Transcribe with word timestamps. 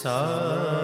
Sorry. 0.00 0.30
Uh 0.32 0.74
-huh. 0.74 0.79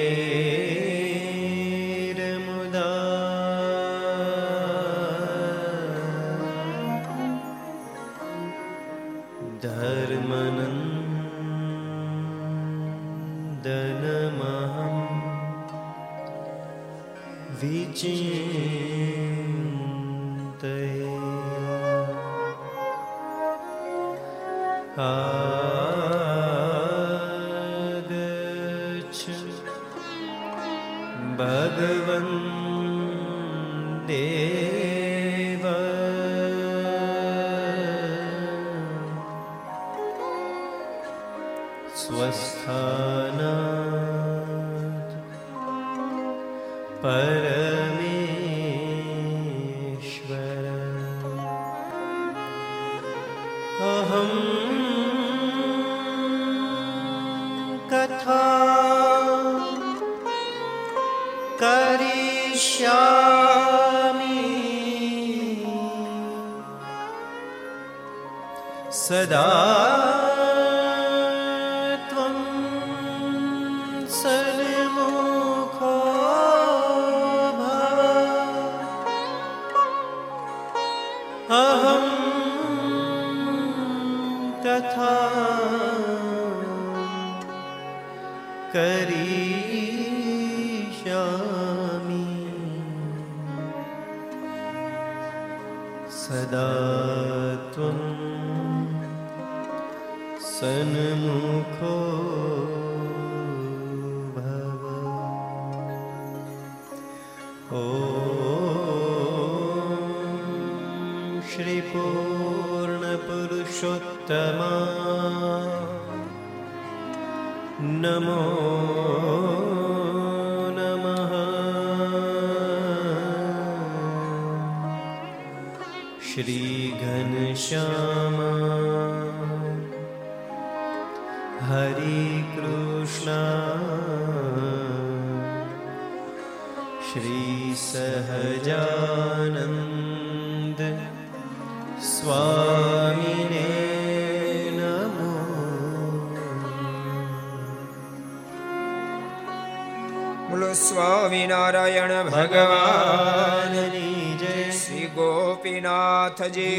Gopinathji 156.45 156.74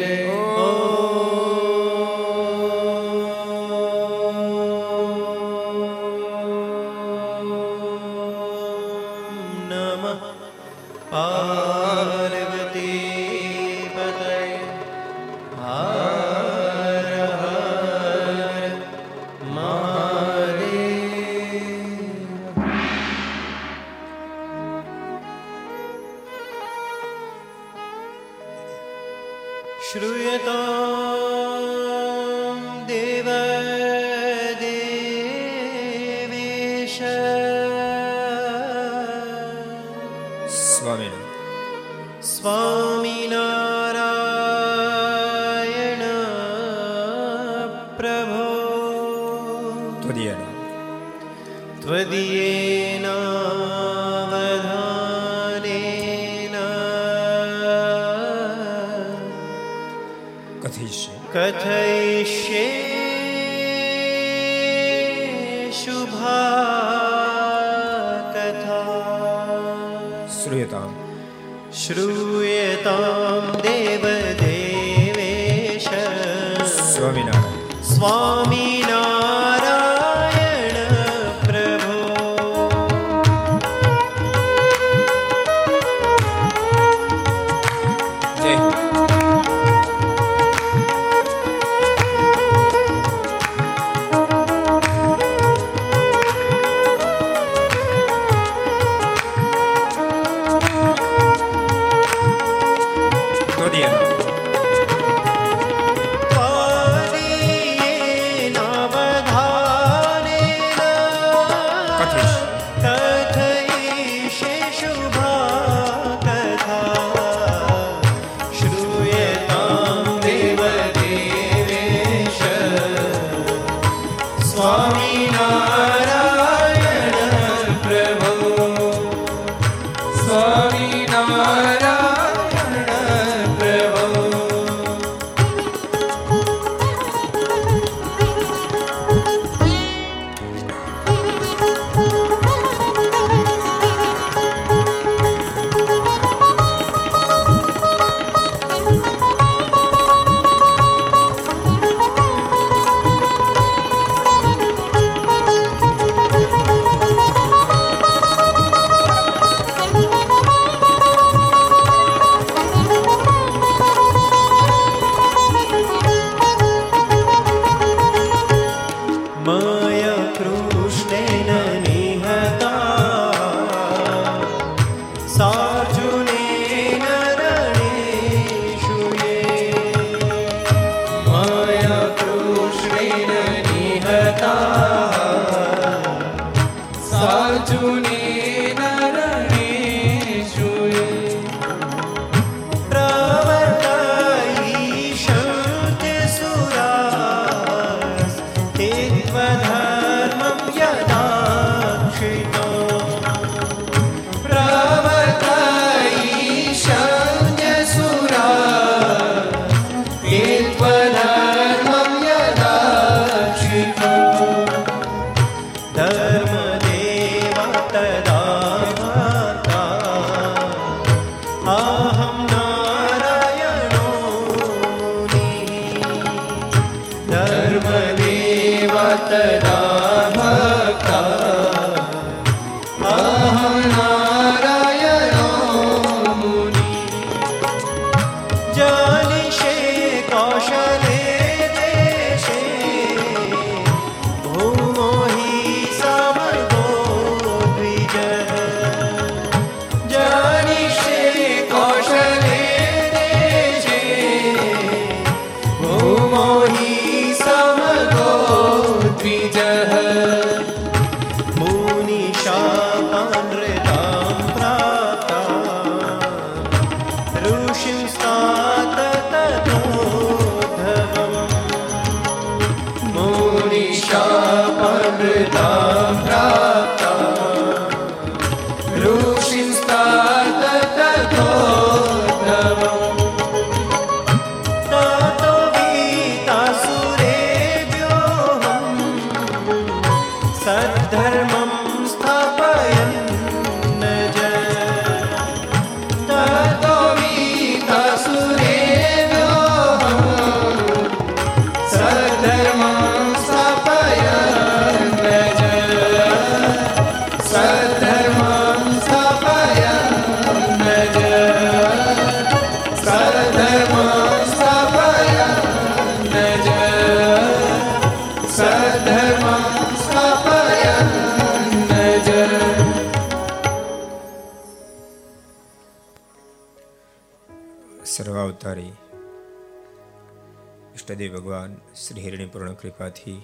કૃપાથી 332.79 333.39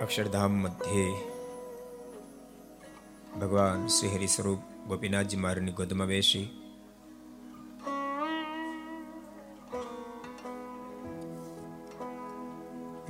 અક્ષરધામ 0.00 0.54
મધ્યે 0.58 1.12
ભગવાન 3.34 3.86
શ્રી 3.90 4.10
હરિ 4.10 4.28
સ્વરૂપ 4.28 4.62
ગોપીનાથજી 4.88 5.40
મારની 5.40 5.74
ગોદમાં 5.74 6.08
બેસી 6.08 6.46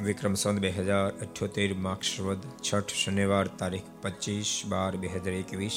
વિક્રમ 0.03 0.37
સંત 0.37 0.59
બે 0.61 0.71
હજાર 0.73 1.11
અઠ્યોતેર 1.19 1.75
માક્ષવદ 1.81 2.49
છઠ 2.61 2.97
શનિવાર 2.97 3.47
તારીખ 3.59 3.91
પચીસ 4.03 4.55
બાર 4.69 4.93
બે 4.99 5.11
હજાર 5.11 5.35
એકવીસ 5.35 5.77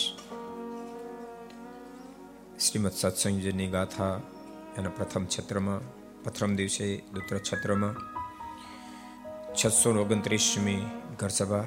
શ્રીમદ 2.60 2.94
સત્સંગની 2.94 3.70
ગાથા 3.72 4.16
એના 4.78 4.96
પ્રથમ 4.98 5.26
છત્રમાં 5.28 5.84
પ્રથમ 6.26 6.54
દિવસે 6.60 6.86
દૂત્ર 7.14 7.36
છત્રમાં 7.48 7.96
છસો 9.58 9.90
ઓગણત્રીસમી 10.04 10.84
ઘરસભા. 11.20 11.66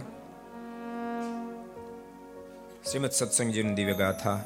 શ્રીમદ 2.87 3.13
સત્સંગજીની 3.19 3.77
દિવ્ય 3.79 3.95
ગાથા 4.01 4.39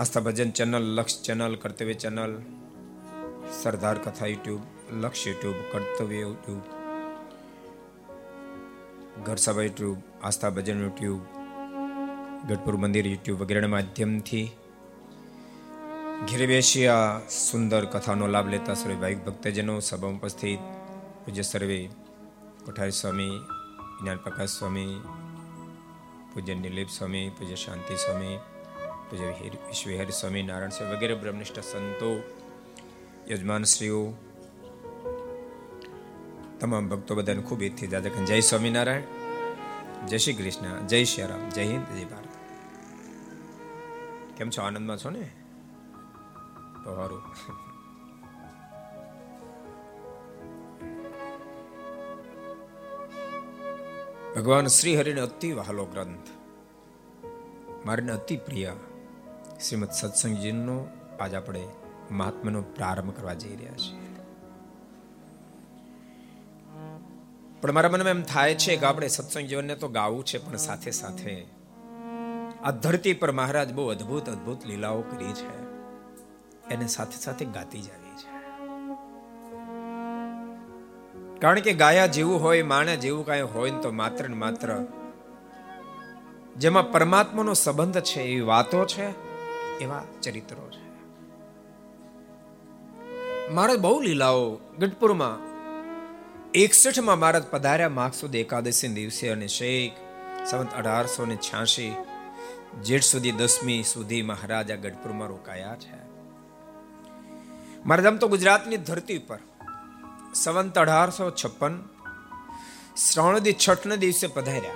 Aastha 0.00 0.24
Bhajan 0.26 0.50
channel, 0.58 0.86
Laksh 0.96 1.16
channel, 1.26 1.54
Kartavya 1.62 1.96
channel, 2.02 2.32
Sardar 3.60 3.98
Katha 4.04 4.30
YouTube, 4.32 4.62
Laksh 5.02 5.26
YouTube, 5.26 5.58
Kartavya 5.72 6.20
YouTube, 6.24 6.64
Gharsabha 9.26 9.66
YouTube, 9.68 9.98
Aastha 10.22 10.54
Bhajan 10.56 10.82
YouTube, 10.86 11.22
Gadhpur 12.48 12.76
Mandir 12.82 13.06
YouTube 13.12 13.38
વગેરેના 13.42 13.74
માધ્યમથી 13.76 14.46
ઘેરે 16.28 16.86
આ 16.86 17.18
સુંદર 17.18 17.84
કથાનો 17.84 18.26
લાભ 18.26 18.48
લેતા 18.48 18.74
સર્વે 18.74 18.94
ભાઈક 18.94 19.24
ભક્તજનો 19.24 19.80
સભામાં 19.80 20.20
ઉપસ્થિત. 20.20 20.58
પૂજ્ય 21.24 21.42
સર્વે 21.42 21.88
કોઠારી 22.64 22.90
સ્વામી 22.90 23.30
જ્ઞાન 24.02 24.16
પ્રકાશ 24.16 24.48
સ્વામી, 24.48 25.00
પૂજ્ય 26.34 26.54
નિલીપ 26.54 26.88
સ્વામી, 26.88 27.28
પૂજ્ય 27.28 27.54
શાંતિ 27.54 27.94
સ્વામી, 27.94 28.38
પૂજ્ય 29.10 29.24
વિશ્વહરી 29.50 30.12
સ્વામી, 30.20 30.42
નારાયણ 30.42 30.68
સ્વામી 30.68 30.96
વગેરે 30.96 31.14
બ્રહ્મનિષ્ઠ 31.14 31.60
સંતો 31.60 32.22
યજમાનશ્રીઓ 33.30 34.12
તમામ 36.60 36.88
ભક્તો 36.88 37.14
બધાને 37.14 37.42
ખૂબ 37.42 37.62
ઈદથી 37.62 37.86
દાદા 37.86 38.24
જય 38.24 38.40
સ્વામિનારાયણ. 38.40 39.02
જય 40.06 40.18
શ્રી 40.18 40.32
કૃષ્ણ. 40.32 40.86
જય 40.86 41.04
શ્રી 41.04 41.26
રામ. 41.26 41.48
જય 41.48 41.64
હિન્દ. 41.64 41.98
જય 41.98 42.04
ભારત. 42.04 42.28
કેમ 44.38 44.50
છો? 44.50 44.62
આનંદમાં 44.62 44.96
છો 44.96 45.10
ને? 45.10 45.41
તો 46.84 46.94
સારું 46.94 47.22
ભગવાન 54.36 54.66
શ્રી 54.66 54.96
હરિને 54.96 55.20
અતિ 55.20 55.52
વહાલો 55.52 55.84
ગ્રંથ. 55.84 56.28
મારીને 57.86 58.12
અતિ 58.12 58.36
પ્રિય 58.36 58.72
શ્રીમદ 59.68 59.90
સત્સંગજીનો 59.90 60.86
આજ 61.20 61.34
આપણે 61.34 61.68
મહાત્માનો 62.10 62.62
પ્રારંભ 62.62 63.16
કરવા 63.16 63.34
જઈ 63.34 63.56
રહ્યા 63.56 63.74
છીએ. 63.74 63.98
પણ 67.60 67.72
મારા 67.72 67.88
મનમાં 67.88 68.08
એમ 68.08 68.22
થાય 68.22 68.54
છે 68.54 68.76
કે 68.76 68.86
આપણે 68.86 69.08
સત્સંગ 69.08 69.46
જીવનને 69.46 69.74
તો 69.74 69.88
ગાવું 69.88 70.24
છે, 70.24 70.38
પણ 70.38 70.56
સાથે 70.56 70.90
સાથે 70.90 71.46
આ 72.64 72.70
ધરતી 72.70 73.12
પર 73.12 73.32
મહારાજ 73.32 73.72
બહુ 73.72 73.88
અદ્ભુત 73.88 74.28
અદ્ભુત 74.28 74.66
લીલાઓ 74.66 75.02
કરી 75.02 75.32
છે. 75.32 75.61
એને 76.70 76.86
સાથે 76.86 77.16
સાથે 77.16 77.44
ગાતી 77.44 77.82
જવી 77.82 78.14
છે. 78.16 78.32
કારણ 81.40 81.60
કે 81.60 81.72
ગાયા 81.72 82.06
જેવું 82.06 82.42
હોય, 82.42 82.62
માણે 82.62 82.96
જેવું 82.96 83.26
કાંઈ 83.26 83.40
હોય 83.40 83.70
તો 83.70 83.90
માત્ર 83.90 84.28
ને 84.28 84.34
માત્ર 84.34 84.84
જેમાં 86.56 86.92
પરમાત્માનો 86.92 87.54
સંબંધ 87.54 88.00
છે 88.00 88.22
એવી 88.22 88.40
વાતો 88.40 88.84
છે, 88.84 89.06
એવા 89.78 90.04
ચરિત્રો 90.22 90.70
છે. 90.70 90.82
મારે 93.50 93.76
બહુ 93.76 94.00
લીલાઓ. 94.00 94.58
ગઢપુરમાં 94.78 95.52
એકસઠમાં 96.52 97.18
મહારાજ 97.18 97.46
પધાર્યા 97.46 97.88
માગસુદ 97.88 98.36
એકાદશી 98.36 98.88
દિવસે 98.88 99.28
અને 99.28 99.46
શેખ 99.46 99.92
સંવત 100.46 100.74
અઢારસો 100.74 101.26
ને 101.26 101.36
છ્યાસી 101.36 101.94
જેઠ 102.82 103.02
સુધી 103.02 103.32
દસમી 103.32 103.82
સુધી 103.82 104.22
મહારાજા 104.22 104.76
ગઢપુરમાં 104.76 105.28
રોકાયા 105.28 105.76
છે. 105.76 106.01
આમ 107.90 108.16
તો 108.16 108.28
ગુજરાતની 108.28 108.76
ધરતી 108.76 109.18
પર 109.18 109.38
સંવંત 110.34 110.78
અઢારસો 110.78 111.30
છપ્પન 111.30 111.82
શ્રાવણદી 112.96 113.54
છઠના 113.68 113.94
દિવસે 113.94 114.26
પધાર્યા. 114.26 114.70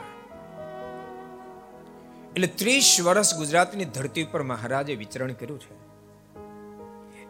એટલે 2.36 2.46
ત્રીસ 2.46 2.96
વર્ષ 3.04 3.36
ગુજરાતની 3.36 3.84
ધરતી 3.84 4.24
ઉપર 4.24 4.42
મહારાજે 4.42 4.94
વિચરણ 4.94 5.32
કર્યું 5.32 5.60
છે. 5.60 5.86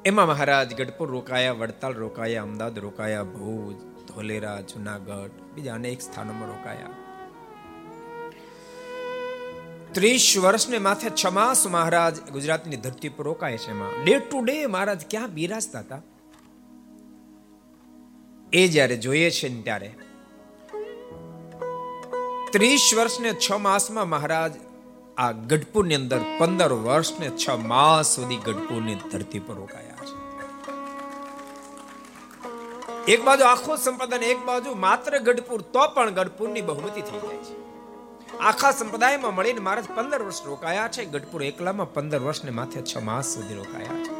એમાં 0.04 0.26
મહારાજ 0.26 0.75
ગઢપુર 0.75 1.11
રોકાયા, 1.11 1.52
વડતાલ 1.52 1.95
રોકાયા, 1.95 2.42
અમદાવાદ 2.42 2.78
રોકાયા, 2.78 3.23
ભુજ, 3.23 3.76
ધોલેરા, 4.06 4.61
જુનાગઢ, 4.61 5.30
બીજા 5.54 5.75
અનેક 5.75 6.00
સ્થાનોમાં 6.00 6.49
રોકાયા. 6.49 7.05
ત્રીસ 9.96 10.38
વર્ષને 10.38 10.78
માથે 10.78 11.10
છમાસ 11.10 11.32
માસ 11.32 11.66
મહારાજ 11.66 12.30
ગુજરાતની 12.30 12.76
ધરતી 12.76 13.08
પર 13.08 13.24
રોકાય 13.24 13.58
છે 13.58 13.70
એમાં. 13.70 14.04
ડે 14.04 14.18
ટુ 14.18 14.44
ડે 14.44 14.66
મહારાજ 14.66 15.04
ક્યાં 15.10 15.28
બિરાજતા 15.28 15.78
હતા? 15.78 16.02
એ 18.52 18.68
જ્યારે 18.68 18.96
જોઈએ 18.96 19.30
છે 19.30 19.48
ને 19.48 19.62
ત્યારે. 19.62 19.94
ત્રીસ 22.52 22.90
વર્ષને 22.96 23.32
છ 23.32 23.52
માસમાં 23.52 24.08
મહારાજ 24.08 24.52
આ 25.16 25.32
ગઢપુરની 25.32 25.94
અંદર 25.94 26.20
પંદર 26.38 26.72
વર્ષને 26.72 27.30
છ 27.30 27.50
માસ 27.50 28.16
સુધી 28.16 28.36
ગઢપુરની 28.36 28.94
ધરતી 28.94 29.38
પર 29.38 29.54
રોકાયા 29.54 30.04
છે. 30.04 30.16
એક 33.12 33.24
બાજુ 33.24 33.44
આખો 33.44 33.76
સંપાદન, 33.76 34.22
એક 34.22 34.38
બાજુ 34.38 34.74
માત્ર 34.74 35.18
ગઢપુર, 35.18 35.60
તો 35.60 35.88
પણ 35.88 36.10
ગઢપુરની 36.10 36.60
બહુમતી 36.60 37.00
થઈ 37.00 37.18
જાય 37.18 37.36
છે. 37.36 37.65
આખા 38.40 38.73
સંપ્રદાયમાં 38.73 39.35
મળીને 39.35 39.61
મહારાજ 39.61 39.85
પંદર 39.95 40.23
વર્ષ 40.23 40.47
રોકાયા 40.47 40.88
છે. 40.88 41.04
ગઢપુર 41.04 41.42
એકલામાં 41.42 41.95
પંદર 41.95 42.21
વર્ષને 42.21 42.50
માથે 42.50 42.83
છ 42.83 42.97
માસ 42.97 43.26
સુધી 43.26 43.54
રોકાયા 43.54 44.04
છે. 44.04 44.16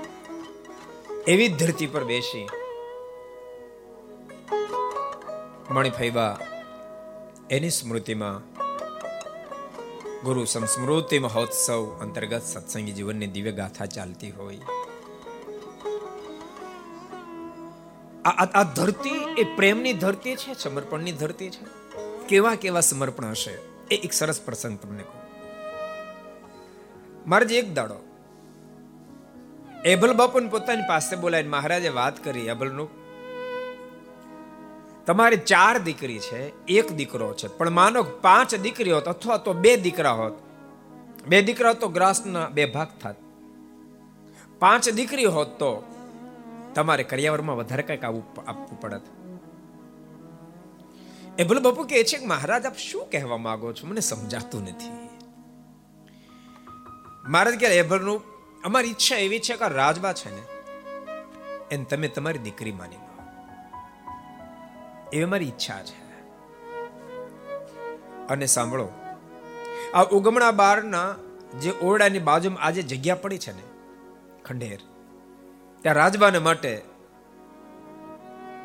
એવી 1.33 1.49
ધરતી 1.49 1.87
પર 1.87 2.05
બેસી 2.05 2.49
મણિફૈબા 5.71 6.39
એની 7.51 7.71
સ્મૃતિમાં 7.71 8.57
ગુરુ 10.25 10.45
સંસ્મૃતિ 10.45 11.19
મહોત્સવ 11.19 11.99
અંતર્ગત 12.01 12.43
સત્સંગી 12.43 12.93
જીવનની 12.93 13.27
દિવ્ય 13.27 13.53
ગાથા 13.53 13.87
ચાલતી 13.87 14.31
હોય. 14.31 14.59
આ 18.25 18.63
ધરતી 18.63 19.35
એ 19.39 19.45
પ્રેમની 19.57 19.93
ધરતી 19.93 20.37
છે, 20.37 20.55
સમર્પણની 20.55 21.13
ધરતી 21.13 21.51
છે? 21.51 21.65
કેવા 22.27 22.55
કેવા 22.55 22.81
સમર્પણ 22.81 23.25
હશે? 23.25 23.76
એ 23.91 23.97
એક 24.07 24.13
સરસ 24.19 24.39
પ્રસંગ 24.47 24.77
તમને 24.83 25.05
કહું. 25.09 25.23
મારે 27.31 27.45
જે 27.51 27.59
એક 27.63 27.69
દાડો 27.79 27.99
એભલ 29.93 30.13
બાપુને 30.21 30.53
પોતાની 30.55 30.89
પાસે 30.93 31.15
બોલાવીને 31.23 31.53
મહારાજે 31.57 31.91
વાત 31.99 32.17
કરી 32.25 32.47
એભલનું 32.55 32.89
તમારી 35.07 35.45
ચાર 35.51 35.77
દીકરી 35.87 36.21
છે, 36.27 36.41
એક 36.79 36.89
દીકરો 36.99 37.29
છે, 37.39 37.47
પણ 37.59 37.77
માનો 37.81 38.01
પાંચ 38.25 38.51
દીકરી 38.65 38.95
હોત 38.97 39.07
અથવા 39.13 39.39
તો 39.45 39.53
બે 39.65 39.73
દીકરા 39.85 40.17
હોત, 40.21 40.37
બે 41.31 41.39
દીકરા 41.49 41.75
તો 41.83 41.89
ગ્રાસના 41.97 42.47
બે 42.57 42.65
ભાગ 42.77 42.91
થાત. 43.03 43.19
પાંચ 44.63 44.85
દીકરી 44.99 45.29
હોત 45.37 45.51
તો 45.61 45.71
તમારે 46.75 47.05
કરિયાવરમાં 47.11 47.57
વધારે 47.61 47.85
કંઈક 47.89 48.05
આપવું 48.05 48.79
પડત. 48.83 49.05
એ 51.39 51.45
ભલે 51.45 51.61
બાપુ 51.61 51.85
કે 51.85 52.05
છે 52.05 52.19
કે 52.19 52.27
મહારાજ, 52.27 52.67
આપ 52.67 52.77
શું 52.77 53.11
કહેવા 53.11 53.37
માંગો 53.37 53.73
છો? 53.73 53.87
મને 53.87 54.01
સમજાતું 54.01 54.63
નથી. 54.63 55.09
મહારાજ 57.29 57.55
કે 57.55 57.67
એભરનું 57.67 58.23
અમારી 58.65 58.89
ઈચ્છા 58.89 59.17
એવી 59.17 59.39
છે 59.39 59.57
કે 59.57 59.69
રાજબા 59.69 60.13
છે 60.13 60.31
ને, 60.31 60.43
એને 61.71 61.85
તમે 61.85 62.09
તમારી 62.09 62.39
દીકરી 62.39 62.73
માની 62.73 62.97
લો. 62.97 63.23
એવી 65.13 65.25
મારી 65.25 65.47
ઈચ્છા 65.49 65.83
છે. 65.83 65.99
અને 68.27 68.47
સાંભળો, 68.47 68.89
આ 69.95 70.03
ઉગમણા 70.03 70.51
બારના 70.51 71.15
જે 71.61 71.71
ઓરડાની 71.71 72.19
બાજુમાં 72.19 72.63
આજે 72.63 72.83
જગ્યા 72.83 73.15
પડી 73.15 73.39
છે 73.39 73.53
ને, 73.53 73.63
ખંડેર, 74.45 74.81
ત્યાં 75.83 75.95
રાજબાને 75.95 76.39
માટે 76.39 76.83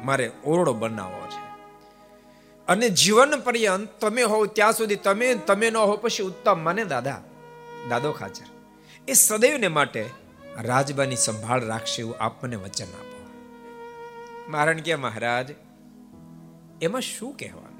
મારે 0.04 0.32
ઓરડો 0.46 0.74
બનાવવો 0.74 1.28
છે. 1.28 1.41
અને 2.72 2.90
જીવન 2.90 3.40
પર્યંત 3.40 3.90
તમે 4.00 4.24
હોવ 4.24 4.46
ત્યાં 4.46 4.72
સુધી 4.72 4.96
તમે 4.96 5.36
તમે 5.36 5.70
ન 5.70 5.78
હો 5.78 5.98
પછી 5.98 6.24
ઉત્તમ. 6.24 6.60
મને 6.60 6.86
દાદા, 6.86 7.22
દાદો 7.90 8.12
ખાચર. 8.12 8.46
એ 9.08 9.13
સદૈવને 9.13 9.68
માટે 9.68 10.10
રાજબાની 10.62 11.16
સંભાળ 11.16 11.66
રાખશે 11.66 12.01
એવું 12.01 12.16
આપ 12.20 12.44
મને 12.44 12.55
વચન 12.55 12.86
આપો. 12.86 13.25
મારણ 14.50 14.77
કે 14.77 14.96
મહારાજ, 14.96 15.50
એમાં 16.81 17.01
શું 17.01 17.38
કહેવાનું? 17.38 17.72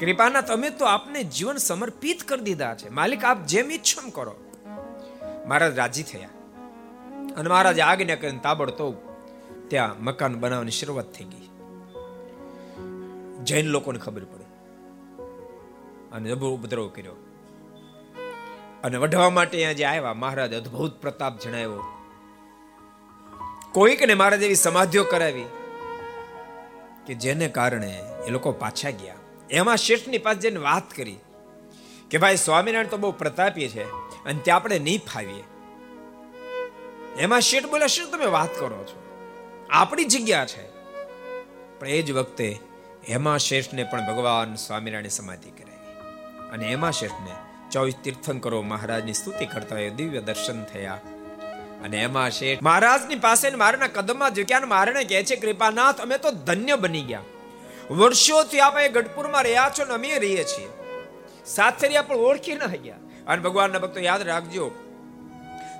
કૃપાના 0.00 0.40
તમે 0.40 0.70
તો 0.70 0.84
આપને 0.84 1.24
જીવન 1.24 1.56
સમર્પિત 1.56 2.22
કરી 2.22 2.40
દીધા 2.40 2.74
છે. 2.74 2.88
માલિક, 2.88 3.24
આપ 3.24 3.46
જેમ 3.46 3.70
ઈચ્છો 3.70 4.10
કરો. 4.10 4.34
મહારાજ 5.46 5.78
રાજી 5.78 6.02
થયા. 6.02 6.28
અને 7.36 7.50
મહારાજ 7.50 7.80
આજ્ઞા 7.80 8.14
કરીને 8.14 8.38
તાબડતોબ 8.42 8.94
ત્યાં 9.68 10.04
મકાન 10.04 10.40
બનાવવાની 10.40 10.70
શરૂઆત 10.70 11.12
થઈ 11.12 11.24
ગઈ. 11.24 11.45
જૈન 13.46 13.66
લોકોને 13.66 13.98
ખબર 13.98 14.24
પડી. 14.24 14.44
અને 16.12 16.32
ઉપદ્રવ 16.32 16.88
કર્યો. 16.88 17.12
અને 18.84 18.96
વઢવા 18.96 19.30
માટે 19.30 19.56
અહીંયા 19.56 19.72
જે 19.72 19.84
આવ્યા, 19.84 20.14
મહારાજ 20.14 20.54
અદ્ભુત 20.54 21.00
પ્રતાપ 21.00 21.40
જણાવ્યો. 21.40 21.82
કોઈકને 23.72 24.14
મહારાજ 24.14 24.42
એવી 24.42 24.54
સમાધિઓ 24.54 25.04
કરાવી 25.04 25.44
કે 27.06 27.14
જેને 27.14 27.48
કારણે 27.48 28.02
એ 28.26 28.30
લોકો 28.30 28.52
પાછા 28.52 28.90
ગયા. 28.90 29.14
એમાં 29.50 29.76
શેઠની 29.76 30.18
પાસે 30.18 30.38
જઈને 30.38 30.56
વાત 30.56 30.90
કરી 30.90 31.16
કે 32.10 32.18
ભાઈ, 32.18 32.36
સ્વામિનારાયણ 32.36 32.86
તો 32.86 32.96
બહુ 32.96 33.12
પ્રતાપી 33.12 33.68
છે 33.68 33.84
અને 34.24 34.40
ત્યાં 34.42 34.56
આપણે 34.56 34.78
નહીં 34.78 35.00
ફાવીએ. 35.00 35.44
એમાં 37.18 37.40
શેઠ 37.40 37.66
બોલે 37.66 37.88
શું 37.88 38.10
તમે 38.10 38.26
વાત 38.26 38.58
કરો 38.58 38.84
છો? 38.84 39.02
આપણી 39.70 40.04
જગ્યા 40.04 40.46
છે. 40.46 40.70
પણ 41.80 41.86
એ 41.86 42.02
જ 42.02 42.12
વખતે 42.12 42.58
એમાં 43.08 43.38
શેઠને 43.38 43.84
પણ 43.84 44.06
ભગવાન 44.06 44.54
સ્વામિનારાયણ 44.54 45.08
સમાધિ 45.08 45.50
કરાવી. 45.50 45.90
અને 46.50 46.68
હેમા 46.68 46.90
શેઠને 46.90 47.34
ચોવીસ 47.70 47.94
તીર્થંકરો 48.04 48.62
મહારાજની 48.62 49.12
સ્તુતિ 49.12 49.46
કરતા 49.46 49.76
હોય 49.76 49.90
દિવ્ય 49.90 50.20
દર્શન 50.20 50.64
થયા. 50.64 50.94
અને 51.84 52.02
એમાં 52.02 52.30
શેઠ, 52.30 52.62
મહારાજની 52.62 53.14
પાસે 53.14 53.50
મારાના 53.50 53.86
કદમમાં 53.86 54.34
ઝૂક્યા 54.34 54.60
મારણે 54.60 55.04
કહે 55.04 55.22
છે, 55.22 55.36
કૃપાનાથ, 55.36 56.00
અમે 56.00 56.18
તો 56.18 56.30
ધન્ય 56.30 56.76
બની 56.76 57.02
ગયા. 57.02 57.20
વર્ષોથી 57.90 58.60
આપણે 58.60 58.88
ગઢપુરમાં 58.88 59.42
રહ્યા 59.42 59.70
છો 59.78 59.84
ને 59.84 59.94
અમે 59.94 60.18
રહીએ 60.18 60.44
છીએ. 60.44 60.68
સાથે 61.46 61.86
રહ્યા 61.86 62.02
પણ 62.02 62.16
ઓળખી 62.16 62.54
ન 62.54 62.66
ગયા. 62.66 62.96
અને 63.26 63.42
ભગવાનના 63.42 63.78
ભક્તો 63.78 64.00
યાદ 64.00 64.22
રાખજો, 64.22 64.70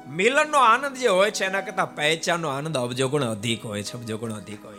મિલનનો 0.08 0.58
આનંદ 0.58 0.96
જે 0.96 1.08
હોય 1.08 1.30
છે, 1.30 1.44
એના 1.44 1.60
કરતાં 1.60 1.94
પહેચાનનો 1.94 2.48
આનંદ 2.48 2.76
અબજો 2.76 3.08
ગુણ 3.08 3.22
અધિક 3.22 3.64
હોય 3.64 3.82
છે, 3.82 3.92
અબજો 3.92 4.18
ગુણ 4.18 4.32
અધિક 4.32 4.64
હોય 4.64 4.75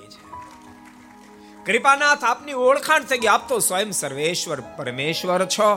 કૃપાનાથ 1.67 2.23
આપની 2.23 2.53
ઓળખાણ 2.53 3.03
થઈ 3.03 3.17
ગઈ. 3.17 3.27
આપ 3.27 3.49
તો 3.49 3.60
સ્વયં 3.60 3.91
સર્વેશ્વર, 3.91 4.60
પરમેશ્વર 4.77 5.45
છો. 5.45 5.69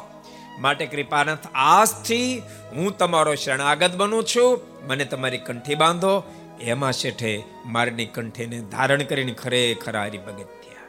માટે 0.59 0.87
કૃપાનાથ, 0.87 1.46
આજથી 1.55 2.42
હું 2.72 2.98
તમારો 2.98 3.35
શરણાગત 3.35 3.96
બનું 3.96 4.24
છું. 4.24 4.61
મને 4.87 5.05
તમારી 5.05 5.38
કંઠી 5.38 5.74
બાંધો. 5.74 6.22
એમાં 6.61 6.92
શેઠે 6.92 7.42
મારની 7.66 8.07
કંઠીને 8.07 8.61
ધારણ 8.61 9.03
કરીને 9.03 9.33
ખરેખર 9.33 9.98
હારી 9.98 10.18
ભગત 10.18 10.50
થયા. 10.62 10.87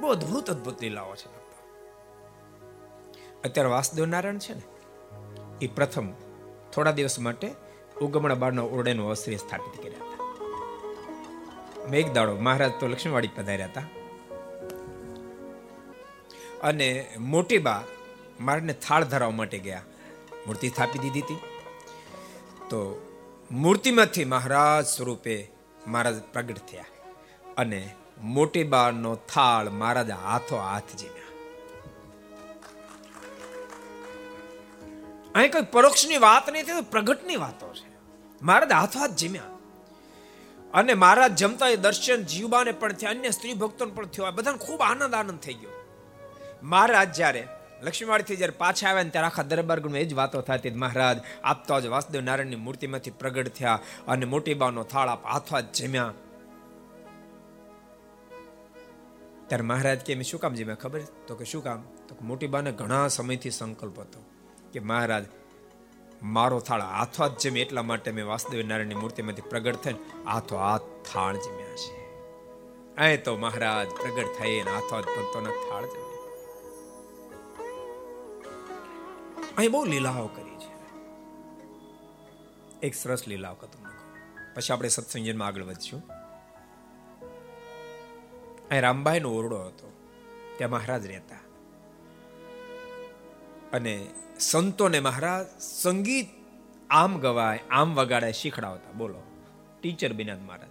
બહુ 0.00 0.08
અદભુત 0.08 0.50
અદભુત 0.50 0.82
લીલાઓ 0.82 1.14
છે 1.14 1.28
અત્યારે 3.44 3.70
વાસુદેવ 3.70 4.06
નારાયણ 4.06 4.38
છે 4.38 4.54
ને, 4.54 4.62
એ 5.62 5.66
પ્રથમ 5.66 6.12
થોડા 6.72 6.90
દિવસ 6.90 7.18
માટે 7.18 7.50
ઉગમણા 8.00 8.34
બારના 8.34 8.62
ઓરડેનું 8.62 9.10
અસ્ત્રી 9.10 9.36
સ્થાપિત 9.36 9.82
કર્યા. 9.82 10.09
હતા 11.80 11.90
મેઘ 11.90 12.12
દાડો. 12.12 12.36
મહારાજ 12.36 12.72
તો 12.80 12.86
લક્ષ્મીવાડી 12.86 13.28
પધાર્યા 13.28 13.66
હતા. 13.66 13.82
અને 16.62 17.14
મોટી 17.18 17.58
બા 17.58 17.82
મારને 18.40 18.72
થાળ 18.72 19.04
ધરાવવા 19.04 19.36
માટે 19.36 19.58
ગયા. 19.58 19.82
મૂર્તિ 20.46 20.68
સ્થાપી 20.68 20.98
દીધી 20.98 21.20
હતી. 21.20 21.34
તો 22.60 23.06
મૂર્તિમાંથી 23.50 24.24
મહારાજ 24.24 24.86
સ્વરૂપે 24.86 25.50
મહારાજ 25.86 26.22
પ્રગટ 26.22 26.58
થયા. 26.58 26.84
અને 27.56 27.94
મોટી 28.20 28.64
બાનો 28.64 29.14
થાળ 29.14 29.70
મહારાજ 29.70 30.10
હાથો 30.10 30.56
હાથ 30.56 30.96
જીમ્યા. 30.96 31.20
અહીં 35.34 35.52
કોઈ 35.52 35.62
પરોક્ષની 35.62 36.18
વાત 36.18 36.50
નહીં 36.50 36.64
થઈ 36.64 36.80
પ્રગટની 36.90 37.36
વાતો 37.36 37.74
છે. 37.74 37.92
મહારાજ 38.42 38.72
હાથો 38.72 38.98
હાથ 38.98 39.10
જીમ્યા. 39.10 39.42
અને 40.74 40.94
મહારાજ 40.94 41.38
જમતા 41.38 41.68
એ 41.68 41.76
દર્શન, 41.76 42.22
જીવબાને 42.22 42.72
પણ 42.72 42.92
થયા, 42.92 43.10
અન્ય 43.10 43.30
સ્ત્રી 43.30 43.54
ભક્તોને 43.54 43.92
પણ 43.92 44.06
થયો. 44.06 44.30
બધાને 44.30 44.58
ખૂબ 44.58 44.80
આનંદ 44.80 45.14
આનંદ 45.14 45.38
થઈ 45.38 45.54
ગયો. 45.54 45.70
મહારાજ 46.62 47.16
જ્યારે 47.16 47.48
લક્ષ્મીવાડીથી 47.82 48.36
જ્યારે 48.36 48.52
પાછા 48.58 48.88
આવ્યા 48.88 49.02
ને 49.02 49.10
ત્યારે 49.10 49.26
આખા 49.26 49.42
દરબારગઢમાં 49.42 49.98
એ 49.98 50.04
જ 50.04 50.14
વાતો 50.14 50.40
થતી 50.40 50.70
મહારાજ 50.70 51.20
આપતા 51.44 51.80
જ 51.80 51.86
વાસુદેવ 51.86 52.20
નારાયણની 52.20 52.56
મૂર્તિમાંથી 52.56 53.10
પ્રગટ 53.10 53.48
થયા 53.48 53.78
અને 54.08 54.24
મોટી 54.24 54.54
બાનો 54.54 54.82
થાળ 54.82 55.08
આપ 55.08 55.26
હાથવા 55.26 55.58
હાથ 55.58 55.72
જમ્યા. 55.72 56.12
ત્યારે 59.46 59.64
મહારાજ 59.64 60.00
કે 60.00 60.22
શું 60.22 60.40
કામ 60.40 60.54
જમ્યા? 60.54 60.74
ખબર 60.74 61.00
તો 61.00 61.34
કે, 61.34 61.44
શું 61.44 61.64
કામ? 61.64 61.82
તો 62.08 62.16
મોટી 62.20 62.46
બાને 62.46 62.72
ઘણા 62.72 63.08
સમયથી 63.08 63.50
સંકલ્પ 63.50 64.00
હતો 64.00 64.24
કે, 64.72 64.80
મહારાજ 64.80 65.24
મારો 66.22 66.60
થાળ 66.60 66.80
હાથો 66.80 67.22
હાથ 67.22 67.38
જમે 67.38 67.60
એટલા 67.60 67.82
માટે 67.82 68.10
મેં 68.10 68.26
વાસુદેવ 68.26 68.66
નારાયણની 68.66 68.94
મૂર્તિમાંથી 68.94 69.42
પ્રગટ 69.42 69.76
થઈને 69.76 69.98
હાથો 70.26 70.56
હાથ 70.56 70.80
થાળ 70.82 71.36
જમ્યા 71.36 71.76
છે. 71.76 72.00
અહીં 72.96 73.24
તો 73.24 73.36
મહારાજ 73.36 73.88
પ્રગટ 73.88 74.26
થઈને 74.38 74.70
હાથો 74.70 74.94
હાથ 74.94 75.04
ભક્તોના 75.04 75.50
થાળ 75.50 75.86
જમ્યા 75.86 76.10
અહીં 79.58 79.70
બહુ 79.70 79.84
લીલાઓ 79.84 80.26
કરી 80.26 80.56
છે. 80.56 80.70
એક 82.82 82.94
સરસ 82.94 83.28
લીલાઓ 83.28 83.54
કતું 83.54 83.86
પછી 84.54 84.72
આપણે 84.72 84.88
સત્સંગમાં 84.88 85.48
આગળ 85.48 85.62
વધશું. 85.62 86.02
અહીં 88.70 88.82
રામભાઈનો 88.82 89.30
ઓરડો 89.30 89.56
હતો. 89.56 89.92
ત્યાં 90.58 90.70
મહારાજ 90.70 91.06
રહેતા. 91.06 91.49
અને 93.72 94.06
સંતોને 94.40 95.00
મહારાજ 95.00 95.62
સંગીત 95.62 96.26
આમ 96.90 97.18
ગવાય, 97.18 97.60
આમ 97.70 97.94
વગાડાય 97.94 98.32
શીખડાવતા. 98.32 98.92
બોલો, 98.92 99.22
ટીચર 99.80 100.12
બિનાદ 100.12 100.42
મહારાજ. 100.42 100.70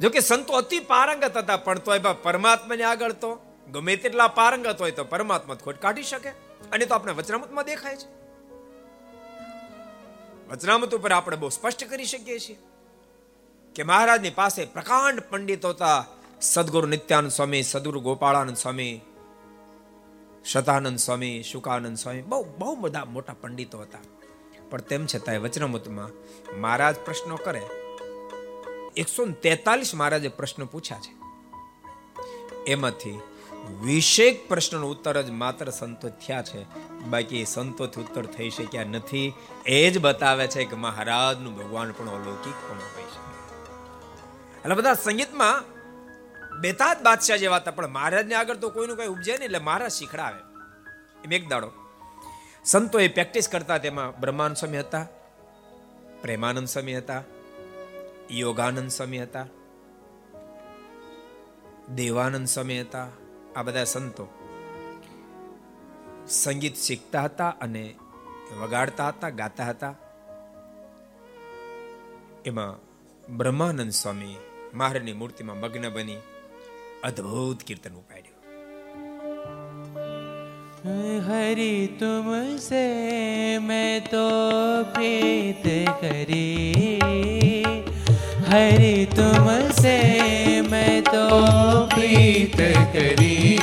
જો 0.00 0.10
કે 0.10 0.20
સંતો 0.20 0.52
અતિ 0.52 0.80
પારંગત 0.80 1.36
હતા, 1.36 1.56
પણ 1.56 1.78
તોય 1.78 1.98
પરમાત્માને 1.98 2.84
આગળ 2.84 3.12
તો 3.12 3.38
ગમે 3.72 3.96
તેટલા 3.96 4.28
પારંગત 4.28 4.80
હોય 4.80 4.90
તો 4.90 5.04
પરમાત્મા 5.04 5.54
ખોટ 5.54 5.76
કાઢી 5.76 6.02
શકે. 6.02 6.28
અને 6.72 6.86
તો 6.86 6.94
આપણે 6.94 7.12
વચનામૃતમાં 7.12 7.64
દેખાય 7.64 7.96
છે. 7.96 8.22
વચનામૃત 10.50 10.94
ઉપર 10.94 11.12
આપણે 11.12 11.36
બહુ 11.36 11.48
સ્પષ્ટ 11.48 11.84
કરી 11.84 12.04
શકીએ 12.04 12.38
છીએ 12.38 12.58
કે 13.74 13.82
મહારાજની 13.82 14.30
પાસે 14.30 14.64
પ્રકાંડ 14.64 15.20
પંડિત 15.20 15.66
હતા 15.66 16.06
સદગુરુ 16.40 16.86
નિત્યાનંદ 16.86 17.30
સ્વામી, 17.30 17.62
સદગુરુ 17.62 18.00
ગોપાળાનંદ 18.00 18.56
સ્વામી 18.56 19.00
શતાનંદ 20.44 20.98
સ્વામી, 20.98 21.42
શુકાનંદ 21.42 21.96
સ્વામી, 21.96 22.22
બહુ 22.22 22.46
બહુ 22.58 22.74
બધા 22.74 23.04
મોટા 23.04 23.34
પંડિતો 23.40 23.78
હતા. 23.78 23.98
પણ 24.70 24.80
તેમ 24.80 25.06
છતાંય 25.06 25.38
વચનામૃતમાં 25.38 26.08
મહારાજ 26.60 26.96
પ્રશ્નો 26.96 27.36
કરે. 27.36 27.62
એકસો 28.96 29.26
તેતાલીસ 29.26 29.94
મહારાજે 29.94 30.28
પ્રશ્નો 30.28 30.66
પૂછ્યા 30.66 30.98
છે. 30.98 31.22
એમાંથી 32.66 33.20
વિશેક 33.82 34.48
પ્રશ્નનો 34.48 34.88
ઉત્તર 34.88 35.22
જ 35.22 35.30
માત્ર 35.30 35.70
સંતો 35.70 36.08
થયા 36.08 36.42
છે. 36.42 36.88
બાકી 37.04 37.44
સંતોથી 37.44 38.00
ઉત્તર 38.00 38.22
થઈ 38.22 38.50
શક્યા 38.50 38.84
નથી. 38.84 39.32
એ 39.66 39.90
જ 39.90 39.98
બતાવે 39.98 40.48
છે 40.48 40.64
કે 40.64 40.76
મહારાજનું 40.76 41.56
ભગવાન 41.56 41.92
પણ 41.92 42.08
અલૌકિક 42.08 42.70
પણ 42.70 42.76
હોય 42.76 43.02
છે. 43.02 43.22
એટલે 44.60 44.74
બધા 44.74 44.94
સંગીતમાં 44.94 45.71
બેતાજ 46.60 47.02
બાદશાહ 47.02 47.36
જેવા 47.36 47.56
હતા, 47.56 47.70
પણ 47.70 47.88
મહારાજને 47.88 48.34
આગળ 48.34 48.56
તો 48.56 48.70
કોઈનું 48.70 48.96
કઈ 48.96 49.06
ઉપજે 49.06 49.32
નહીં, 49.32 49.44
એટલે 49.44 49.58
મહારાજ 49.58 49.90
શીખડાવે. 49.90 50.38
એમ 51.24 51.32
એક 51.32 51.48
દાડો. 51.48 51.72
એ 52.98 53.08
પ્રેક્ટિસ 53.08 53.48
કરતા 53.48 53.78
તેમાં 53.78 54.20
બ્રહ્માનંદ 54.20 54.56
સ્વામી 54.56 54.78
હતા, 54.78 55.06
પ્રેમાનંદ 56.22 56.68
સ્વામી 56.68 56.98
હતા, 56.98 57.22
યોગાનંદ 58.30 58.90
સ્વામી 58.90 59.22
હતા, 59.22 59.46
દેવાનંદ 61.94 62.46
સ્વામી 62.46 62.80
હતા, 62.80 63.08
આ 63.56 63.62
બધા 63.62 63.84
સંતો 63.84 64.28
સંગીત 66.28 66.76
શીખતા 66.76 67.22
હતા 67.22 67.48
અને 67.48 67.94
વગાડતા 68.60 69.08
હતા, 69.08 69.28
ગાતા 69.28 69.64
હતા. 69.64 69.94
એમાં 72.44 72.76
બ્રહ્માનંદ 73.36 73.90
સ્વામી 73.90 74.36
મહારાજની 74.74 75.12
મૂર્તિમાં 75.12 75.56
મગ્ન 75.56 75.88
બની 75.88 76.16
અદ્ભુત 77.04 77.62
કીર્તન 77.62 77.94
ઉપાડ્યું. 77.94 78.32
હરી, 81.26 81.96
તુમસે 81.98 82.84
મેં 83.58 84.10
તો 84.10 84.28
પ્રીત 84.94 85.88
કરી. 86.00 87.02
હરી, 88.52 89.06
તુમસે 89.16 89.96
મેં 90.60 91.04
તો 91.04 91.28
પ્રીત 91.86 92.56
કરી. 92.92 93.58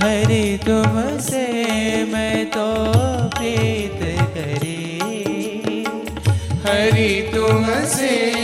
હરી, 0.00 0.58
તુમસે 0.64 1.46
મેં 2.04 2.50
તો 2.50 2.84
પ્રીત 3.28 4.00
કરી. 4.34 5.00
હરી, 6.64 7.30
તુમસે 7.34 8.37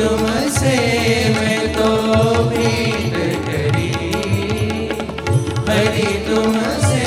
तुमसे 0.00 0.74
मैं 1.36 1.60
तो 1.74 1.88
प्रीत 2.50 3.16
करी 3.46 3.90
हरि 5.70 6.08
तुमसे 6.26 7.04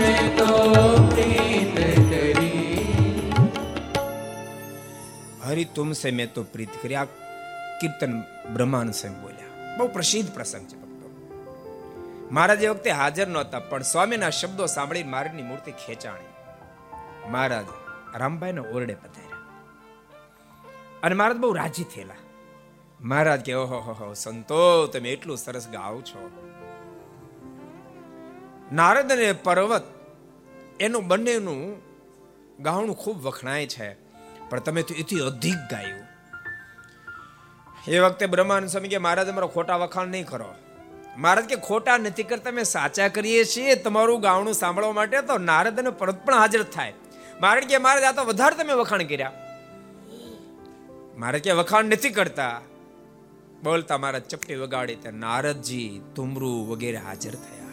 मैं 0.00 0.22
तो 0.38 0.48
प्रीत 1.10 1.78
करी 2.10 2.50
હરી 5.50 5.64
તુમસે 5.70 6.08
મેં 6.12 6.28
તો 6.34 6.42
પ્રીત 6.46 6.74
કરી 6.82 6.96
આ 6.96 7.06
કીર્તન 7.80 8.14
બ્રહ્માનંદ 8.54 8.94
સ્વામી 8.94 9.22
બોલ્યા 9.22 9.76
બહુ 9.78 9.86
પ્રસિદ્ધ 9.88 10.30
પ્રસંગ 10.30 10.66
છે 10.70 10.76
ભક્તો 10.82 11.06
મહારાજ 12.30 12.62
એ 12.64 12.70
વખતે 12.70 12.90
હાજર 12.92 13.28
નહોતા 13.28 13.62
પણ 13.70 13.84
સ્વામીના 13.84 14.32
શબ્દો 14.32 14.68
સાંભળી 14.68 15.06
મહારાજની 15.06 15.46
મૂર્તિ 15.50 15.76
ખેંચાણી 15.82 16.32
મહારાજ 17.28 17.68
રામભાઈના 18.16 18.66
ઓરડે 18.74 18.96
પધાર્યા 18.96 19.42
અને 21.02 21.14
મહારાજ 21.14 21.38
બહુ 21.38 21.52
રાજી 21.52 21.88
થયેલા 21.92 22.20
મહારાજ 23.05 23.41
કે, 23.41 23.53
ઓહો, 23.53 23.77
હો 23.77 24.13
સંતો 24.13 24.87
તમે 24.87 25.09
એટલું 25.09 25.37
સરસ 25.37 25.67
ગાઓ 25.67 26.01
છો. 26.01 26.31
નારદ 28.73 29.11
અને 29.11 29.31
પર્વત, 29.31 29.83
એનું 30.79 31.07
બંનેનું 31.07 31.81
ગાવણું 32.59 32.95
ખૂબ 32.95 33.23
વખણાય 33.23 33.67
છે, 33.67 33.93
પણ 34.49 34.59
તમે 34.59 34.81
તો 34.81 34.95
એથી 34.95 35.19
અધિક 35.19 35.55
ગાયું. 35.71 36.03
એ 37.87 37.99
વખતે 37.99 38.25
બ્રહ્માનંદ 38.25 38.69
સ્વામી 38.69 38.87
કે, 38.87 38.97
મહારાજ, 38.97 39.29
અમારો 39.29 39.47
ખોટા 39.47 39.75
વખાણ 39.75 40.07
નહીં 40.07 40.25
કરો. 40.25 40.55
મહારાજ 41.17 41.45
કે, 41.45 41.55
ખોટા 41.55 41.97
નથી 41.97 42.23
કરતા, 42.23 42.49
અમે 42.49 42.63
સાચા 42.63 43.07
કરીએ 43.07 43.45
છીએ, 43.45 43.75
તમારું 43.75 44.21
ગાવણું 44.21 44.53
સાંભળવા 44.53 44.91
માટે 44.91 45.21
તો 45.21 45.37
નારદ 45.37 45.79
અને 45.79 45.89
પરત 45.89 46.25
પણ 46.25 46.35
હાજર 46.35 46.63
થાય. 46.63 46.93
મહારાજ 47.41 47.63
કે, 47.63 47.77
મહારાજ, 47.77 48.03
આ 48.03 48.11
તો 48.11 48.23
વધારે 48.23 48.63
તમે 48.63 48.73
વખાણ 48.73 49.03
કર્યા. 49.03 49.31
મહારાજ 51.17 51.41
કે, 51.41 51.51
વખાણ 51.51 51.85
નથી 51.85 52.09
કરતા. 52.09 52.61
બોલતા 53.65 53.97
મારા 53.97 54.19
ચપટી 54.19 54.55
વગાડી 54.55 54.95
ત્યાં 54.95 55.13
નારદજી 55.13 56.01
તુમરું 56.15 56.69
વગેરે 56.69 56.97
હાજર 56.97 57.31
થયા. 57.31 57.65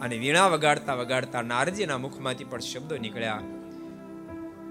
અને 0.00 0.18
વીણા 0.18 0.46
વગાડતા 0.46 0.94
વગાડતા 0.94 1.42
નારદજીના 1.42 1.98
મુખમાંથી 1.98 2.44
પણ 2.44 2.58
શબ્દો 2.58 2.96
નીકળ્યા. 2.96 3.40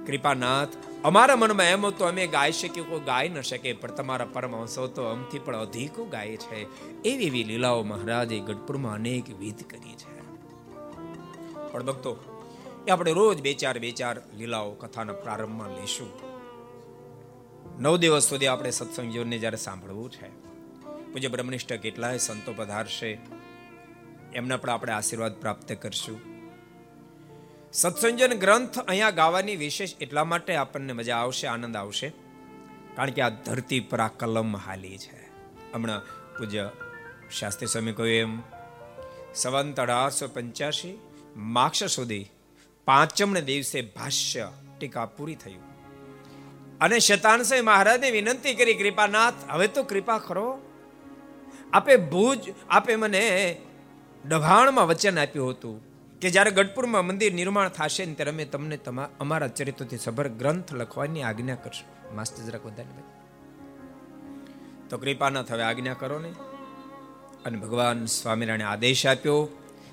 કૃપાનાથ, 0.08 0.68
અમારા 1.04 1.36
મનમાં 1.36 1.66
એમ 1.66 1.86
હતું, 1.86 2.08
અમે 2.08 2.28
ગાઈ 2.28 2.52
શકીએ 2.52 2.84
કોઈ 2.84 3.00
ગાઈ 3.00 3.30
ન 3.30 3.42
શકે, 3.42 3.74
પણ 3.74 3.92
તમારા 3.92 4.26
પરમહંસો 4.26 4.88
તો 4.88 5.04
અમથી 5.04 5.40
પણ 5.40 5.58
અધિકો 5.58 6.06
ગાય 6.06 6.38
છે. 6.38 6.64
એવી 7.02 7.26
એવી 7.26 7.44
લીલાઓ 7.44 7.84
મહારાજે 7.84 8.40
ગઢપુરમાં 8.40 8.94
અનેક 8.94 9.40
વિધ 9.40 9.64
કરી 9.64 9.96
છે. 9.96 10.20
પણ 11.72 11.84
ભક્તો, 11.84 12.18
એ 12.88 12.92
આપણે 12.92 13.12
રોજ 13.12 13.42
બે 13.42 13.54
ચાર 13.54 13.80
બે 13.80 13.92
ચાર 13.92 14.22
લીલાઓ 14.38 14.72
કથાના 14.72 15.14
પ્રારંભમાં 15.14 15.70
લેશું. 15.70 16.39
નવ 17.80 17.98
દિવસ 17.98 18.24
સુધી 18.24 18.48
આપણે 18.48 18.72
સત્સંગીઓને 18.72 19.38
જ્યારે 19.38 19.58
સાંભળવું 19.58 20.10
છે, 20.10 20.28
પૂજ્ય 21.14 21.28
બ્રહ્મનિષ્ઠ 21.28 21.74
કેટલાય 21.74 22.18
સંતો 22.18 22.54
પધારશે, 22.54 23.20
એમના 24.34 24.58
પણ 24.58 24.70
આપણે 24.70 24.92
આશીર્વાદ 24.92 25.36
પ્રાપ્ત 25.36 25.72
કરશું. 25.74 26.20
સત્સંજન 27.74 28.34
ગ્રંથ 28.34 28.80
અહીંયા 28.80 29.10
ગાવાની 29.10 29.56
વિશેષ 29.56 29.96
એટલા 30.02 30.24
માટે 30.24 30.56
આપણને 30.56 30.94
મજા 30.94 31.16
આવશે, 31.16 31.48
આનંદ 31.48 31.76
આવશે, 31.76 32.10
કારણ 32.96 33.10
કે 33.10 33.22
આ 33.22 33.30
ધરતી 33.30 33.80
પર 33.80 34.02
આ 34.02 34.08
કલમ 34.08 34.56
હાલી 34.56 34.98
છે. 34.98 35.24
હમણાં 35.74 36.02
પૂજ્ય 36.38 36.72
શાસ્ત્રી 37.32 37.68
સ્વામી 37.68 37.94
કહ્યું 37.94 38.16
એમ, 38.16 38.42
સવંત 39.34 39.80
અઢારસો 39.80 40.28
પંચ્યાસી 40.28 41.00
માક્ષ 41.36 41.84
સુધી 41.84 42.26
પાંચમને 42.86 43.42
દિવસે 43.42 43.82
ભાષ્ય 43.82 44.52
ટીકા 44.78 45.06
પૂરી 45.06 45.36
થયું. 45.36 45.69
અને 46.82 47.00
શતાનસે 47.00 47.62
મહારાજને 47.62 48.12
વિનંતી 48.12 48.56
કરી, 48.56 48.74
કૃપાનાથ, 48.74 49.34
હવે 49.50 49.68
તો 49.68 49.84
કૃપા 49.84 50.18
કરો. 50.18 50.62
આપે 51.74 51.96
ભુજ, 51.96 52.40
આપે 52.70 52.96
મને 52.96 53.56
ડભાણમાં 54.28 54.88
વચન 54.88 55.20
આપ્યું 55.20 55.50
હતું 55.50 55.84
કે 56.20 56.30
જ્યારે 56.30 56.52
ગઢપુરમાં 56.52 57.06
મંદિર 57.06 57.34
નિર્માણ 57.34 57.70
થશે 57.70 58.06
ને 58.06 58.14
ત્યારે 58.14 58.32
અમે 58.32 58.46
તમને 58.46 58.78
તમા, 58.78 59.08
અમારા 59.20 59.48
ચરિત્રથી 59.48 59.98
સભર 59.98 60.28
ગ્રંથ 60.28 60.74
લખવાની 60.74 61.24
આજ્ઞા 61.24 61.56
કરશું. 61.56 62.16
માસ્ટર 62.16 62.44
જરાક 62.44 62.66
વધારે 62.66 62.90
ભાઈ. 62.90 63.04
તો 64.90 64.98
કૃપાનાથ, 64.98 65.52
હવે 65.52 65.64
આજ્ઞા 65.64 65.94
કરો 65.94 66.20
ને. 66.20 66.30
અને 67.46 67.58
ભગવાન 67.58 68.06
સ્વામિનારાયણે 68.06 68.64
આદેશ 68.64 69.08
આપ્યો, 69.08 69.48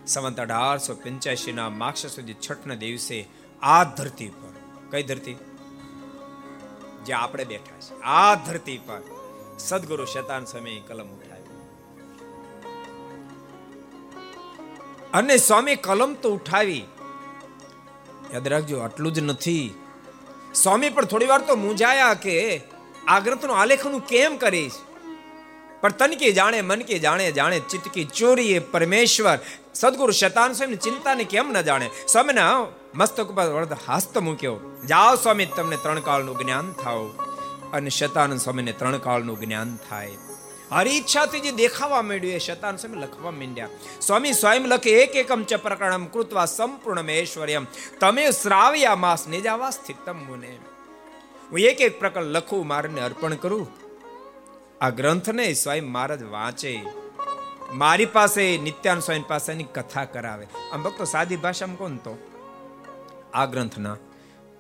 સંવંત 0.07 0.40
અઢારસો 0.40 0.94
પંચ્યાસી 0.94 1.53
ના 1.53 1.68
માક્ષ 1.68 2.07
સુધી 2.07 2.35
છઠના 2.35 2.75
દિવસે 2.75 3.29
આ 3.62 3.85
ધરતી 3.85 4.29
પર. 4.29 4.55
કઈ 4.90 5.03
ધરતી? 5.03 5.37
જે 7.06 7.12
આપણે 7.12 7.44
બેઠા 7.44 7.80
છે 7.80 8.00
આ 8.00 8.34
ધરતી 8.34 8.78
પર 8.78 9.02
સદગુરુ 9.58 10.04
શેતાન 10.04 10.44
સ્વામી 10.44 10.80
કલમ 10.88 11.08
ઉઠાવી 11.08 11.36
અને 15.14 15.36
સ્વામી 15.36 15.76
કલમ 15.76 16.14
તો 16.14 16.30
ઉઠાવી. 16.30 16.84
યાદ 18.34 18.48
રાખજો, 18.48 18.78
આટલું 18.78 19.12
જ 19.12 19.18
નથી. 19.18 19.74
સ્વામી 20.54 20.90
પણ 20.90 21.04
થોડી 21.04 21.26
વાર 21.26 21.40
તો 21.40 21.56
મૂંઝાયા 21.56 22.14
કે 22.14 22.34
આ 23.08 23.20
ગ્રંથનું 23.20 23.56
આલેખન 23.56 23.90
હું 23.90 24.06
કેમ 24.06 24.36
કરીશ? 24.36 24.72
પણ 25.80 25.90
તનકી 25.90 26.32
જાણે 26.32 26.60
મનકી 26.60 26.98
જાણે 26.98 27.32
જાણે 27.32 27.60
ચિતકી 27.60 28.04
ચોરી 28.04 28.52
એ 28.52 28.58
પરમેશ્વર 28.58 29.38
સદગુરુ 29.80 30.12
શતાન 30.12 30.52
સ્વામી 30.52 30.76
ચિંતાને 30.76 31.24
કેમ 31.24 31.50
ન 31.50 31.60
જાણે? 31.60 31.90
સ્વામીના 32.08 32.66
મસ્તક 32.94 33.26
પર 33.26 33.76
હાસ્ત 33.86 34.18
મૂક્યો. 34.18 34.60
જાઓ 34.88 35.16
સ્વામી, 35.16 35.46
તમને 35.46 35.76
ત્રણ 35.76 36.00
કાળનું 36.00 36.38
જ્ઞાન 36.38 36.72
થાવ 36.72 37.08
અને 37.72 37.90
શતાનંદ 37.90 38.40
સ્વામીને 38.40 38.72
ત્રણ 38.72 38.98
કાળનું 38.98 39.40
જ્ઞાન 39.40 39.78
થાય. 39.90 40.16
હરી 40.72 40.90
ઈચ્છાથી 40.90 41.40
જે 41.40 41.52
દેખાવા 41.52 42.02
માંડ્યું 42.02 42.34
એ 42.34 42.38
શતાન 42.38 42.76
સ્વામી 42.76 42.98
લખવા 43.00 43.30
માંડ્યા. 43.30 43.68
સ્વામી 44.00 44.32
સ્વયં 44.32 44.66
લખે, 44.66 44.90
એક 44.90 45.16
એકમ 45.16 45.44
ચ 45.44 45.54
પ્રકરણમ 45.54 46.04
કૃત્વા 46.04 46.46
સંપૂર્ણ 46.46 47.10
ઐશ્વર્યમ. 47.10 47.66
તમે 48.00 48.30
શ્રાવ્યા 48.30 48.96
માસ 48.96 49.28
નિજાવા 49.28 49.70
સ્થિતમ 49.70 50.16
મુને. 50.16 50.58
હું 51.50 51.58
એક 51.58 51.80
એક 51.80 51.98
પ્રકરણ 51.98 52.24
લખું, 52.24 52.66
મારને 52.66 53.00
અર્પણ 53.00 53.34
કરું. 53.34 53.68
આ 54.80 54.90
ગ્રંથને 54.90 55.54
સ્વયં 55.54 55.88
મહારાજ 55.88 56.22
વાંચે. 56.22 57.05
મારી 57.72 58.07
પાસે 58.07 58.59
નિત્યાન 58.59 59.00
સ્વામી 59.00 59.22
પાસેની 59.29 59.64
કથા 59.64 60.05
કરાવે. 60.05 60.46
આમ 60.72 60.83
ભક્તો, 60.83 61.05
સાદી 61.05 61.37
ભાષામાં 61.37 61.76
કોણ 61.76 61.96
તો? 61.96 62.33
આ 63.35 63.46
ગ્રંથના 63.46 63.96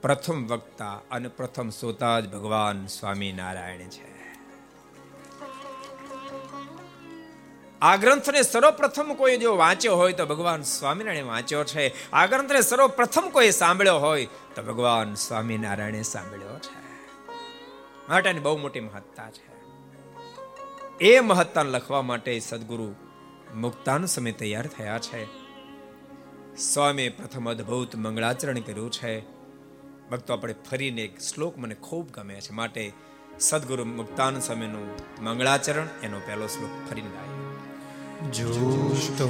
પ્રથમ 0.02 0.46
વક્તા 0.46 1.00
અને 1.10 1.28
પ્રથમ 1.28 1.70
શ્રોતા 1.70 2.20
જ 2.20 2.32
ભગવાન 2.32 2.86
સ્વામિનારાયણ 2.86 3.78
છે. 3.78 4.16
આ 7.82 7.96
ગ્રંથને 7.96 8.42
સર્વપ્રથમ 8.42 9.14
કોઈ 9.14 9.36
જો 9.36 9.56
વાંચ્યો 9.56 9.96
હોય 9.96 10.12
તો 10.12 10.26
ભગવાન 10.26 10.62
સ્વામિનારાયણ 10.62 11.24
વાંચ્યો 11.24 11.64
છે. 11.64 12.10
આ 12.10 12.26
ગ્રંથને 12.26 12.60
સર્વપ્રથમ 12.60 13.28
કોઈ 13.28 13.50
સાંભળ્યો 13.50 13.98
હોય 13.98 14.28
તો 14.54 14.62
ભગવાન 14.62 15.14
સ્વામિનારાયણે 15.14 16.02
સાંભળ્યો 16.02 16.58
છે. 16.58 16.74
માટેની 18.08 18.40
બહુ 18.40 18.58
મોટી 18.58 18.80
મહત્તા 18.80 19.30
છે. 19.30 19.55
એ 21.00 21.20
મહત્તાન 21.20 21.66
લખવા 21.66 22.02
માટે 22.02 22.38
સદગુરુ 22.38 22.94
મુક્તાન 23.54 24.06
સમય 24.06 24.32
તૈયાર 24.32 24.66
થયા 24.66 24.98
છે. 24.98 25.24
સ્વામી 26.56 27.08
પ્રથમ 27.08 27.50
અદ્ભુત 27.50 27.96
મંગળાચરણ 27.96 28.58
કર્યું 28.58 28.92
છે. 28.92 29.20
ભક્તો 30.10 30.32
આપણે 30.32 30.54
ફરીને 30.70 31.02
એક 31.02 31.20
શ્લોક 31.20 31.58
મને 31.58 31.74
ખૂબ 31.74 32.10
ગમે 32.10 32.34
છે 32.34 32.52
માટે 32.52 32.92
સદગુરુ 33.40 33.84
મુક્તાન 33.84 34.40
સમયનું 34.40 34.88
મંગળાચરણ 35.24 35.86
એનો 36.02 36.18
પહેલો 36.18 36.46
શ્લોક 36.46 36.90
ફરીને 36.90 37.08
ગાય 37.08 38.30
જુષ્ટો 38.30 39.26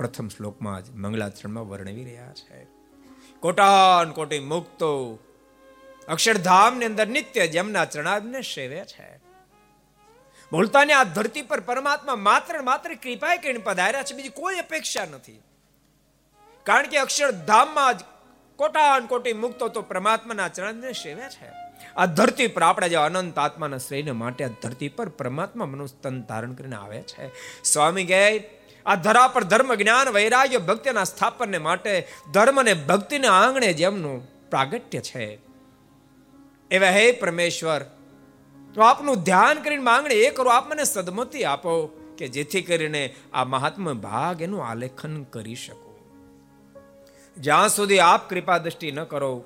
પ્રથમ 0.00 0.28
શ્લોકમાં 0.28 0.84
જ 0.84 0.90
મંગળાચરણમાં 0.90 1.68
વર્ણવી 1.68 2.04
રહ્યા 2.04 2.32
છે. 2.32 2.64
કોટાન 3.40 4.10
કોટી 4.10 4.38
મુક્તો 4.38 5.18
અક્ષરધામની 6.08 6.84
અંદર 6.84 7.06
નિત્ય 7.06 7.46
જમના 7.46 7.84
ચરણાને 7.84 8.40
સેવે 8.40 8.84
છે. 8.84 9.16
બોલતાની 10.52 10.92
આ 10.92 11.04
ધરતી 11.04 11.42
પર 11.42 11.60
પરમાત્મા 11.60 12.16
માત્ર 12.16 12.62
માત્ર 12.62 12.94
કૃપાએ 12.94 13.36
કરીને 13.36 13.58
પધાર્યા 13.58 14.02
છે, 14.02 14.14
બીજી 14.14 14.28
કોઈ 14.28 14.56
અપેક્ષા 14.56 15.04
નથી. 15.04 15.42
કારણ 16.64 16.86
કે 16.86 16.98
અક્ષરધામમાં 16.98 17.98
જ 17.98 18.00
કોટાન 18.56 19.06
કોટી 19.06 19.32
મુક્તો 19.32 19.68
તો 19.68 19.82
પરમાત્માના 19.82 20.48
ચરણને 20.48 20.92
સેવે 20.92 21.28
છે. 21.28 21.52
આ 21.96 22.06
ધરતી 22.06 22.46
પર 22.46 22.62
આપણે 22.62 22.88
જે 22.88 22.96
અનંત 22.96 23.38
આત્માના 23.38 23.78
શ્રેયને 23.78 24.10
માટે 24.10 24.44
આ 24.44 24.48
ધરતી 24.62 24.88
પર 24.88 25.08
પરમાત્મા 25.08 25.66
મનુષ્ય 25.66 25.96
તન 26.02 26.22
ધારણ 26.22 26.52
કરીને 26.52 26.76
આવે 26.76 27.02
છે. 27.02 27.30
સ્વામી 27.64 28.04
કહે 28.04 28.59
આ 28.86 28.94
ધરા 28.94 29.28
પર 29.28 29.44
ધર્મ, 29.44 29.74
જ્ઞાન, 29.74 30.08
વૈરાગ્ય, 30.08 30.58
ભક્તિના 30.58 31.04
સ્થાપનને 31.04 31.58
માટે 31.58 32.08
ધર્મ 32.32 32.60
અને 32.60 32.74
ભક્તિના 32.74 33.32
આંગણે 33.32 33.72
જેમનું 33.72 34.28
પ્રાગટ્ય 34.50 35.00
છે. 35.00 35.38
એવા 36.70 36.86
હે 36.86 37.12
પરમેશ્વર, 37.12 37.80
તો 38.74 38.82
આપનું 38.82 39.16
ધ્યાન 39.16 39.62
કરીને 39.62 39.82
માંગણે 39.82 40.14
એ 40.14 40.30
કરો, 40.30 40.50
આપ 40.50 40.70
મને 40.70 40.84
સદમતિ 40.84 41.44
આપો 41.44 41.86
કે 42.18 42.28
જેથી 42.28 42.62
કરીને 42.62 43.14
આ 43.32 43.44
મહાત્મા 43.44 43.92
ભાગ 43.92 44.42
એનું 44.42 44.66
આલેખન 44.66 45.22
કરી 45.22 45.54
શકો. 45.54 45.90
જ્યાં 47.38 47.68
સુધી 47.68 47.98
આપ 47.98 48.30
કૃપા 48.30 48.58
દ્રષ્ટિ 48.58 48.92
ન 48.92 49.04
કરો, 49.04 49.44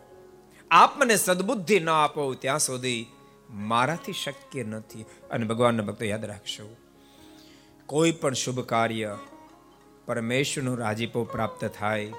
આપ 0.70 0.98
મને 0.98 1.16
સદબુદ્ધિ 1.16 1.80
ન 1.80 1.88
આપો, 1.88 2.34
ત્યાં 2.34 2.58
સુધી 2.58 3.06
મારાથી 3.50 4.12
શક્ય 4.12 4.62
નથી. 4.62 5.04
અને 5.30 5.46
ભગવાનના 5.46 5.82
ભક્તો 5.82 6.04
યાદ 6.04 6.24
રાખશો. 6.24 6.76
કોઈ 7.86 8.12
પણ 8.12 8.32
શુભ 8.32 8.60
કાર્ય 8.60 9.18
પરમેશ્વરનો 10.06 10.74
રાજીપો 10.74 11.24
પ્રાપ્ત 11.24 11.64
થાય, 11.64 12.12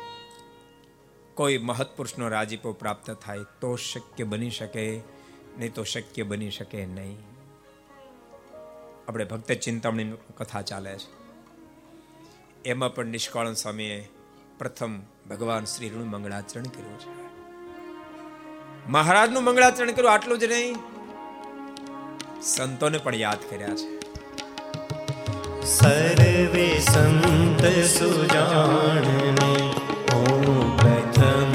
કોઈ 1.34 1.58
મહત્પુરુષનો 1.58 2.30
રાજીપો 2.30 2.73
પ્રાપ્ત 2.73 3.12
થાય, 3.12 3.39
તો 3.62 3.75
શક્ય 3.75 4.23
બની 4.23 4.49
શકે, 4.49 5.01
નહીં 5.58 5.73
તો 5.73 5.84
શક્ય 5.84 6.23
બની 6.23 6.49
શકે 6.49 6.86
નહીં. 6.86 7.17
આપણે 9.08 9.25
ભક્ત 9.25 9.51
ચિંતામણી 9.51 10.13
કથા 10.38 10.62
ચાલે 10.62 10.97
છે. 10.97 11.25
એમાં 12.65 12.95
પણ 12.95 13.06
નિષ્કાળન 13.06 13.54
સ્વામીએ 13.54 14.10
પ્રથમ 14.58 14.99
ભગવાન 15.30 15.65
શ્રીનું 15.65 16.10
મંગળાચરણ 16.10 16.63
કર્યું 16.63 16.99
છે. 16.99 17.25
મહારાજનું 18.89 19.43
મંગળાચરણ 19.43 19.91
કર્યું 19.91 20.13
આટલું 20.13 20.39
જ 20.39 20.43
નહીં. 20.43 20.75
સંતોને 22.41 22.97
પણ 22.97 23.15
યાદ 23.15 23.38
કર્યા 23.49 23.69
છે. 23.69 23.94
सर्वे 25.70 26.68
संत 26.88 27.62
सुजानने 27.92 29.54
ॐ 30.16 30.76
प्रथम 30.80 31.54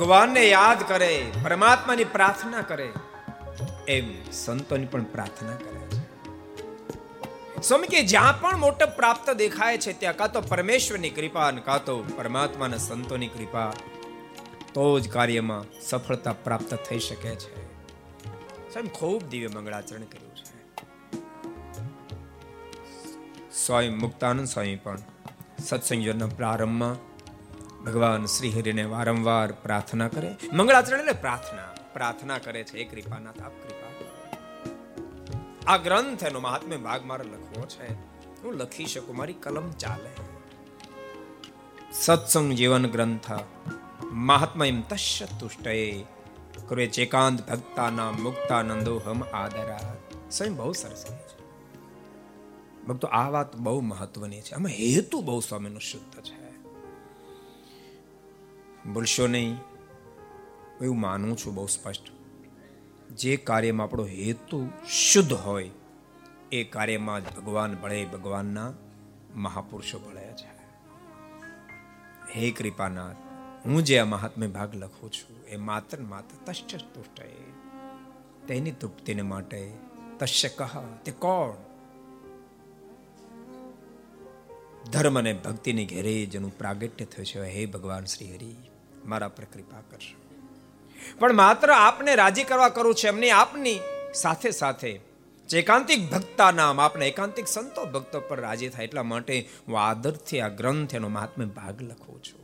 ભગવાનને 0.00 0.48
યાદ 0.48 0.88
કરે, 0.88 1.26
પરમાત્માની 1.44 2.04
પ્રાર્થના 2.04 2.60
કરે, 2.60 2.92
એમ 3.88 4.32
સંતોની 4.32 4.86
પણ 4.86 5.02
પ્રાર્થના 5.02 5.56
કરે 5.56 5.80
છે. 5.80 6.00
સ્વામી 7.62 7.86
કે 7.86 8.02
જ્યાં 8.02 8.40
પણ 8.40 8.56
મોટો 8.56 8.86
પ્રાપ્ત 8.86 9.30
દેખાય 9.30 9.78
છે, 9.78 9.92
ત્યાં 10.00 10.16
કાં 10.16 10.32
તો 10.32 10.40
પરમેશ્વરની 10.40 11.10
કૃપા 11.10 11.48
અને 11.48 11.60
કાં 11.60 11.84
તો 11.84 12.04
પરમાત્માના 12.16 12.76
સંતોની 12.76 13.28
કૃપા, 13.28 13.72
તો 14.74 15.00
જ 15.00 15.10
કાર્યમાં 15.10 15.80
સફળતા 15.80 16.32
પ્રાપ્ત 16.32 16.74
થઈ 16.74 16.98
શકે 16.98 17.34
છે. 17.34 17.66
સ્વામી 18.72 18.88
ખૂબ 18.88 19.22
દિવ્ય 19.22 19.48
મંગળાચરણ 19.48 20.00
કર્યું 20.00 20.36
છે. 20.36 20.76
સ્વામી 23.52 23.88
મુક્તાનંદ 23.88 24.46
સ્વામી 24.46 24.76
પણ 24.76 24.98
સત્સંગના 25.64 26.26
પ્રારંભમાં 26.26 27.09
ભગવાન 27.86 28.24
શ્રી 28.24 28.50
હરિને 28.50 28.84
વારંવાર 28.84 29.52
પ્રાર્થના 29.52 30.08
કરે. 30.08 30.36
મંગળાચરણ 30.52 31.00
એટલે 31.00 31.12
પ્રાર્થના 31.12 31.62
પ્રાર્થના 31.92 32.38
કરે 32.38 32.64
છે. 32.64 32.84
કૃપાનાથ, 32.84 33.42
આપ 33.42 33.52
કૃપા 33.52 33.90
આ 35.66 35.76
ગ્રંથ 35.76 36.24
એનો 36.24 36.40
મહાત્મ્ય 36.40 36.76
ભાગ 36.76 37.04
મારે 37.04 37.24
લખવો 37.24 37.66
છે. 37.66 37.92
હું 38.42 38.54
લખી 38.54 38.86
શકું, 38.86 39.16
મારી 39.16 39.32
કલમ 39.32 39.70
ચાલે. 39.70 40.10
સત્સંગ 41.92 42.52
જીવન 42.52 42.86
ગ્રંથ 42.86 43.32
મહાત્મા 44.04 44.64
એમ 44.64 44.82
તસ્ય 44.82 45.26
તુષ્ટય. 45.40 46.02
કરે 46.68 46.86
ચેકાંત 46.86 47.50
ભક્તાના 47.50 48.10
મુક્તાનંદો 48.10 48.98
હમ 48.98 49.22
આદરા 49.22 49.96
સ્વયં 50.30 50.56
બહુ 50.56 50.72
સરસ 50.72 51.06
ભક્તો, 52.88 53.08
આ 53.08 53.28
વાત 53.28 53.56
બહુ 53.56 53.80
મહત્વની 53.80 54.40
છે. 54.40 54.54
આમાં 54.54 54.70
હેતુ 54.70 55.20
બહુ 55.20 55.40
સ્વામીનો 55.40 55.78
શુદ્ધ 55.78 56.22
છે. 56.22 56.49
ભૂલશો 58.86 59.26
નહીં. 59.26 59.58
એવું 60.82 61.00
માનું 61.00 61.36
છું 61.36 61.54
બહુ 61.54 61.66
સ્પષ્ટ. 61.66 62.02
જે 63.10 63.36
કાર્યમાં 63.36 63.86
આપણો 63.86 64.06
હેતુ 64.06 64.70
શુદ્ધ 64.88 65.32
હોય, 65.32 65.70
એ 66.52 66.64
કાર્યમાં 66.64 67.24
જ 67.24 67.36
ભગવાન 67.36 67.74
ભળે, 67.74 68.04
ભગવાનના 68.04 68.72
મહાપુરુષો 69.34 69.98
ભળ્યા 69.98 70.32
છે. 70.32 70.60
હે 72.34 72.50
કૃપાનાથ, 72.50 73.16
હું 73.66 73.84
જે 73.84 73.98
આ 73.98 74.04
મહાત્મ્ય 74.04 74.46
ભાગ 74.46 74.74
લખું 74.74 75.12
છું, 75.12 75.44
એ 75.44 75.56
માત્ર 75.56 76.00
માત્ર 76.00 76.52
તશ્ચ 76.52 76.76
તુષ્ટ 76.76 77.20
તેની 78.46 78.70
તૃપ્તિને 78.70 79.22
માટે 79.22 79.72
તશ્ય 80.18 80.48
કહ, 80.48 80.80
તે 81.04 81.12
કોણ? 81.12 81.70
ધર્મ 84.90 85.18
અને 85.18 85.32
ભક્તિની 85.32 85.86
ઘેરે 85.86 86.26
જેનું 86.26 86.58
પ્રાગટ્ય 86.58 87.04
થયું 87.04 87.26
છે. 87.26 87.42
હે 87.42 87.66
ભગવાન 87.66 88.04
શ્રી 88.04 88.34
હરિ. 88.34 88.69
મારા 89.06 89.28
પર 89.28 89.44
કૃપા 89.44 89.80
કરશો. 89.80 90.20
પણ 91.18 91.32
માત્ર 91.32 91.70
આપને 91.70 92.14
રાજી 92.14 92.44
કરવા 92.44 92.68
કરું 92.68 92.94
છે, 92.94 93.08
એમની 93.08 93.30
આપની 93.30 93.80
સાથે 94.14 94.50
સાથે 94.50 95.00
જે 95.48 95.58
એકાંતિક 95.58 96.10
ભક્તા 96.10 96.50
નામ, 96.50 96.80
આપને 96.80 97.08
એકાંતિક 97.08 97.48
સંતો 97.48 97.84
ભક્તો 97.84 98.20
પર 98.20 98.40
રાજી 98.40 98.68
થાય 98.68 98.84
એટલા 98.84 99.02
માટે 99.02 99.48
હું 99.68 99.80
આદરથી 99.80 100.40
આ 100.40 100.48
ગ્રંથ 100.48 100.94
એનો 100.94 101.08
મહાત્મે 101.08 101.44
ભાગ 101.44 101.82
લખું 101.82 102.22
છું. 102.22 102.40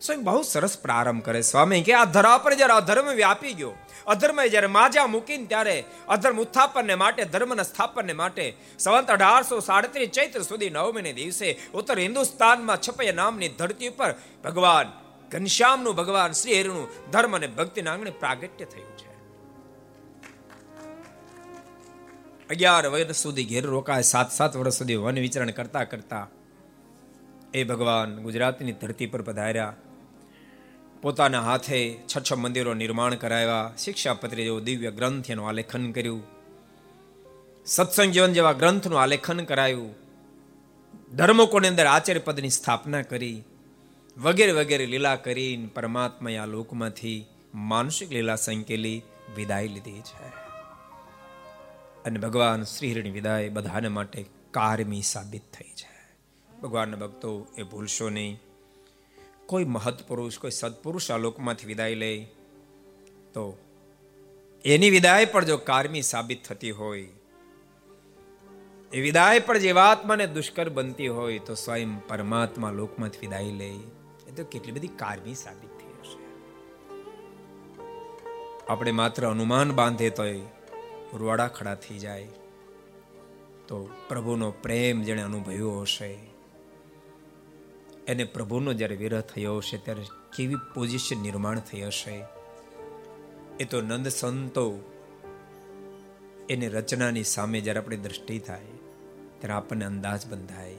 સ્વયં 0.00 0.24
બહુ 0.24 0.42
સરસ 0.42 0.78
પ્રારંભ 0.78 1.24
કરે 1.24 1.40
સ્વામી 1.40 1.82
કે 1.82 1.92
આ 1.92 2.04
ધરા 2.04 2.38
પર 2.38 2.54
જ્યારે 2.54 2.72
અધર્મ 2.72 3.08
વ્યાપી 3.08 3.52
ગયો 3.52 3.74
અધર્મ 4.06 4.44
જ્યારે 4.44 4.66
માજા 4.66 5.06
મૂકીને 5.06 5.46
ત્યારે 5.46 5.84
અધર્મ 6.08 6.40
ઉત્થાપનને 6.40 6.94
માટે, 6.94 7.24
ધર્મના 7.24 7.62
સ્થાપનને 7.62 8.12
માટે 8.12 8.56
સંવંત 8.78 9.10
અઢારસો 9.10 9.60
સાડત્રીસ 9.60 10.08
ચૈત્ર 10.08 10.42
સુધી 10.42 10.70
નવમીને 10.70 11.12
દિવસે 11.12 11.58
ઉત્તર 11.74 11.98
હિન્દુસ્તાનમાં 11.98 12.80
છપૈયા 12.80 13.12
નામની 13.12 13.48
ધરતી 13.48 13.88
ઉપર 13.88 14.14
ભગવાન 14.44 15.03
ઘનશ્યામનું 15.34 15.94
ભગવાન 15.94 16.32
શ્રી 16.32 16.60
હરિનું 16.60 17.10
ધર્મ 17.10 17.36
અને 17.36 17.46
ભક્તિના 17.46 17.92
આંગણે 17.92 18.10
પ્રાગટ્ય 18.10 18.64
થયું 18.64 18.98
છે. 18.98 19.14
અગિયાર 22.50 22.86
વર્ષ 22.86 23.16
સુધી 23.16 23.44
ઘેર 23.44 23.66
રોકાય, 23.66 24.02
સાત 24.02 24.32
સાત 24.32 24.56
વર્ષ 24.56 24.74
સુધી 24.74 24.96
વન 24.96 25.18
વિચરણ 25.18 25.50
કરતા 25.50 25.84
કરતા 25.84 26.28
એ 27.54 27.64
ભગવાન 27.64 28.22
ગુજરાતની 28.22 28.72
ધરતી 28.72 29.06
પર 29.06 29.22
પધાર્યા. 29.22 29.74
પોતાના 31.02 31.40
હાથે 31.40 31.98
છ 32.16 32.18
છ 32.30 32.32
મંદિરો 32.32 32.74
નિર્માણ 32.74 33.14
કરાવ્યા, 33.14 33.72
શિક્ષાપત્રી 33.78 34.42
જેવો 34.42 34.60
દિવ્ય 34.60 34.90
ગ્રંથ 34.90 35.30
એનું 35.30 35.48
આલેખન 35.48 35.92
કર્યું. 35.92 36.22
સત્સંગ 37.66 38.12
જીવન 38.12 38.32
જેવા 38.32 38.52
ગ્રંથનું 38.52 39.00
આલેખન 39.00 39.44
કરાયું. 39.44 39.94
ધર્મકોની 41.16 41.68
અંદર 41.68 41.86
આચાર્ય 41.86 42.20
પદની 42.20 42.50
સ્થાપના 42.50 43.02
કરી. 43.02 43.44
વગેરે 44.18 44.52
વગેરે 44.52 44.86
લીલા 44.86 45.16
કરીને 45.16 45.66
પરમાત્મા 45.66 46.30
આ 46.30 46.46
લોકમાંથી 46.46 47.26
માનસિક 47.54 48.12
લીલા 48.12 48.36
સંકેલી 48.36 49.02
વિદાય 49.36 49.68
લીધી 49.68 50.00
છે. 50.00 50.28
અને 52.04 52.18
ભગવાન 52.18 52.62
શ્રીહરિની 52.62 53.10
વિદાય 53.10 53.48
બધાને 53.48 53.88
માટે 53.88 54.26
કારમી 54.50 55.02
સાબિત 55.02 55.42
થઈ 55.52 55.70
છે. 55.70 56.16
ભગવાનના 56.62 56.96
ભક્તો 56.96 57.46
એ 57.58 57.62
ભૂલશો 57.62 58.10
નહીં. 58.10 58.40
કોઈ 59.46 59.64
મહત્પુરુષ 59.64 60.38
કોઈ 60.38 60.50
સત્પુરુષ 60.50 61.10
આ 61.10 61.16
લોકમાંથી 61.16 61.66
વિદાય 61.66 61.94
લે, 61.94 62.24
તો 63.34 63.58
એની 64.64 64.90
વિદાય 64.90 65.24
પણ 65.24 65.44
જો 65.44 65.56
કારમી 65.56 66.02
સાબિત 66.02 66.44
થતી 66.44 66.70
હોય, 66.70 67.08
એ 68.92 69.00
વિદાય 69.00 69.40
પણ 69.40 69.58
જે 69.58 69.72
આત્માને 69.72 70.26
દુષ્કર 70.26 70.68
બનતી 70.68 71.08
હોય, 71.08 71.38
તો 71.38 71.54
સ્વયં 71.54 72.06
પરમાત્મા 72.08 72.70
લોકમાંથી 72.70 73.18
વિદાય 73.18 73.44
લે. 73.44 74.03
તો 74.34 74.44
કેટલી 74.44 74.72
બધી 74.72 74.88
કારમી 74.88 75.34
સાબિત 75.34 75.70
થઈ 75.70 75.86
હશે. 75.86 76.24
આપણે 78.68 78.90
માત્ર 78.90 79.30
અનુમાન 79.30 79.72
બાંધે 79.72 80.10
તોય 80.10 80.40
રૂવાડા 81.14 81.48
ખડા 81.48 81.74
થઈ 81.74 81.98
જાય. 81.98 82.28
તો 83.68 83.90
પ્રભુનો 84.08 84.50
પ્રેમ 84.50 85.02
જેણે 85.02 85.22
અનુભવ્યો 85.22 85.80
હશે. 85.80 86.18
એને 88.06 88.24
પ્રભુનો 88.24 88.72
જ્યારે 88.72 88.96
વિરહ 88.96 89.20
થયો 89.20 89.56
હશે 89.56 89.76
ત્યારે 89.76 90.02
કેવી 90.36 90.54
પોઝિશન 90.74 91.20
નિર્માણ 91.20 91.60
થઈ 91.60 91.82
હશે. 91.82 92.24
એ 93.60 93.64
તો 93.64 93.80
નંદ 93.80 94.08
સંતો 94.08 94.74
એની 96.50 96.68
રચનાની 96.68 97.22
સામે 97.22 97.60
જ્યારે 97.60 97.80
આપણી 97.80 97.96
દ્રષ્ટિ 97.96 98.38
થાય, 98.38 98.64
ત્યારે 99.38 99.52
આપણને 99.52 99.84
અંદાજ 99.84 100.26
બંધાય. 100.26 100.74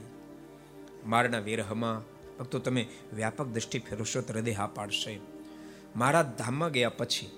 મારના 1.05 1.39
વિરહમાં 1.39 2.14
ભક્તો 2.39 2.59
તમે 2.59 2.87
વ્યાપક 3.13 3.45
દ્રષ્ટિ 3.45 3.79
ફેરવશો 3.79 4.21
તો 4.21 4.33
હૃદય 4.33 4.51
હા 4.51 4.67
પાડશે. 4.67 5.19
મારા 5.95 6.21
ધામમાં 6.23 6.71
ગયા 6.71 6.89
પછી 6.89 7.31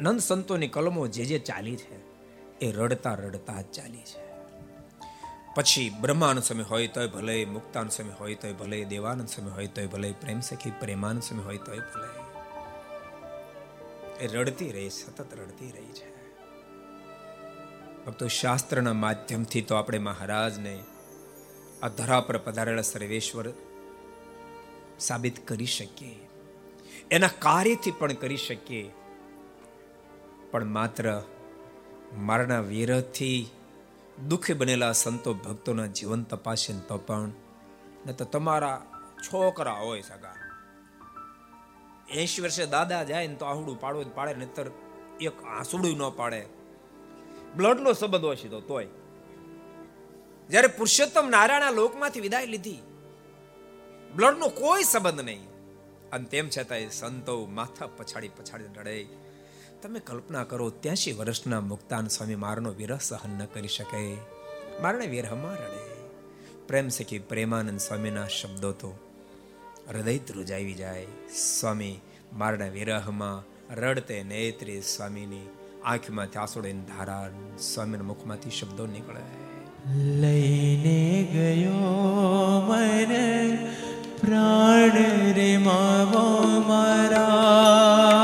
નંદ 0.00 0.20
સંતોની 0.20 0.68
કલમો 0.68 1.06
જે 1.06 1.24
જે 1.24 1.38
ચાલી 1.38 1.76
છે 1.76 2.12
એ 2.58 2.72
રડતા 2.72 3.14
રડતા 3.14 3.62
જ 3.62 3.64
ચાલી 3.64 3.98
છે. 3.98 4.32
પછી 5.54 5.90
બ્રહ્માનંદ 6.00 6.42
સમય 6.42 6.62
હોય 6.62 6.86
તોય 6.86 7.06
ભલે, 7.06 7.44
મુક્તાનંદ 7.44 7.90
સમય 7.90 8.12
હોય 8.12 8.34
તોય 8.34 8.52
ભલે, 8.52 8.84
દેવાનંદ 8.84 9.28
સમય 9.28 9.50
હોય 9.50 9.66
તોય 9.66 9.86
ભલે 9.86 10.12
પ્રેમ 10.12 10.40
સખી 10.40 10.70
પ્રેમાનંદ 10.70 11.22
સમય 11.22 11.42
હોય 11.42 11.58
તોય 11.58 11.78
ભલે. 11.78 12.22
એ 14.24 14.26
રડતી 14.26 14.72
રહી, 14.72 14.90
સતત 14.90 15.34
રડતી 15.34 15.70
રહી 15.70 15.92
છે. 15.92 16.12
ભક્તો, 18.04 18.28
શાસ્ત્રના 18.28 18.92
માધ્યમથી 18.92 19.62
તો 19.62 19.74
આપણે 19.74 19.98
મહારાજને 19.98 20.82
આ 21.82 21.88
ધરા 21.88 22.20
પર 22.20 22.38
પધારેલા 22.38 22.82
સર્વેશ્વર 22.82 23.48
સાબિત 25.02 25.48
કરી 25.48 25.66
શકીએ. 25.66 26.28
એના 27.10 27.28
કાર્યથી 27.38 27.90
પણ 27.90 28.12
કરી 28.12 28.36
શકીએ. 28.36 28.92
પણ 30.50 30.64
માત્ર 30.64 31.22
મારના 32.16 32.60
વિરહથી 32.60 33.50
દુઃખી 34.28 34.52
બનેલા 34.52 34.92
સંતો 34.92 35.34
ભક્તોના 35.34 35.86
જીવન 35.86 36.22
તપાસે 36.22 36.72
તો 36.88 36.98
પણ, 36.98 37.30
ન 38.06 38.12
તો 38.12 38.24
તમારા 38.24 38.86
છોકરા 39.22 39.72
હોય 39.72 40.00
સગા. 40.00 40.34
એસી 42.08 42.42
વર્ષે 42.42 42.66
દાદા 42.66 43.02
જાય 43.02 43.26
ને 43.26 43.34
તો 43.34 43.44
આહુડું 43.44 43.80
પાડવું 43.80 44.14
પાડે, 44.14 44.34
નહીતર 44.34 44.70
એક 45.20 45.44
આંસુડું 45.44 45.96
ન 45.96 46.08
પાડે. 46.08 46.46
બ્લડનો 47.56 47.92
સંબંધ 47.92 48.24
હોય 48.24 48.36
તો 48.36 48.60
તોય. 48.60 48.88
જ્યારે 50.48 50.66
પુરુષોત્તમ 50.66 51.28
નારાયણ 51.30 51.72
લોકમાંથી 51.72 52.20
વિદાય 52.20 52.46
લીધી 52.46 52.78
બ્લડનો 54.16 54.48
કોઈ 54.48 54.84
સંબંધ 54.84 55.20
નહીં. 55.20 55.44
અને 56.12 56.24
તેમ 56.24 56.48
છતાંય 56.58 56.88
સંતો 56.88 57.46
માથા 57.46 57.86
પછાડી 57.86 58.28
પછાડી 58.28 58.64
રડે. 58.80 59.06
તમે 59.82 60.00
કલ્પના 60.00 60.44
કરો, 60.44 60.70
ત્યાંશી 60.70 61.12
વર્ષના 61.12 61.60
મુક્તાન 61.60 62.08
સ્વામી 62.08 62.34
મારનો 62.34 62.72
વિરહ 62.72 62.98
સહન 62.98 63.30
ન 63.30 63.44
કરી 63.44 63.68
શકે. 63.68 64.16
મારને 64.82 65.06
વિરહમાં 65.06 65.54
રડે. 65.54 66.08
પ્રેમ 66.66 66.88
સખી 66.88 67.18
પ્રેમાનંદ 67.18 67.80
સ્વામીના 67.80 68.28
શબ્દો 68.28 68.72
તો 68.72 68.98
હૃદય 69.88 70.18
ધ્રુજાવી 70.18 70.74
જાય. 70.74 71.06
સ્વામી 71.60 72.00
મારના 72.32 72.66
વિરહમાં 72.66 73.44
રડતે 73.74 74.22
નેત્રે 74.22 74.80
સ્વામીની 74.80 75.48
આંખમાંથી 75.84 76.38
આંસુડીની 76.38 76.80
ધારા 76.80 77.30
સ્વામીના 77.58 78.02
મુખમાંથી 78.02 78.50
શબ્દો 78.50 78.86
નીકળે. 78.86 79.42
લઈને 79.94 81.28
ગયો 81.32 81.80
મન 82.66 83.12
પ્રાણ 84.26 84.96
રે 85.36 85.58
મારા. 85.58 88.21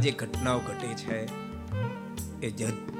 આ 0.00 0.02
જે 0.02 0.10
ઘટનાઓ 0.10 0.58
ઘટે 0.58 0.90
છે, 0.94 1.16
એ 2.42 2.50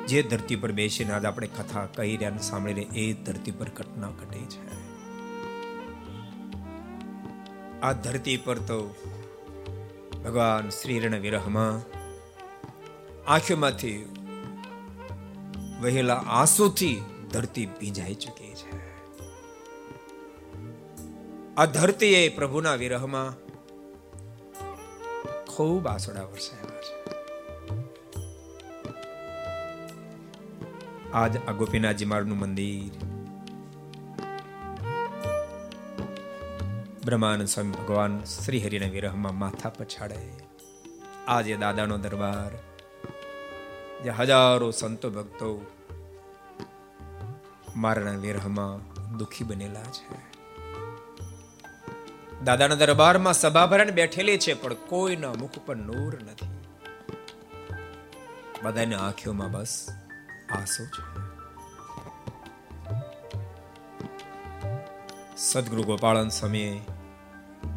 જે 0.09 0.23
ધરતી 0.23 0.57
પર 0.57 0.73
બેસીને 0.73 1.13
આજે 1.13 1.27
આપણે 1.27 1.47
કથા 1.47 1.85
કહી 1.87 2.17
રહ્યા 2.17 2.31
અને 2.31 2.43
સાંભળી 2.43 2.75
રહ્યા 2.75 2.93
એ 2.95 3.13
ધરતી 3.13 3.51
પર 3.51 3.69
ઘટના 3.69 4.11
ઘટે 4.11 4.41
છે. 4.53 4.65
આ 7.81 7.93
ધરતી 7.93 8.37
પર 8.37 8.59
તો 8.59 8.79
ભગવાન 10.25 10.69
શ્રીરણ 10.69 11.17
વિરહમાં 11.19 11.79
આંખોમાંથી 13.31 13.95
વહેલા 15.81 16.19
આંસુથી 16.41 16.97
ધરતી 17.33 17.67
ભીંજાઈ 17.81 18.15
ચૂકી 18.15 18.53
છે. 18.55 18.71
આ 21.57 21.67
ધરતીએ 21.77 22.29
પ્રભુના 22.29 22.75
વિરહમાં 22.75 23.31
ખૂબ 25.47 25.89
આસોડા 25.89 26.27
વરસાવ્યા 26.35 26.70
આજ 31.15 31.37
આ 31.37 31.53
ગોપીનાથજી 31.53 32.05
મારનું 32.05 32.39
મંદિર. 32.39 33.05
બ્રહ્માનંદ 37.05 37.49
સ્વામી 37.49 37.71
ભગવાન 37.71 38.25
શ્રી 38.25 38.65
હરિના 38.65 38.89
વિરહમાં 38.89 39.39
માથા 39.39 39.69
પછાડે. 39.69 40.33
આજે 41.29 41.57
દાદાનો 41.57 41.99
દરબાર 41.99 42.59
જે 44.05 44.11
હજારો 44.11 44.71
સંતો 44.71 45.11
ભક્તો 45.11 45.71
મારાના 47.77 48.17
વિરહમાં 48.17 49.01
દુખી 49.17 49.45
બનેલા 49.45 49.83
છે. 49.83 50.31
દાદાના 52.45 52.75
દરબારમાં 52.75 53.33
સભા 53.33 53.67
ભરણ 53.67 53.91
બેઠેલી 53.91 54.39
છે, 54.39 54.55
પણ 54.55 54.75
કોઈના 54.75 55.33
મુખ 55.33 55.59
પર 55.67 55.77
નૂર 55.77 56.23
નથી. 56.23 56.47
બધાની 58.63 58.95
આંખોમાં 58.95 59.53
બસ 59.53 59.87
આંસુ 60.53 60.87
છે 60.87 61.31
સદગુરુ 65.37 65.83
ગોપાળન 65.83 66.29
સ્વામીએ 66.29 66.81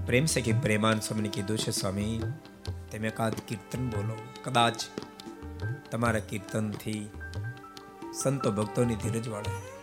પ્રેમ 0.06 0.26
છે 0.26 0.42
કે 0.42 0.52
પ્રેમાન 0.52 1.00
સ્વામીને 1.00 1.30
કીધું 1.30 1.58
છે, 1.58 1.72
સ્વામી, 1.72 2.22
તમે 2.92 3.10
કાદ 3.10 3.34
કીર્તન 3.48 3.90
બોલો. 3.90 4.16
કદાચ 4.44 4.84
તમારા 5.92 6.20
કીર્તનથી 6.20 7.10
સંતો 8.24 8.52
ભક્તોની 8.52 8.96
ધીરજ 8.96 9.28
વાળે. 9.28 9.74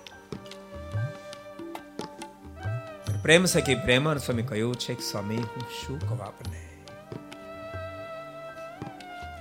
પ્રેમ 3.23 3.45
સખી 3.45 3.75
પ્રેમાન 3.75 4.19
સ્વામી 4.19 4.43
કહ્યું 4.43 4.77
છે 4.77 4.95
કે, 4.95 5.03
સ્વામી, 5.03 5.37
હું 5.37 5.63
શું 5.63 6.01
કહું 6.01 6.23
આપને? 6.23 6.85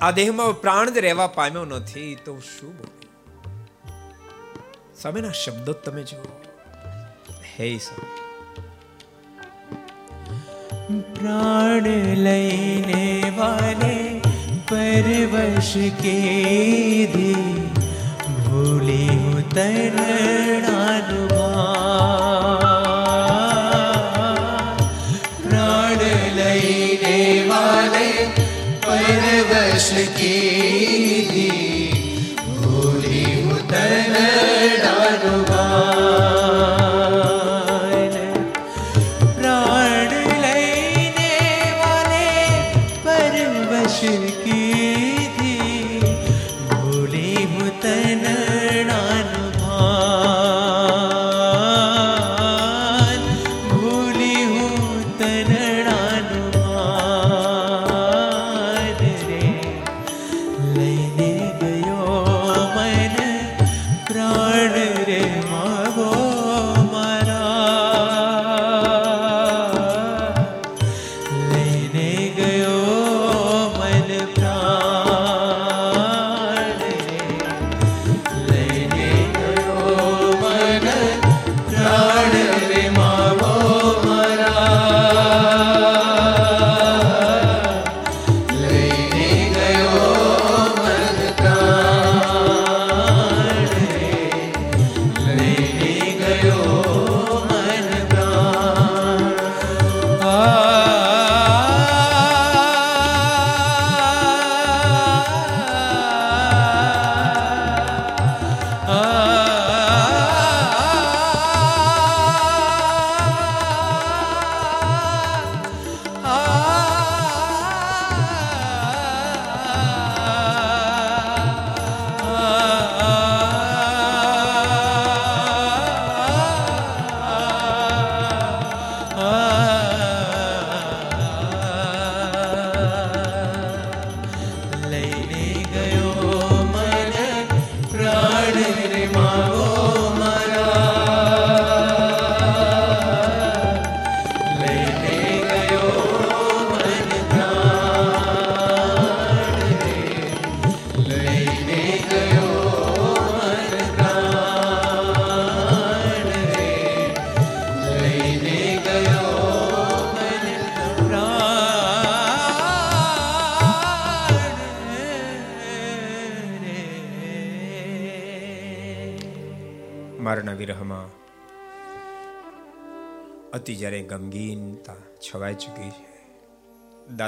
આ 0.02 0.12
દેહમાં 0.12 0.62
પ્રાણ 0.62 0.90
જ 0.90 0.98
રહેવા 0.98 1.28
પામ્યો 1.28 1.66
નથી, 1.66 2.18
તો 2.26 2.40
શું 2.40 2.78
બોલું? 2.78 2.99
સામેના 5.02 5.32
શબ્દો 5.32 5.74
તમે 5.74 6.04
જુઓ. 6.04 6.30
હે 7.60 7.68
પ્રાણ 11.20 11.88
લઈને 12.18 13.06
વાલે 13.38 13.96
પરવશ 14.70 15.74
કે 16.02 16.18
ભૂલી 18.46 19.10
હું 19.10 19.40
તરણાનુભા 19.50 19.90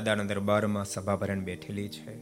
દાદાના 0.01 0.27
દરબારમાં 0.27 0.85
સભા 0.85 1.15
બેઠેલી 1.15 1.89
છે. 1.89 2.15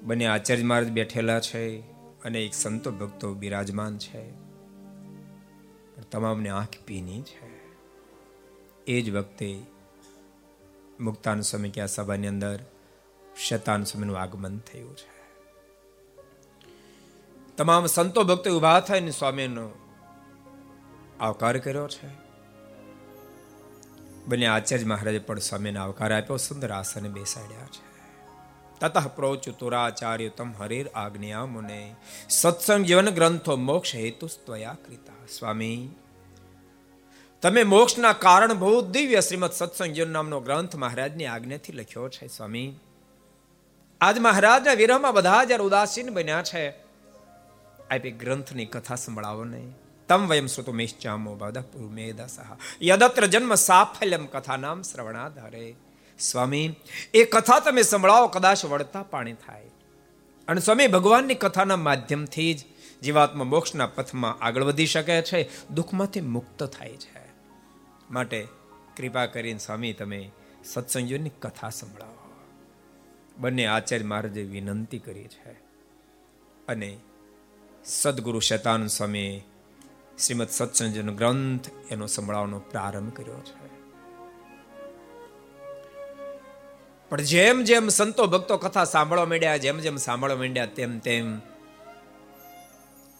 બંને 0.00 0.26
આચાર્ય 0.26 0.62
મહારાજ 0.62 0.90
બેઠેલા 0.90 1.40
છે 1.40 1.80
અને 2.22 2.44
એક 2.44 2.54
સંતો 2.54 2.90
ભક્તો 2.90 3.34
બિરાજમાન 3.34 3.98
છે. 3.98 4.30
તમામને 6.10 6.48
આંખ 6.48 6.68
પીની 6.86 7.22
છે. 7.22 7.60
એ 8.86 9.00
જ 9.00 9.10
વખતે 9.10 9.62
મુક્તાન 11.00 11.40
સ્વામી 11.40 11.70
કે 11.70 11.80
આ 11.80 11.86
સભાની 11.86 12.26
અંદર 12.26 12.60
શતાન 13.48 13.84
સ્વામીનું 13.84 14.18
આગમન 14.18 14.58
થયું 14.58 14.96
છે. 14.96 15.40
તમામ 17.56 17.86
સંતો 17.86 18.24
ભક્તો 18.24 18.56
ઊભા 18.56 18.80
થઈને 18.80 19.10
સ્વામીનો 19.10 19.70
આવકાર 21.20 21.58
કર્યો 21.58 21.88
છે. 21.88 22.23
બંને 24.26 24.46
આચાર્ય 24.46 24.84
મહારાજે 24.84 25.18
પણ 25.18 25.38
સ્વામીને 25.38 25.78
આવકાર 25.78 26.12
આપ્યો, 26.12 26.36
સુંદર 26.36 26.70
આસને 26.72 27.08
બેસાડ્યા 27.08 27.66
છે. 27.66 27.94
તતઃ 28.80 29.08
પ્રોચુતુરાચાર્ય 29.08 30.28
તમ 30.28 30.52
હરેર 30.52 30.88
આજ્ઞા 30.94 31.46
મુને. 31.46 31.94
સત્સંગ 32.28 32.84
જીવન 32.84 33.10
ગ્રંથો 33.10 33.56
મોક્ષ 33.56 33.94
હેતુ 33.94 34.26
સ્વયા 34.26 34.76
કૃતા. 34.86 35.26
સ્વામી, 35.38 35.88
તમે 37.42 37.62
મોક્ષના 37.62 38.12
કારણ 38.12 38.54
બહુ 38.54 38.80
દિવ્ય 38.80 39.20
શ્રીમદ 39.20 39.50
સત્સંગ 39.50 39.92
જીવન 39.92 40.12
નામનો 40.12 40.40
ગ્રંથ 40.40 40.76
મહારાજની 40.76 41.26
આજ્ઞાથી 41.26 41.72
લખ્યો 41.72 42.08
છે, 42.08 42.26
સ્વામી. 42.26 42.74
આજ 44.00 44.18
મહારાજના 44.18 44.72
વિરહમાં 44.72 45.14
બધા 45.14 45.44
જ્યારે 45.44 45.62
ઉદાસીન 45.62 46.10
બન્યા 46.10 46.42
છે. 46.42 46.70
આપી 47.90 48.10
ગ્રંથની 48.10 48.66
કથા 48.66 48.94
સંભળાવો 48.94 49.44
નહીં 49.44 49.83
તમ 50.08 50.26
વયમ 50.28 50.46
શ્રુતો 50.46 50.72
મેશ્ચામો 50.72 51.30
બદપુર 51.34 51.88
મેદસહ 51.90 52.38
યદત્ર 52.82 53.24
જન્મ 53.26 53.54
સાફલ્યમ 53.60 54.24
કથા 54.26 54.56
નામ 54.56 54.82
શ્રવણાધારે 54.82 55.64
સ્વામી 56.20 56.66
એ 57.14 57.22
કથા 57.26 57.60
તમે 57.60 57.84
સંભળાવો 57.84 58.28
કદાચ 58.28 58.64
વળતા 58.64 59.04
પાણી 59.04 59.38
થાય 59.44 59.70
અને 60.48 60.60
સ્વામી 60.60 60.88
ભગવાનની 60.88 61.36
કથાના 61.36 61.78
માધ્યમથી 61.78 62.52
જ 62.54 62.60
જીવાત્મા 63.02 63.44
મોક્ષના 63.44 63.88
પથમાં 63.92 64.36
આગળ 64.40 64.64
વધી 64.64 64.86
શકે 64.86 65.16
છે 65.22 65.40
દુઃખમાંથી 65.74 66.24
મુક્ત 66.28 66.66
થાય 66.68 66.96
છે 66.96 67.24
માટે 68.10 68.42
કૃપા 68.96 69.26
કરીને 69.26 69.58
સ્વામી 69.58 69.94
તમે 69.94 70.20
સત્સંગીઓની 70.64 71.34
કથા 71.40 71.70
સંભળાવો 71.70 72.22
બંને 73.38 73.64
આચાર્ય 73.68 74.06
મહારાજે 74.06 74.44
વિનંતી 74.44 74.98
કરી 74.98 75.26
છે 75.28 75.56
અને 76.68 76.92
સદગુરુ 77.94 78.40
શેતાન 78.42 78.86
સ્વામીએ 78.86 79.34
શ્રીમદ 80.18 80.48
સત્સંગનો 80.48 81.12
ગ્રંથ 81.12 81.68
એનો 81.90 82.06
સંભળાવવાનો 82.06 82.58
પ્રારંભ 82.58 83.12
કર્યો 83.12 83.40
છે. 83.40 83.64
પણ 87.08 87.20
જેમ 87.20 87.62
જેમ 87.62 87.88
સંતો 87.88 88.26
ભક્તો 88.26 88.56
કથા 88.56 88.84
સાંભળવા 88.84 89.24
માંડ્યા, 89.24 89.56
જેમ 89.56 89.78
જેમ 89.78 89.96
સાંભળવા 89.96 90.36
માંડ્યા, 90.36 90.66
તેમ 90.66 90.98
તેમ 90.98 91.38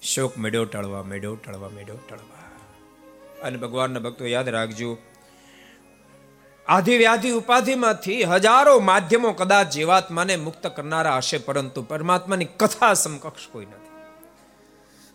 શોક 0.02 0.38
મેળ્યો 0.38 0.64
ટળવા 0.64 1.02
મેળ્યો 1.02 1.34
ટળવા 1.34 1.68
મેળ્યો 1.68 1.96
ટળવા. 1.96 2.34
અને 3.42 3.56
ભગવાનના 3.56 4.00
ભક્તો 4.00 4.26
યાદ 4.26 4.48
રાખજો 4.48 4.98
આધિ 6.68 6.98
વ્યાધિ 6.98 7.30
ઉપાધિમાંથી 7.30 8.22
હજારો 8.22 8.80
માધ્યમો 8.80 9.32
કદાચ 9.32 9.70
જીવાત્માને 9.70 10.36
મુક્ત 10.36 10.66
કરનારા 10.66 11.16
હશે, 11.16 11.38
પરંતુ 11.38 11.82
પરમાત્માની 11.82 12.44
કથા 12.44 12.94
સમકક્ષ 12.94 13.48
કોઈ 13.52 13.66
નથી. 13.66 13.83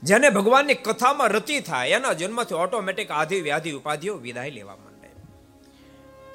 જેને 0.04 0.30
ભગવાનની 0.30 0.74
કથામાં 0.74 1.30
રતિ 1.30 1.60
થાય, 1.60 1.96
એના 1.96 2.14
જન્મથી 2.14 2.54
ઓટોમેટિક 2.54 3.12
આધિ 3.12 3.42
વ્યાધિ 3.42 3.72
ઉપાધિઓ 3.72 4.14
વિદાય 4.18 4.50
લેવા 4.50 4.78
માંડે. 4.78 5.10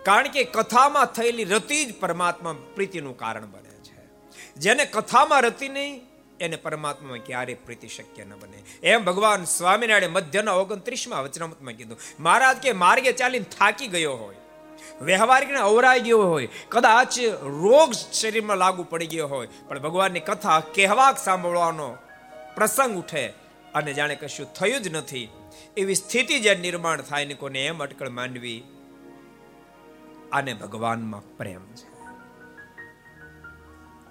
કારણ 0.04 0.28
કે 0.28 0.44
કથામાં 0.44 1.06
થયેલી 1.06 1.44
રતિ 1.44 1.78
જ 1.84 1.94
પરમાત્મા 2.00 2.56
પ્રીતિનું 2.74 3.16
કારણ 3.16 3.46
બને 3.46 3.70
છે. 3.86 3.94
જેને 4.56 4.84
કથામાં 4.86 5.42
રતિ 5.42 5.68
નહીં, 5.68 5.94
એને 6.40 6.56
પરમાત્મામાં 6.56 7.18
ક્યારે 7.18 7.54
પ્રીતિ 7.54 7.88
શક્ય 7.88 8.24
ન 8.24 8.34
બને. 8.42 8.58
એમ 8.82 9.04
ભગવાન 9.04 9.44
સ્વામિનારાયણ 9.44 10.10
મધ્યના 10.10 10.52
ઓગણત્રીસમાં 10.52 11.24
વચનામતમાં 11.24 11.76
કીધું, 11.76 11.98
મહારાજ 12.20 12.58
કે 12.58 12.72
માર્ગે 12.72 13.12
ચાલીને 13.12 13.48
થાકી 13.58 13.86
ગયો 13.86 14.16
હોય 14.16 14.40
વ્યવહારિક 15.02 15.50
અવરાઈ 15.60 16.00
ગયો 16.00 16.26
હોય, 16.32 16.48
કદાચ 16.68 17.14
રોગ 17.62 17.90
શરીરમાં 18.12 18.58
લાગુ 18.58 18.84
પડી 18.84 19.06
ગયો 19.06 19.28
હોય, 19.28 19.48
પણ 19.68 19.78
ભગવાનની 19.78 20.20
કથા 20.20 20.60
કહેવાક 20.76 21.16
સાંભળવાનો 21.18 21.88
પ્રસંગ 22.56 22.94
ઉઠે 22.98 23.24
અને 23.74 23.92
જાણે 23.92 24.16
કશું 24.16 24.52
થયું 24.52 24.82
જ 24.82 24.88
નથી, 24.88 25.28
એવી 25.76 25.94
સ્થિતિ 25.94 26.40
જે 26.40 26.54
નિર્માણ 26.54 27.02
થાય 27.02 27.24
ને 27.24 27.34
કોને 27.34 27.60
એમ 27.66 27.82
અટકળ 27.82 28.08
માંડવી, 28.08 28.60
આને 30.32 30.52
ભગવાનમાં 30.54 31.36
પ્રેમ 31.36 31.64
છે. 31.74 31.88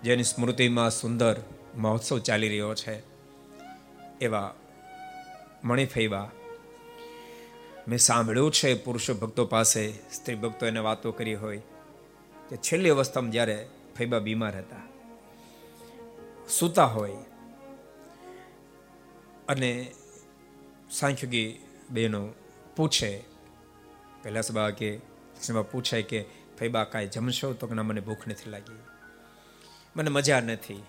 જેની 0.03 0.23
સ્મૃતિમાં 0.23 0.91
સુંદર 0.91 1.35
મહોત્સવ 1.77 2.19
ચાલી 2.19 2.49
રહ્યો 2.49 2.75
છે, 2.75 2.95
એવા 4.21 4.49
મણિફૈવા 5.63 6.29
મેં 7.87 7.99
સાંભળ્યું 7.99 8.51
છે 8.51 8.69
પુરુષો 8.75 9.13
ભક્તો 9.13 9.43
પાસે 9.45 9.83
સ્ત્રી 10.13 10.35
ભક્તો 10.35 10.65
એને 10.65 10.79
વાતો 10.79 11.11
કરી 11.11 11.35
હોય 11.35 11.61
કે 12.49 12.55
છેલ્લી 12.57 12.89
અવસ્થામાં 12.89 13.31
જ્યારે 13.31 13.57
ફૈબા 13.97 14.19
બીમાર 14.19 14.55
હતા, 14.57 14.85
સૂતા 16.49 16.89
હોય 16.95 17.21
અને 19.47 19.91
સાંખ્યોગી 20.91 21.59
બહેનો 21.89 22.29
પૂછે 22.75 23.23
સભા 24.41 24.69
કે 24.69 24.99
સભા 25.41 25.61
પૂછે 25.61 26.01
કે 26.01 26.25
ફૈબા 26.59 26.83
કાંઈ 26.83 27.07
જમશો? 27.07 27.53
તો 27.53 27.67
કે 27.67 27.73
ના, 27.73 27.83
મને 27.83 28.01
ભૂખ 28.01 28.27
નથી 28.27 28.49
લાગી. 28.49 28.79
મને 29.95 30.09
મજા 30.09 30.39
નથી. 30.39 30.83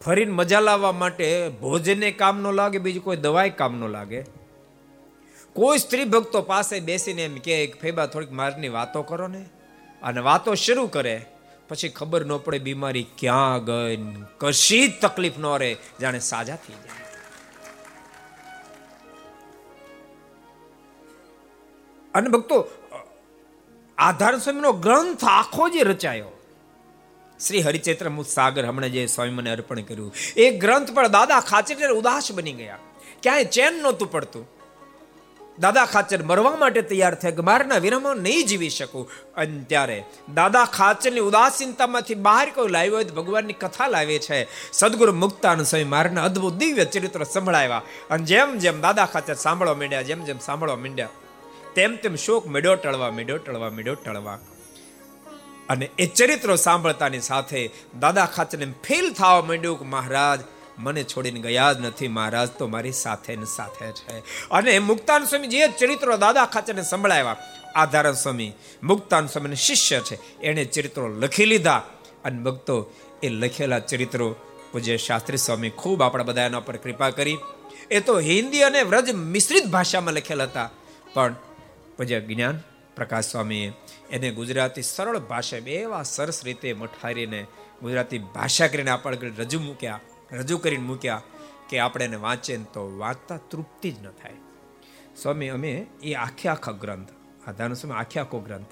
ફરીને 0.00 0.32
મજા 0.32 0.60
લાવવા 0.60 0.92
માટે 0.92 1.48
ભોજને 1.48 2.10
કામ 2.10 2.42
ન 2.42 2.52
લાગે, 2.52 2.78
બીજું 2.78 3.04
કોઈ 3.04 3.16
દવાઈ 3.16 3.50
કામ 3.50 3.80
ન 3.80 3.88
લાગે. 3.88 4.22
કોઈ 5.52 5.78
સ્ત્રી 5.78 6.04
ભક્તો 6.04 6.42
પાસે 6.42 6.80
બેસીને 6.80 7.24
એમ 7.24 7.36
કે 7.36 7.74
ફેબા 7.80 8.06
થોડીક 8.06 8.32
મારની 8.32 8.68
વાતો 8.68 9.02
કરો 9.02 9.28
ને. 9.28 9.44
અને 10.02 10.20
વાતો 10.20 10.54
શરૂ 10.54 10.86
કરે. 10.86 11.26
પછી 11.72 11.88
ખબર 11.88 12.24
ન 12.24 12.36
પડે 12.36 12.58
બીમારી 12.58 13.06
ક્યાં 13.18 13.64
ગઈ, 13.64 13.96
કશી 14.38 14.88
તકલીફ 14.88 15.38
ન 15.38 15.46
રહે, 15.58 15.76
જાણે 16.00 16.18
સાજા 16.18 16.56
થઈ 16.56 16.74
જાય. 16.74 17.00
અને 22.14 22.28
ભક્તો, 22.28 22.66
આધાર 23.98 24.38
સ્વામીનો 24.38 24.72
ગ્રંથ 24.72 25.24
આખો 25.24 25.68
જે 25.68 25.82
રચાયો, 25.82 26.30
શ્રી 27.46 27.60
હરિચૈત્ર 27.60 28.22
સાગર 28.22 28.66
હમણાં 28.66 28.90
જે 28.90 29.06
સ્વામી 29.06 29.30
મને 29.30 29.50
અર્પણ 29.50 29.80
કર્યું, 29.80 30.14
એ 30.36 30.50
ગ્રંથ 30.58 30.90
પર 30.90 31.06
દાદા 31.08 31.40
ખાચર 31.40 31.90
ઉદાસ 31.90 32.32
બની 32.32 32.52
ગયા. 32.52 32.78
ક્યાંય 33.22 33.44
ચેન 33.44 33.74
નહોતું 33.74 34.10
પડતું. 34.10 34.61
દાદા 35.58 35.84
ખાચર 35.84 36.22
મરવા 36.22 36.56
માટે 36.56 36.82
તૈયાર 36.82 37.14
થયા 37.14 37.30
કે 37.30 37.42
મારના 37.42 37.78
વિરમો 37.78 38.14
નહીં 38.14 38.46
જીવી 38.46 38.70
શકું. 38.70 39.10
અને 39.36 39.64
ત્યારે 39.68 40.04
દાદા 40.34 40.64
ખાચરની 40.64 41.20
ઉદાસીનતામાંથી 41.20 42.14
બહાર 42.14 42.50
કોઈ 42.50 42.68
લાવ્યો 42.68 42.94
હોય 42.94 43.04
તો 43.04 43.14
ભગવાનની 43.14 43.52
કથા 43.52 43.88
લાવે 43.88 44.18
છે. 44.18 44.48
સદગુરુ 44.72 45.12
મુક્તાન 45.12 45.62
સ્વામી 45.62 45.84
મારના 45.84 46.24
અદ્ભુત 46.24 46.52
દિવ્ય 46.52 46.84
ચરિત્ર 46.84 47.24
સંભળાવ્યા. 47.24 47.82
અને 48.10 48.24
જેમ 48.24 48.58
જેમ 48.58 48.80
દાદા 48.80 49.06
ખાચર 49.06 49.34
સાંભળવા 49.34 49.74
માંડ્યા, 49.74 50.02
જેમ 50.02 50.24
જેમ 50.24 50.38
સાંભળવા 50.38 50.76
માંડ્યા, 50.76 51.08
તેમ 51.74 51.96
તેમ 51.96 52.16
શોક 52.16 52.46
મેળ્યો, 52.46 52.74
ટળવા 52.74 53.10
મેળ્યો 53.10 53.38
ટળવા 53.38 53.70
મેળ્યો 53.70 53.94
ટળવા. 53.94 54.38
અને 55.68 55.90
એ 55.98 56.06
ચરિત્રો 56.06 56.56
સાંભળતાની 56.56 57.20
સાથે 57.20 57.70
દાદા 58.00 58.26
ખાચરને 58.26 58.74
ફીલ 58.84 59.12
થવા 59.12 59.40
માંડ્યું 59.40 59.78
કે 59.78 59.84
મહારાજ 59.84 60.40
મને 60.78 61.04
છોડીને 61.04 61.40
ગયા 61.40 61.72
જ 61.72 61.80
નથી 61.80 62.08
મહારાજ, 62.08 62.48
તો 62.48 62.66
મારી 62.66 62.92
સાથે 62.92 63.36
ને 63.36 63.44
સાથે 63.44 63.92
છે. 63.92 64.18
અને 64.50 64.78
મુક્તાન 64.78 65.24
સ્વામી 65.24 65.46
જે 65.46 65.68
ચરિત્રો 65.68 66.16
દાદા 66.16 66.46
ખાચરને 66.46 66.82
સંભળાવ્યા, 66.82 67.36
આધારણ 67.74 68.12
સ્વામી, 68.12 68.52
મુક્તાન 68.82 69.26
સ્વામીને 69.26 69.56
શિષ્ય 69.56 70.00
છે, 70.00 70.40
એણે 70.40 70.64
ચરિત્રો 70.64 71.08
લખી 71.08 71.44
લીધા. 71.44 71.82
અને 72.24 72.42
ભક્તો, 72.42 72.92
એ 73.22 73.28
લખેલા 73.28 73.78
ચરિત્રો 73.78 74.36
પૂજ્ય 74.72 74.96
શાસ્ત્રી 74.96 75.36
સ્વામી 75.36 75.70
ખૂબ 75.70 76.02
આપણા 76.02 76.22
બધા 76.22 76.42
એના 76.42 76.60
પર 76.60 76.76
કૃપા 76.76 77.10
કરી. 77.10 77.38
એ 77.90 78.00
તો 78.00 78.20
હિન્દી 78.20 78.62
અને 78.62 78.82
વ્રજ 78.82 79.10
મિશ્રિત 79.10 79.66
ભાષામાં 79.66 80.14
લખેલા 80.14 80.44
હતા. 80.44 80.70
પણ 81.14 81.34
પૂજ્ય 81.98 82.20
જ્ઞાન 82.20 82.60
પ્રકાશ 82.96 83.24
સ્વામીએ 83.24 83.72
એને 84.10 84.30
ગુજરાતી 84.30 84.82
સરળ 84.82 85.18
ભાષા 85.18 85.56
એવા 85.56 86.02
સરસ 86.02 86.44
રીતે 86.44 86.72
મઠારીને 86.72 87.46
ગુજરાતી 87.82 88.18
ભાષા 88.18 88.66
કરીને 88.66 88.90
આપણે 88.90 89.16
રજૂ 89.16 89.60
મૂક્યા. 89.60 90.00
રજૂ 90.32 90.58
કરીને 90.58 90.84
મૂક્યા 90.84 91.22
કે 91.68 91.78
આપણે 91.78 92.04
એને 92.04 92.16
વાંચે 92.16 92.56
તો 92.56 92.98
વાંચતા 92.98 93.36
તૃપ્તિ 93.36 93.90
જ 93.90 94.02
ન 94.02 94.10
થાય. 94.10 94.32
સ્વામી, 95.22 95.48
અમે 95.48 95.86
એ 96.02 96.14
આખે 96.14 96.48
આખા 96.48 96.72
ગ્રંથ 96.72 97.08
આધારનો 97.46 97.74
સ્વામી 97.74 98.00
આખે 98.00 98.20
આખો 98.20 98.40
ગ્રંથ 98.40 98.66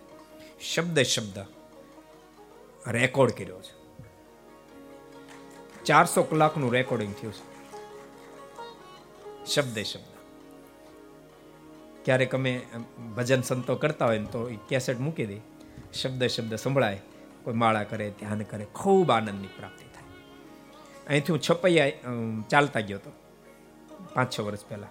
શબ્દ 0.63 0.99
શબ્દ 0.99 1.39
રેકોર્ડ 2.89 3.33
કર્યો 3.33 3.61
છે. 3.61 3.81
ચારસો 5.85 6.23
કલાકનું 6.23 6.73
રેકોર્ડિંગ 6.73 7.15
થયું 7.15 7.33
છે. 7.33 7.51
શબ્દે 9.47 9.85
શબ્દ. 9.85 10.11
ક્યારેક 12.05 12.35
અમે 12.35 12.61
ભજન 13.17 13.43
સંતો 13.43 13.77
કરતા 13.77 14.07
હોય 14.07 14.19
ને 14.19 14.27
તો 14.27 14.49
એ 14.49 14.59
કેસેટ 14.69 14.99
મૂકી 14.99 15.27
દે. 15.27 15.41
શબ્દ 15.93 16.27
શબ્દ 16.27 16.55
સંભળાય, 16.55 17.01
કોઈ 17.45 17.55
માળા 17.55 17.83
કરે, 17.83 18.11
ધ્યાન 18.11 18.43
કરે, 18.43 18.65
ખૂબ 18.65 19.11
આનંદની 19.11 19.47
પ્રાપ્તિ. 19.47 19.90
અહીંથી 21.11 21.33
હું 21.33 21.41
છપૈયા 21.51 21.91
ચાલતા 22.51 22.81
ગયો 22.81 22.99
હતો. 22.99 23.13
પાંચ 24.15 24.39
છ 24.39 24.41
વર્ષ 24.41 24.65
પહેલા. 24.65 24.87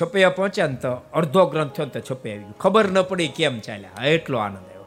છપૈયા 0.00 0.30
પહોંચ્યા 0.30 0.66
ને 0.66 0.76
તો 0.76 0.92
અડધો 1.12 1.46
ગ્રંથ 1.46 1.72
થયો 1.72 1.86
ને 1.86 2.00
તો 2.00 2.14
છપૈયા 2.14 2.36
આવી 2.36 2.44
ગયું. 2.44 2.58
ખબર 2.58 2.88
ન 2.88 3.02
પડી 3.02 3.28
કેમ 3.28 3.60
ચાલ્યા. 3.60 4.04
એટલો 4.04 4.38
આનંદ 4.38 4.58
આવ્યો. 4.58 4.86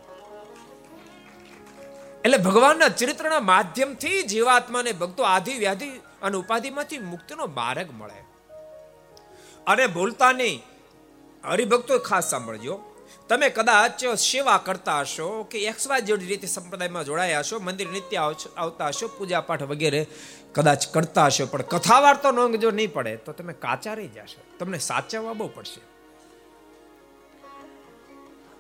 એટલે 2.26 2.38
ભગવાનના 2.38 2.90
ચરિત્રના 2.90 3.40
માધ્યમથી 3.40 4.24
જીવાત્માને 4.24 4.92
ભક્તો 4.92 5.24
આધિ 5.24 5.54
વ્યાધિ 5.54 5.90
અને 6.22 6.38
ઉપાધિમાંથી 6.38 7.00
મુક્તિનો 7.00 7.48
માર્ગ 7.48 7.92
મળે. 7.92 8.20
અને 9.68 9.88
ભૂલતા 9.88 10.32
નહીં. 10.32 10.64
હરિભક્તો 11.46 12.00
ખાસ 12.00 12.30
સાંભળજો. 12.30 12.95
તમે 13.30 13.50
કદાચ 13.50 14.06
સેવા 14.06 14.58
કરતા 14.58 15.00
હશો 15.00 15.44
કે 15.44 15.60
એક્સવા 15.60 16.00
જેવી 16.00 16.26
રીતે 16.26 16.48
સંપ્રદાયમાં 16.48 17.04
જોડાયા 17.04 17.40
હશો, 17.40 17.60
મંદિર 17.60 17.90
નિત્ય 17.90 18.34
આવતા 18.58 18.88
હશો 18.88 19.08
પૂજા 19.08 19.42
પાઠ 19.42 19.64
વગેરે 19.64 20.08
કદાચ 20.54 20.88
કરતા 20.88 21.26
હશો, 21.26 21.46
પણ 21.46 21.62
કથા 21.62 22.00
વાર્તાનો 22.00 22.44
અંગ 22.44 22.56
જો 22.56 22.72
નહીં 22.72 22.94
પડે, 22.94 23.16
તો 23.16 23.32
તમે 23.32 23.54
કાચા 23.54 23.94
રહી 23.94 24.08
જશો. 24.08 24.42
તમને 24.60 24.78
સાચવવા 24.78 25.34
બહુ 25.34 25.50
પડશે. 25.56 25.82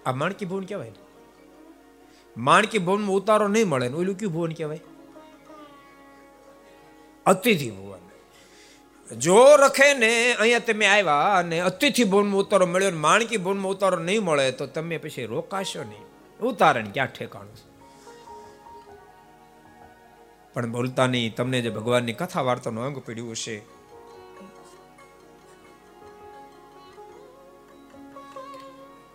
આ 0.05 0.11
માણકી 0.11 0.45
ભુવન 0.45 0.63
કહેવાય 0.63 0.89
ને? 0.89 1.01
માણકી 2.37 2.77
ભુવનમાં 2.77 3.15
ઉતારો 3.15 3.47
નહીં 3.47 3.67
મળે 3.67 3.87
ને, 3.87 3.95
ઓલું 3.95 4.17
કયું 4.17 4.33
ભુવન 4.33 4.51
કહેવાય? 4.51 4.79
અતિથિ 7.25 7.71
ભુવન. 7.71 8.04
જો 9.11 9.55
રખે 9.55 9.93
ને 9.93 10.33
અહીંયા 10.33 10.59
તમે 10.59 10.85
આવ્યા 10.85 11.37
અને 11.37 11.59
અતિથિ 11.59 12.03
ભવનમાં 12.03 12.39
ઉતારો 12.39 12.65
મળ્યો 12.65 12.91
ને 12.91 12.97
માણકી 12.97 13.37
ભવનમાં 13.37 13.71
ઉતારો 13.71 13.99
નહીં 13.99 14.23
મળે, 14.23 14.51
તો 14.51 14.65
તમે 14.67 14.97
પછી 14.97 15.25
રોકાશો 15.25 15.83
નહીં. 15.83 16.03
ઉતારણ 16.39 16.91
ક્યાં 16.91 17.07
ઠેકાણું 17.07 17.57
પણ 20.53 20.71
બોલતા 20.71 21.07
નહીં, 21.07 21.35
તમને 21.35 21.61
જે 21.61 21.69
ભગવાનની 21.69 22.13
કથા 22.13 22.41
વાર્તાનો 22.41 22.81
અંગ 22.81 22.97
પીડ્યું 22.97 23.31
હશે. 23.31 23.61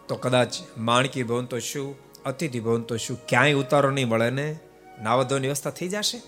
તો 0.08 0.16
કદાચ 0.16 0.52
માણકી 0.78 1.22
ભવન 1.22 1.44
તો 1.44 1.58
શું, 1.58 1.94
અતિથિ 2.24 2.60
ભવન 2.60 2.82
તો 2.82 2.96
શું, 2.96 3.26
ક્યાંય 3.26 3.52
ઉતારો 3.52 3.90
નહીં 3.90 4.08
મળે 4.08 4.30
ને? 4.30 4.58
નાવધોની 5.02 5.46
વ્યવસ્થા 5.46 5.70
થઈ 5.70 5.88
જશે? 5.88 6.18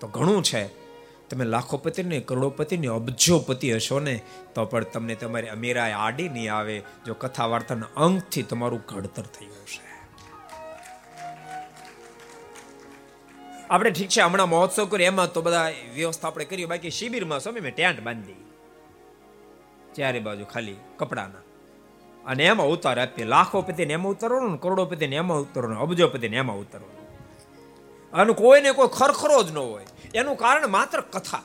તો 0.00 0.06
ઘણું 0.06 0.42
છે. 0.42 0.85
તમે 1.30 1.44
લાખોપતિ 1.44 2.02
ને 2.02 2.20
કરોડોપતિ 2.20 2.76
ને 2.76 2.86
અબજોપતિ 2.86 3.72
હશો 3.72 4.00
ને, 4.00 4.20
તો 4.54 4.64
પણ 4.64 4.84
તમને 4.84 5.14
તમારી 5.14 5.48
અમીરાય 5.48 5.92
આડી 5.92 6.28
નહીં 6.28 6.54
આવે, 6.54 6.82
જો 7.06 7.14
કથા 7.14 7.46
વાર્તાના 7.46 7.86
અંગથી 7.96 8.42
તમારું 8.42 8.82
ઘડતર 8.88 9.22
થયું 9.22 9.52
હશે. 9.52 9.86
આપણે 13.70 13.90
ઠીક 13.90 14.08
છે, 14.08 14.20
હમણાં 14.20 14.48
મહોત્સવ 14.48 14.84
કર્યો 14.84 15.06
એમાં 15.06 15.32
તો 15.32 15.42
બધા 15.42 15.72
વ્યવસ્થા 15.94 16.28
આપણે 16.28 16.44
કરી 16.44 16.64
બાકી 16.64 16.90
શિબિરમાં 16.90 17.40
સ્વામી, 17.40 17.60
મેં 17.60 17.74
ટેન્ટ 17.74 18.00
બાંધી. 18.00 18.34
ચારે 19.96 20.20
બાજુ 20.20 20.44
ખાલી 20.44 20.76
કપડાના. 20.96 21.38
અને 22.26 22.44
એમાં 22.44 22.66
ઉતાર 22.66 23.00
આપીએ, 23.00 23.24
લાખોપતિને 23.24 23.92
એમાં 23.92 24.12
ઉતારવાનું 24.12 24.52
ને 24.52 24.58
કરોડોપતિને 24.58 25.16
એમાં 25.16 25.38
ઉતારવાનું, 25.38 25.82
અબજોપતિને 25.82 26.36
એમાં 26.36 26.56
ઉતારવાનું. 26.56 26.96
અને 28.12 28.32
કોઈને 28.32 28.72
કોઈ 28.72 28.88
ખરખરો 28.88 29.42
જ 29.42 29.52
ન 29.52 29.58
હોય. 29.58 29.86
એનું 30.16 30.36
કારણ 30.36 30.68
માત્ર 30.68 31.00
કથા. 31.00 31.42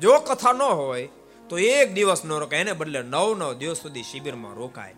જો 0.00 0.18
કથા 0.18 0.52
ન 0.52 0.62
હોય, 0.62 1.08
તો 1.48 1.58
એક 1.58 1.92
દિવસ 1.92 2.24
ન 2.24 2.32
રોકાય. 2.32 2.60
એને 2.60 2.72
બદલે 2.72 3.02
નવ 3.02 3.34
નવ 3.38 3.52
દિવસ 3.52 3.82
સુધી 3.82 4.02
શિબિરમાં 4.02 4.54
રોકાય. 4.54 4.94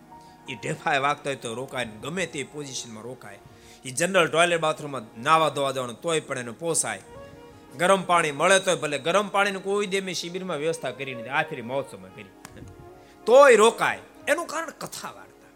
એ 0.49 0.55
ઢેફાય 0.55 0.99
વાગતા 0.99 1.31
હોય 1.31 1.37
તો 1.37 1.55
રોકાય 1.55 1.85
ગમે 1.85 2.27
તે 2.27 2.43
પોઝિશનમાં 2.43 3.05
રોકાય. 3.05 3.39
એ 3.85 3.91
જનરલ 3.91 4.29
ટોયલેટ 4.29 4.61
બાથરૂમમાં 4.61 5.23
નાવા 5.23 5.49
ધોવા 5.49 5.73
જવાનું 5.73 6.01
તોય 6.01 6.21
પણ 6.21 6.39
એને 6.39 6.51
પોસાય. 6.51 7.03
ગરમ 7.79 8.03
પાણી 8.03 8.33
મળે 8.33 8.61
તોય 8.61 8.75
ભલે. 8.75 8.99
ગરમ 8.99 9.29
પાણીની 9.29 9.59
કોઈ 9.59 9.87
દે 9.87 10.01
મેં 10.01 10.15
શિબિરમાં 10.15 10.57
વ્યવસ્થા 10.57 10.91
કરી 10.91 11.15
નથી. 11.15 11.29
આ 11.29 11.45
મહોત્સવમાં 11.63 12.15
કરી 12.15 12.25
તોય 13.27 13.57
રોકાય. 13.57 13.99
એનું 14.29 14.47
કારણ 14.47 14.71
કથા 14.71 15.11
વાર્તા. 15.11 15.51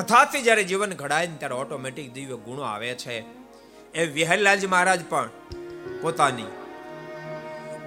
કથાથી 0.00 0.42
જ્યારે 0.42 0.64
જીવન 0.64 0.92
ઘડાય 0.92 1.26
ને 1.26 1.36
ત્યારે 1.36 1.54
ઓટોમેટિક 1.54 2.12
દિવ્ય 2.12 2.36
ગુણો 2.36 2.62
આવે 2.62 2.94
છે. 2.94 3.43
એ 3.94 4.06
વિહરલાલજી 4.06 4.66
મહારાજ 4.66 5.00
પણ 5.08 5.28
પોતાની 6.00 6.44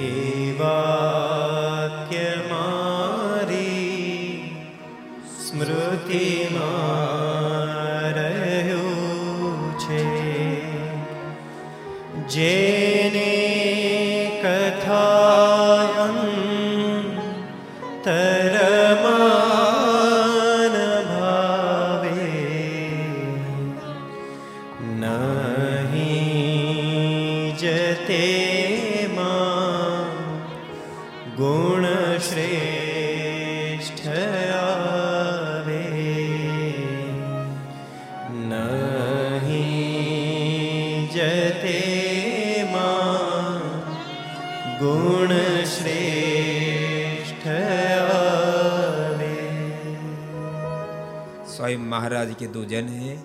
મહારાજ 52.05 52.33
કીધું, 52.33 52.67
જેને 52.67 53.17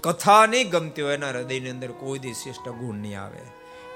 કથા 0.00 0.46
નહીં 0.46 0.70
ગમતી 0.70 1.02
હોય, 1.02 1.14
એના 1.14 1.28
હૃદયની 1.28 1.70
અંદર 1.70 1.90
કોઈ 1.90 2.18
દી 2.18 2.32
શ્રેષ્ઠ 2.32 2.68
ગુણ 2.68 2.94
નહીં 2.94 3.20
આવે. 3.20 3.38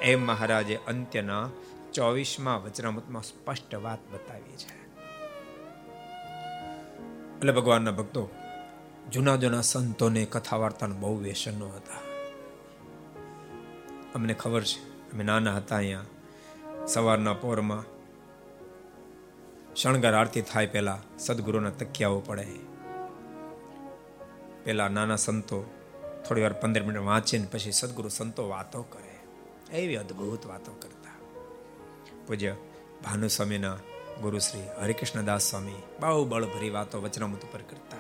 એમ 0.01 0.27
મહારાજે 0.27 0.77
અંત્યના 0.77 1.49
ચોવીસમાં 1.95 2.65
વચનામતમાં 2.65 3.23
સ્પષ્ટ 3.23 3.75
વાત 3.75 3.99
બતાવી 4.13 4.57
છે. 4.57 4.89
એટલે 7.37 7.53
ભગવાનના 7.53 7.91
ભક્તો, 7.91 8.29
જૂના 9.13 9.37
જૂના 9.37 9.61
સંતોને 9.61 10.25
કથા 10.25 10.57
વાર્તાના 10.57 10.95
બહુ 10.95 11.19
વ્યસનો 11.19 11.69
હતા. 11.69 12.01
અમને 14.15 14.35
ખબર 14.35 14.63
છે, 14.63 15.13
અમે 15.13 15.25
નાના 15.25 15.55
હતા 15.55 15.77
અહીંયા, 15.77 16.05
સવારના 16.87 17.33
પોરમાં 17.33 17.85
શણગાર 19.75 20.15
આરતી 20.15 20.41
થાય 20.41 20.67
પહેલા 20.67 20.99
સદગુરુના 21.19 21.71
તકિયાઓ 21.71 22.21
પડે. 22.21 22.78
પેલા 24.69 24.89
નાના 24.89 25.17
સંતો 25.17 25.71
થોડી 26.29 26.43
વાર 26.43 26.53
પંદર 26.53 26.83
મિનિટ 26.83 27.03
વાંચીને 27.03 27.47
પછી 27.47 27.73
સદગુરુ 27.73 28.09
સંતો 28.09 28.49
વાતો 28.49 28.83
કરે. 28.83 29.19
એવી 29.77 29.97
અદ્ભુત 29.97 30.47
વાતો 30.47 30.73
કરતા. 30.73 31.11
પૂજ્ય 32.27 32.57
ભાનુ 33.05 33.29
સ્વામીના 33.29 33.75
ગુરુ 34.21 34.39
શ્રી 34.39 34.63
હરિકૃષ્ણદાસ 34.83 35.43
સ્વામી 35.43 35.73
બહુ 36.01 36.25
બળભરી 36.25 36.71
વાતો 36.71 37.03
વચનામૃત 37.03 37.45
ઉપર 37.45 37.63
કરતા. 37.63 37.97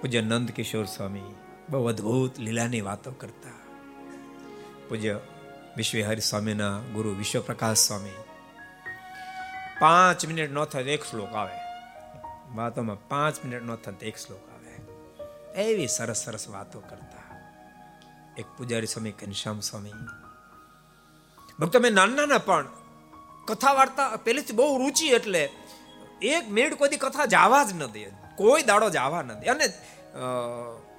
પૂજ્ય 0.00 0.20
નંદ 0.20 0.50
કિશોર 0.50 0.84
સ્વામી 0.84 1.34
બહુ 1.70 1.86
અદ્ભુત 1.86 2.38
લીલાની 2.38 2.80
વાતો 2.80 3.12
કરતા. 3.12 3.50
પૂજ્ય 4.88 5.20
વિશ્વહરિ 5.76 6.20
સ્વામીના 6.20 6.78
ગુરુ 6.78 7.14
વિશ્વપ્રકાશ 7.14 7.76
સ્વામી 7.76 8.10
પાંચ 9.78 10.26
મિનિટ 10.26 10.52
ન 10.52 10.64
થાય 10.64 10.82
એક 10.82 11.02
શ્લોક 11.02 11.32
આવે. 11.32 11.63
વાતોમાં 12.54 13.08
પાંચ 13.08 13.44
મિનિટ 13.44 13.62
નો 13.62 13.76
થતા 13.76 14.06
એક 14.06 14.16
શ્લોક 14.16 14.40
આવે. 14.48 14.72
એવી 15.62 15.88
સરસ 15.88 16.16
સરસ 16.16 16.48
વાતો 16.48 16.80
કરતા. 16.80 17.22
એક 18.38 18.46
પૂજારી 18.58 18.86
સ્વામી 18.86 19.10
ઘનશ્યામ 19.10 19.60
સ્વામી. 19.60 19.92
ભક્તો 21.60 21.80
મેં 21.80 21.92
નાના 21.92 22.14
નાના 22.14 22.38
પણ 22.38 22.66
કથા 23.44 23.72
વાર્તા, 23.72 24.16
પહેલેથી 24.16 24.52
બહુ 24.52 24.78
રૂચિ 24.78 25.06
એટલે 25.06 25.50
એક 26.22 26.48
મિનિટ 26.48 26.74
કોઈ 26.74 26.88
કથા 26.88 27.24
જાવા 27.24 27.64
જ 27.64 27.72
ન 27.72 27.86
દે. 27.86 28.04
કોઈ 28.36 28.62
દાડો 28.62 28.90
જવા 28.90 29.22
ન 29.22 29.40
દે. 29.40 29.46
અને 29.46 29.64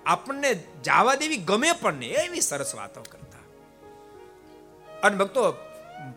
આપણને 0.06 0.64
જાવા 0.86 1.16
દેવી 1.16 1.38
ગમે 1.38 1.72
પણ 1.72 1.94
નહીં. 1.94 2.12
એવી 2.12 2.42
સરસ 2.42 2.76
વાતો 2.76 3.02
કરતા. 3.02 3.42
અને 5.04 5.18
ભક્તો, 5.18 5.52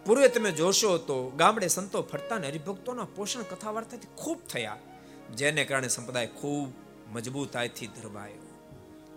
પૂર્વે 0.07 0.29
તમે 0.29 0.53
જોશો 0.53 0.99
તો 0.99 1.31
ગામડે 1.31 1.69
સંતો 1.69 2.03
ફરતા 2.03 2.39
ને 2.39 2.49
હરિભક્તોના 2.49 3.07
પોષણ 3.17 3.43
કથા 3.43 3.71
વાર્તાથી 3.71 4.09
ખૂબ 4.17 4.41
થયા. 4.47 4.77
જેને 5.35 5.65
કારણે 5.65 5.89
સંપ્રદાય 5.89 6.27
ખૂબ 6.27 6.73
મજબૂતાઈથી 7.13 7.87
ધરવાયો 7.87 8.49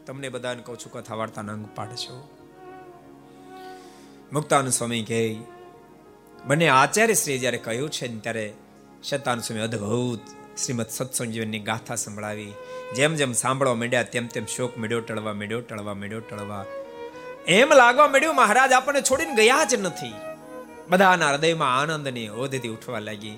તમને 0.06 0.30
બધાને 0.30 0.64
કહું 0.64 0.80
છું, 0.80 0.92
કથા 0.92 1.16
વાર્તાના 1.16 1.54
અંગ 1.54 1.66
પાડશો. 1.76 2.30
મુક્તાનંદ 4.34 4.72
સ્વામી 4.72 5.04
કહે 5.04 5.38
બંને 6.46 6.68
આચાર્ય 6.68 7.14
શ્રી 7.14 7.40
જ્યારે 7.40 7.58
કહ્યું 7.58 7.90
છે 7.90 8.08
ને, 8.08 8.20
ત્યારે 8.20 8.54
શતાન 9.04 9.40
સ્વામી 9.40 9.62
અદ્ભુત 9.62 10.20
શ્રીમદ 10.58 10.86
સત્સંજીવનની 10.90 11.60
ગાથા 11.60 11.96
સંભળાવી. 11.96 12.54
જેમ 12.96 13.16
જેમ 13.16 13.34
સાંભળવા 13.34 13.76
માંડ્યા, 13.76 14.04
તેમ 14.04 14.28
તેમ 14.28 14.46
શોક 14.46 14.78
મેળ્યો 14.78 15.02
ટળવા 15.02 15.34
મેળ્યો 15.34 15.62
ટળવા 15.62 15.94
મેળ્યો 15.94 16.20
ટળવા. 16.20 16.66
એમ 17.48 17.74
લાગવા 17.74 18.08
મળ્યું 18.08 18.36
મહારાજ 18.36 18.72
આપણને 18.72 19.02
છોડીને 19.02 19.36
ગયા 19.36 19.64
જ 19.64 19.76
નથી. 19.76 20.14
બધાના 20.90 21.30
હૃદયમાં 21.30 21.80
આનંદની 21.80 22.30
ઓધથી 22.30 22.68
ઉઠવા 22.68 23.00
લાગી. 23.00 23.38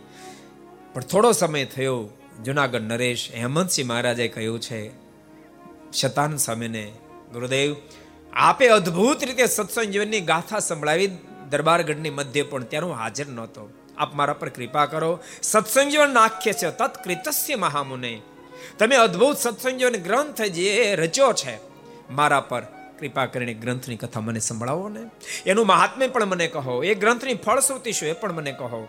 પણ 0.93 1.01
થોડો 1.01 1.31
સમય 1.31 1.65
થયો 1.65 2.09
જુનાગઢ 2.41 2.79
નરેશ 2.79 3.29
હેમંતસિંહ 3.33 3.87
મહારાજે 3.87 4.27
કહ્યું 4.27 4.59
છે, 4.61 4.91
શતાન 5.91 6.37
સ્વામીને 6.37 6.91
ગુરુદેવ, 7.33 7.75
આપે 8.33 8.67
અદ્ભુત 8.67 9.23
રીતે 9.23 9.45
સત્સંગ 9.45 9.85
જીવનની 9.85 10.19
ગાથા 10.19 10.59
સંભળાવી 10.59 11.17
દરબારગઢની 11.49 12.09
મધ્ય 12.09 12.41
પણ 12.41 12.63
ત્યારે 12.63 12.85
હું 12.85 12.95
હાજર 12.95 13.27
નહોતો. 13.27 13.69
આપ 13.97 14.15
મારા 14.15 14.33
પર 14.33 14.49
કૃપા 14.49 14.85
કરો. 14.85 15.19
સત્સંગ 15.41 15.91
જીવન 15.91 16.13
નાખ્ય 16.13 16.53
છે 16.53 16.71
તત્કૃતસ્ય 16.71 17.55
મહામુને. 17.55 18.21
તમે 18.79 18.95
અદ્ભુત 18.95 19.37
સત્સંગ 19.37 19.79
જીવન 19.79 19.95
ગ્રંથ 19.95 20.41
જે 20.41 20.95
રચ્યો 20.95 21.33
છે, 21.33 21.57
મારા 22.11 22.39
પર 22.39 22.61
કૃપા 22.99 23.25
કરીને 23.25 23.53
ગ્રંથની 23.53 23.95
કથા 23.95 24.19
મને 24.19 24.39
સંભળાવો 24.39 24.89
ને. 24.89 24.99
એનું 25.45 25.67
મહાત્મ્ય 25.67 26.07
પણ 26.07 26.25
મને 26.25 26.47
કહો. 26.47 26.83
એ 26.83 26.95
ગ્રંથની 26.95 27.33
ફળશ્રુતિ 27.33 27.91
શું 27.91 28.09
એ 28.09 28.13
પણ 28.13 28.33
મને 28.33 28.51
કહો. 28.51 28.87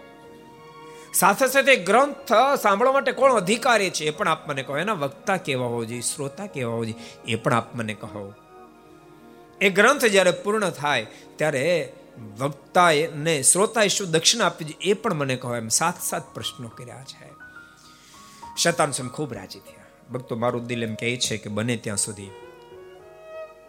સાથે 1.15 1.47
સાથે 1.47 1.77
ગ્રંથ 1.77 2.33
સાંભળવા 2.63 2.93
માટે 2.93 3.13
કોણ 3.13 3.33
અધિકારી 3.33 3.91
છે? 3.91 4.05
એ 4.05 4.11
પણ 4.11 4.29
આપ 4.29 4.49
મને 4.49 4.63
કહો. 4.63 4.77
એના 4.77 4.93
વક્તા 4.93 5.37
કેવા 5.37 5.67
હોવો 5.67 5.85
જોઈએ? 5.85 6.01
શ્રોતા 6.01 6.47
કેવા 6.47 6.73
હોવો 6.73 6.85
જોઈએ? 6.85 7.33
એ 7.33 7.35
પણ 7.35 7.55
આપ 7.55 7.75
મને 7.75 7.95
કહો. 7.95 8.33
એ 9.61 9.71
ગ્રંથ 9.71 10.05
જ્યારે 10.05 10.31
પૂર્ણ 10.31 10.71
થાય, 10.71 11.07
ત્યારે 11.37 11.93
વક્તાએ 12.39 13.07
ને 13.07 13.43
શ્રોતાએ 13.43 13.89
શું 13.89 14.11
દક્ષિણ 14.11 14.43
આપવી 14.43 14.65
જોઈએ 14.65 14.91
એ 14.91 14.95
પણ 14.95 15.15
મને 15.15 15.37
કહો. 15.37 15.57
એમ 15.57 15.69
સાત 15.69 16.03
સાત 16.03 16.35
પ્રશ્નો 16.35 16.69
કર્યા 16.69 17.05
છે. 17.05 17.33
શતાન 18.57 18.91
સ્વામી 18.91 19.11
ખૂબ 19.11 19.35
રાજી 19.35 19.59
થયા. 19.59 19.85
ભક્તો, 20.13 20.37
મારું 20.37 20.67
દિલ 20.67 20.83
એમ 20.85 20.95
કહે 20.95 21.17
છે 21.17 21.37
કે 21.37 21.51
બને 21.51 21.77
ત્યાં 21.77 21.97
સુધી 21.97 22.31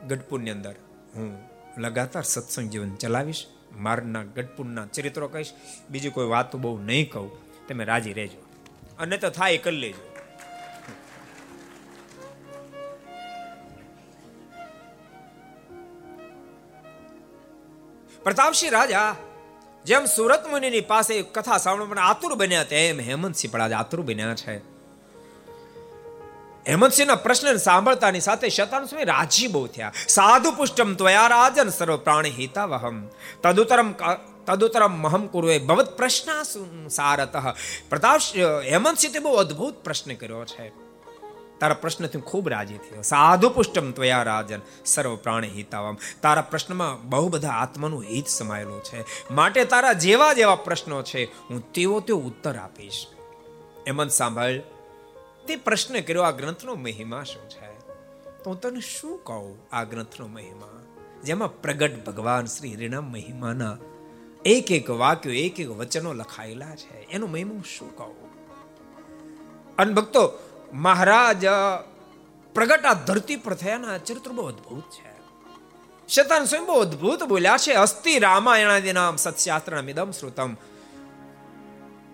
ગઢપુરની 0.08 0.52
અંદર 0.52 0.76
હું 1.16 1.38
લગાતાર 1.78 2.24
સત્સંગ 2.24 2.70
જીવન 2.70 2.96
ચલાવીશ. 2.96 3.46
મારના 3.78 4.24
ગઢપુરના 4.24 4.86
ચરિત્રો 4.86 5.28
કહીશ. 5.28 5.52
બીજી 5.90 6.10
કોઈ 6.10 6.26
વાતો 6.26 6.58
બહુ 6.58 6.80
નહીં 6.80 7.12
કહું. 7.12 7.32
તમે 7.68 7.84
રાજી 7.84 8.14
રહેજો. 8.14 8.46
અને 9.00 9.18
તો 9.18 9.30
થાય 9.30 9.58
કરી 9.58 9.78
લેજો. 9.78 10.12
પ્રતાપસિંહ 18.24 18.72
રાજા, 18.72 19.16
જેમ 19.86 20.06
સુરત 20.06 20.48
મુનિની 20.48 20.82
પાસે 20.82 21.22
કથા 21.22 21.58
સાંભળવા 21.58 22.02
આતુર 22.02 22.36
બન્યા 22.36 22.64
તેમ 22.64 23.00
હેમંતસિંહ 23.00 23.54
પણ 23.54 23.62
આજે 23.62 23.74
આતુર 23.74 24.02
બન્યા 24.02 24.36
છે. 24.36 24.75
હેમંતસિંહના 26.70 27.16
પ્રશ્ન 27.16 27.56
સાંભળતાની 27.56 28.20
સાથે 28.20 28.50
શતાનુ 28.50 28.86
સ્વામી 28.86 29.04
રાજી 29.04 29.48
બહુ 29.48 29.68
થયા. 29.68 29.92
સાધુ 30.08 30.52
પુષ્ટમ 30.52 30.96
ત્વયા 30.96 31.28
રાજન 31.28 31.70
સર્વ 31.70 31.98
પ્રાણી 31.98 32.30
હિતાવહમ. 32.30 33.08
તદુતરમ 33.44 33.94
તદુતરમ 34.48 34.92
મહમ 34.92 35.28
કુરુએ 35.28 35.60
ભવત 35.60 35.98
પ્રશ્ન 35.98 36.44
સારત. 36.88 37.34
પ્રતાપ 37.90 38.22
હેમંતસિંહે 38.72 39.20
બહુ 39.20 39.34
અદ્ભુત 39.34 39.74
પ્રશ્ન 39.74 40.14
કર્યો 40.14 40.46
છે. 40.46 40.70
તારા 41.60 41.74
પ્રશ્નથી 41.74 42.20
ખૂબ 42.20 42.50
રાજી 42.50 42.78
થયો. 42.78 43.02
સાધુ 43.02 43.50
પુષ્ટમ 43.50 43.92
ત્વયા 43.92 44.24
રાજન 44.24 44.62
સર્વ 44.86 45.16
પ્રાણી 45.16 45.50
હિતાવમ 45.50 45.98
તારા 46.22 46.42
પ્રશ્નમાં 46.42 47.10
બહુ 47.10 47.30
બધા 47.30 47.50
આત્માનું 47.50 48.04
હિત 48.04 48.28
સમાયેલું 48.28 48.84
છે. 48.84 49.06
માટે 49.34 49.66
તારા 49.66 49.94
જેવા 49.94 50.34
જેવા 50.34 50.56
પ્રશ્નો 50.56 51.04
છે, 51.04 51.24
હું 51.26 51.72
તેવો 51.72 52.00
તેવો 52.00 52.20
ઉત્તર 52.20 52.56
આપીશ. 52.56 53.06
હેમંત 53.88 54.12
સાંભળ. 54.12 54.75
તે 55.48 55.56
પ્રશ્ન 55.56 56.00
કર્યો, 56.02 56.22
આ 56.22 56.32
ગ્રંથનો 56.32 56.76
મહિમા 56.76 57.24
શું 57.24 57.50
છે? 57.50 57.80
તો 58.44 58.44
હું 58.46 58.62
તને 58.62 58.80
શું 58.80 59.24
કહું? 59.24 59.76
આ 59.76 59.84
ગ્રંથનો 59.84 60.28
મહિમા. 60.28 60.84
જેમાં 61.24 61.62
પ્રગટ 61.62 62.06
ભગવાન 62.06 62.46
શ્રી 62.46 62.74
હરિના 62.74 63.02
મહિમાના 63.02 63.78
એક 64.46 64.72
એક 64.72 64.90
વાક્યો, 64.90 65.34
એક 65.34 65.60
એક 65.60 65.70
વચનો 65.70 66.14
લખાયેલા 66.14 66.76
છે. 66.76 67.10
એનો 67.10 67.28
મહિમા 67.28 67.64
શું 67.78 67.98
કહું? 67.98 68.16
અન 69.76 69.94
ભક્તો, 69.94 70.40
મહારાજ 70.74 71.46
પ્રગટ 72.54 72.86
આ 72.86 72.94
ધરતી 72.94 73.36
પર 73.36 73.54
થયાના 73.54 73.98
ચરિત્ર 73.98 74.32
બહુ 74.32 74.48
અદ્ભુત 74.48 74.84
છે. 74.84 75.16
શેતાન 76.08 76.46
સ્વયં 76.46 76.66
બહુ 76.66 76.74
અદ્ભુત 76.74 77.24
બોલ્યા 77.24 77.58
છે. 77.58 77.74
અસ્તિ 77.74 78.20
રામાયણાદિ 78.20 78.94
નામ 78.94 79.16
સત્શાસ્ત્રમ 79.16 79.90
ઇદમ 79.90 80.12
શ્રુતમ. 80.12 80.54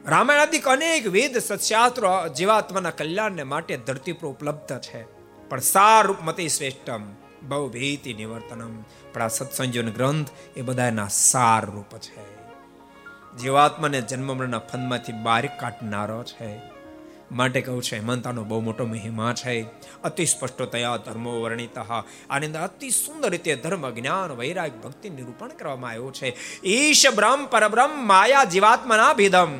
રામાયણાદિક 0.07 0.67
અનેક 0.67 1.07
વેદ 1.07 1.37
સત્શાસ્ત્રો 1.37 2.27
જીવાત્માના 2.27 2.89
કલ્યાણને 2.89 3.43
માટે 3.43 3.77
ધરતી 3.77 4.11
પર 4.11 4.27
ઉપલબ્ધ 4.27 4.79
છે. 4.79 5.05
પણ 5.49 5.59
સાર 5.59 6.07
રૂપમતી 6.07 6.49
શ્રેષ્ઠમ 6.49 7.03
બહુ 7.43 7.69
ભીતિ 7.69 8.13
નિવર્તનમ. 8.13 8.81
પણ 9.13 9.21
આ 9.21 9.27
સત્સંજોન 9.27 9.91
ગ્રંથ 9.91 10.27
એ 10.55 10.61
બધાના 10.61 11.07
સાર 11.07 11.65
રૂપ 11.65 11.97
છે. 11.97 12.23
જીવાત્માને 13.37 14.01
જન્મ 14.01 14.37
મરણના 14.37 14.59
ફંદમાંથી 14.59 15.11
બહાર 15.11 15.45
કાઢનારો 15.45 16.23
છે. 16.23 16.70
માટે 17.32 17.61
કહું 17.61 17.82
છે, 17.84 17.97
હેમંતાનો 17.97 18.43
બહુ 18.43 18.59
મોટો 18.59 18.86
મહિમા 18.86 19.34
છે. 19.34 19.65
અતિ 20.03 20.25
સ્પષ્ટતયા 20.25 20.97
ધર્મો 20.97 21.41
વર્ણિત. 21.41 21.77
આની 22.29 22.45
અંદર 22.45 22.59
અતિ 22.59 22.89
સુંદર 22.89 23.29
રીતે 23.29 23.55
ધર્મ, 23.55 23.89
જ્ઞાન, 23.89 24.32
વૈરાગ, 24.32 24.71
ભક્તિ 24.84 25.09
નિરૂપણ 25.09 25.47
કરવામાં 25.47 25.91
આવ્યું 25.91 26.13
છે. 26.13 26.36
ઈશ 26.63 27.07
બ્રહ્મ 27.15 27.45
પરબ્રહ્મ 27.45 28.07
માયા 28.07 28.43
જીવાત્મના 28.43 29.13
ભેદમ 29.13 29.51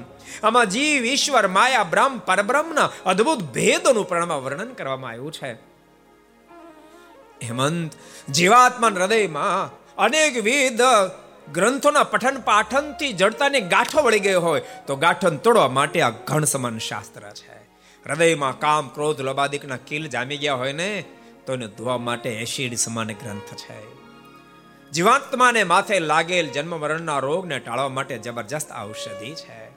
આમાં 0.44 0.66
જીવ, 0.66 1.06
ઈશ્વર, 1.06 1.48
માયા, 1.48 1.84
બ્રહ્મ 1.84 2.20
પરબ્રહ્મના 2.20 2.90
અદ્ભુત 3.06 3.40
ભેદનું 3.40 4.08
પ્રણમાં 4.08 4.44
વર્ણન 4.44 4.74
કરવામાં 4.74 5.12
આવ્યું 5.12 5.32
છે. 5.32 5.54
હેમંત 7.44 7.92
જીવાત્મા 8.30 8.88
હૃદયમાં 8.88 9.74
અનેક 9.98 10.44
વિધ 10.44 10.82
ગ્રંથોના 11.54 12.04
પઠન 12.04 12.38
પાઠનથી 12.46 13.14
જડતાને 13.14 13.60
ગાંઠો 13.62 14.04
વળી 14.04 14.20
ગયો 14.20 14.42
હોય, 14.42 14.62
તો 14.88 14.96
ગાંઠન 14.96 15.38
તોડવા 15.38 15.68
માટે 15.68 16.02
આ 16.02 16.10
ઘણ 16.10 16.44
સમાન 16.44 16.78
શાસ્ત્ર 16.78 17.22
છે. 17.22 17.61
હૃદયમાં 18.06 18.60
કામ, 18.60 18.88
ક્રોધ 18.88 19.22
લોબાદિકના 19.22 19.78
કિલ 19.78 20.08
જામી 20.08 20.38
ગયા 20.38 20.54
હોય 20.54 20.74
ને, 20.74 21.04
તો 21.46 21.54
એને 21.54 21.68
ધોવા 21.68 21.98
માટે 21.98 22.30
એસિડ 22.30 22.76
સમાન 22.76 23.08
ગ્રંથ 23.08 23.54
છે. 23.54 24.02
જીવાત્માને 24.92 25.64
માથે 25.64 26.00
લાગેલ 26.00 26.50
જન્મ 26.50 26.80
મરણના 26.80 27.20
રોગને 27.20 27.60
ટાળવા 27.60 27.90
માટે 27.90 28.18
જબરજસ્ત 28.18 28.72
ઔષધિ 28.72 29.34
છે. 29.34 29.72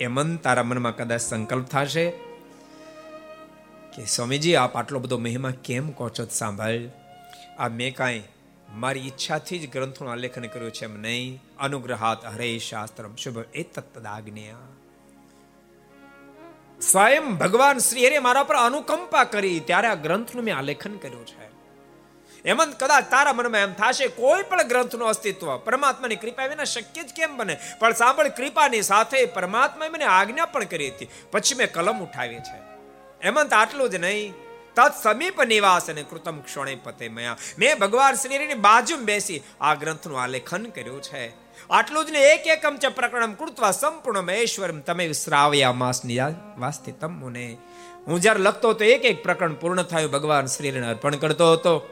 એ 0.00 0.06
મન 0.06 0.36
તારા 0.36 0.62
મનમાં 0.62 0.96
કદાચ 0.96 1.20
સંકલ્પ 1.20 1.66
થશે 1.66 2.10
કે, 3.96 4.04
સ્વામીજી, 4.04 4.54
આપ 4.54 4.76
આટલો 4.76 4.98
બધો 4.98 5.18
મહિમા 5.18 5.50
કેમ 5.50 5.90
કહો 5.90 6.08
છો? 6.08 6.26
સાંભળ. 6.26 6.80
આ 7.58 7.68
મેં 7.68 7.96
કાંઈ 7.96 8.22
મારી 8.74 9.00
ઈચ્છાથી 9.00 9.58
જ 9.58 9.72
ગ્રંથોનું 9.72 10.12
આલેખન 10.12 10.46
કર્યું 10.46 10.70
છે 10.70 10.84
એમ 10.84 11.00
નહીં. 11.00 11.42
અનુગ્રહાત 11.58 12.24
હરે 12.24 12.58
શાસ્ત્રમ. 12.58 13.16
શુભ 13.16 13.38
એ 13.54 13.62
તત્તદાજ્ઞા 13.62 14.83
સ્વયં 16.80 17.36
ભગવાન 17.36 17.78
શ્રી 17.78 18.06
હરે 18.06 18.18
મારા 18.18 18.42
પર 18.42 18.56
અનુકંપા 18.56 19.24
કરી. 19.24 19.60
ત્યારે 19.60 19.88
આ 19.88 19.94
ગ્રંથનું 19.94 20.44
મેં 20.44 20.58
આલેખન 20.58 20.96
કર્યું 20.96 21.26
છે. 21.26 21.44
એમ 22.44 22.64
કદાચ 22.64 23.04
તારા 23.10 23.32
મનમાં 23.32 23.60
એમ 23.60 23.72
થશે, 23.72 24.06
કોઈ 24.06 24.42
પણ 24.42 24.62
ગ્રંથનું 24.62 25.08
અસ્તિત્વ 25.08 25.58
પરમાત્માની 25.58 26.16
કૃપા 26.16 26.46
વિના 26.46 26.64
શક્ય 26.64 27.02
જ 27.02 27.12
કેમ 27.12 27.36
બને? 27.36 27.58
પણ 27.78 27.92
સાંભળ, 27.92 28.28
કૃપાની 28.28 28.82
સાથે 28.82 29.24
પરમાત્માએ 29.24 29.88
મને 29.88 30.04
આજ્ઞા 30.04 30.46
પણ 30.46 30.64
કરી 30.64 30.90
હતી. 30.90 31.08
પછી 31.30 31.54
મેં 31.54 31.72
કલમ 31.72 31.98
ઉઠાવી 31.98 32.36
છે. 32.36 32.62
એમંત 33.22 33.52
આટલું 33.52 33.90
જ 33.90 33.94
નહીં. 33.94 34.34
તત 34.74 34.92
સમીપ 35.02 35.42
નિવાસ 35.42 35.90
અને 35.90 36.02
કૃતમ 36.02 36.40
ક્ષણે 36.40 36.74
પતે 36.74 37.08
મયા. 37.08 37.36
મેં 37.58 37.78
ભગવાન 37.78 38.14
શ્રીની 38.14 38.54
બાજુ 38.54 38.96
બેસી 38.96 39.42
આ 39.60 39.74
ગ્રંથનું 39.74 40.22
આલેખન 40.22 40.64
કર્યું 40.64 41.02
છે. 41.02 41.43
આટલું 41.70 42.06
જ 42.06 42.10
ને 42.10 42.18
એક 42.18 42.46
એકમ 42.46 42.76
ચ 42.76 42.86
પ્રકરણમ 42.86 43.32
કૃત્વા 43.32 43.70
સંપૂર્ણ 43.70 44.22
મહેશ્વરમ 44.22 44.80
તમે 44.80 45.12
શ્રાવ્યા 45.12 45.72
માસ 45.72 46.02
વાસ્તે 46.58 46.92
તમ 46.92 47.20
મુને. 47.20 47.56
હું 48.06 48.20
જ્યારે 48.20 48.40
લખતો 48.40 48.70
હતો, 48.70 48.84
એક 48.84 49.04
એક 49.04 49.22
પ્રકરણ 49.22 49.54
પૂર્ણ 49.54 49.82
થયું, 49.82 50.10
ભગવાન 50.10 50.46
શ્રીને 50.46 50.86
અર્પણ 50.86 51.16
કરતો 51.16 51.52
હતો. 51.52 51.88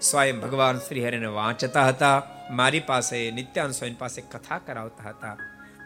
સ્વયં 0.00 0.40
ભગવાન 0.40 0.78
શ્રી 0.78 1.06
હરિને 1.06 1.26
વાંચતા 1.26 1.88
હતા, 1.88 2.22
મારી 2.50 2.80
પાસે 2.80 3.30
નિત્યાન 3.30 3.70
સ્વયં 3.70 3.98
પાસે 3.98 4.20
કથા 4.20 4.58
કરાવતા 4.58 5.08
હતા. 5.08 5.36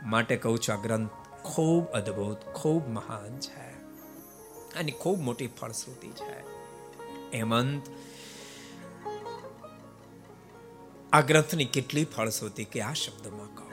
માટે 0.03 0.37
કહું 0.37 0.59
છું, 0.59 0.75
આ 0.75 0.83
ગ્રંથ 0.83 1.11
ખૂબ 1.43 1.87
અદ્ભુત, 1.87 2.41
ખૂબ 2.41 2.89
મહાન 2.89 3.39
છે. 3.39 3.75
આની 4.79 4.93
ખૂબ 4.93 5.21
મોટી 5.21 5.47
ફળશ્રુતિ 5.47 6.09
છે. 6.09 6.41
હેમંત 7.37 7.83
આ 11.15 11.21
ગ્રંથની 11.21 11.65
કેટલી 11.65 12.05
ફળશ્રુતિ 12.05 12.65
કે 12.65 12.81
આ 12.81 12.93
શબ્દમાં 12.93 13.55
કહો. 13.55 13.71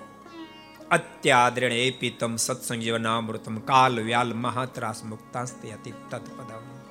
અત્યાદ્રેણ 0.91 1.99
પિતમ 1.99 2.35
સત્સંગ 2.35 2.79
જીવનામૃતમ 2.79 3.59
કાલ 3.59 3.99
વ્યાલ 3.99 4.33
મહાત્રાસ 4.33 5.03
મુક્તાસ્તે 5.03 5.71
અતિ 5.71 5.91
તત્પદમ 5.91 6.81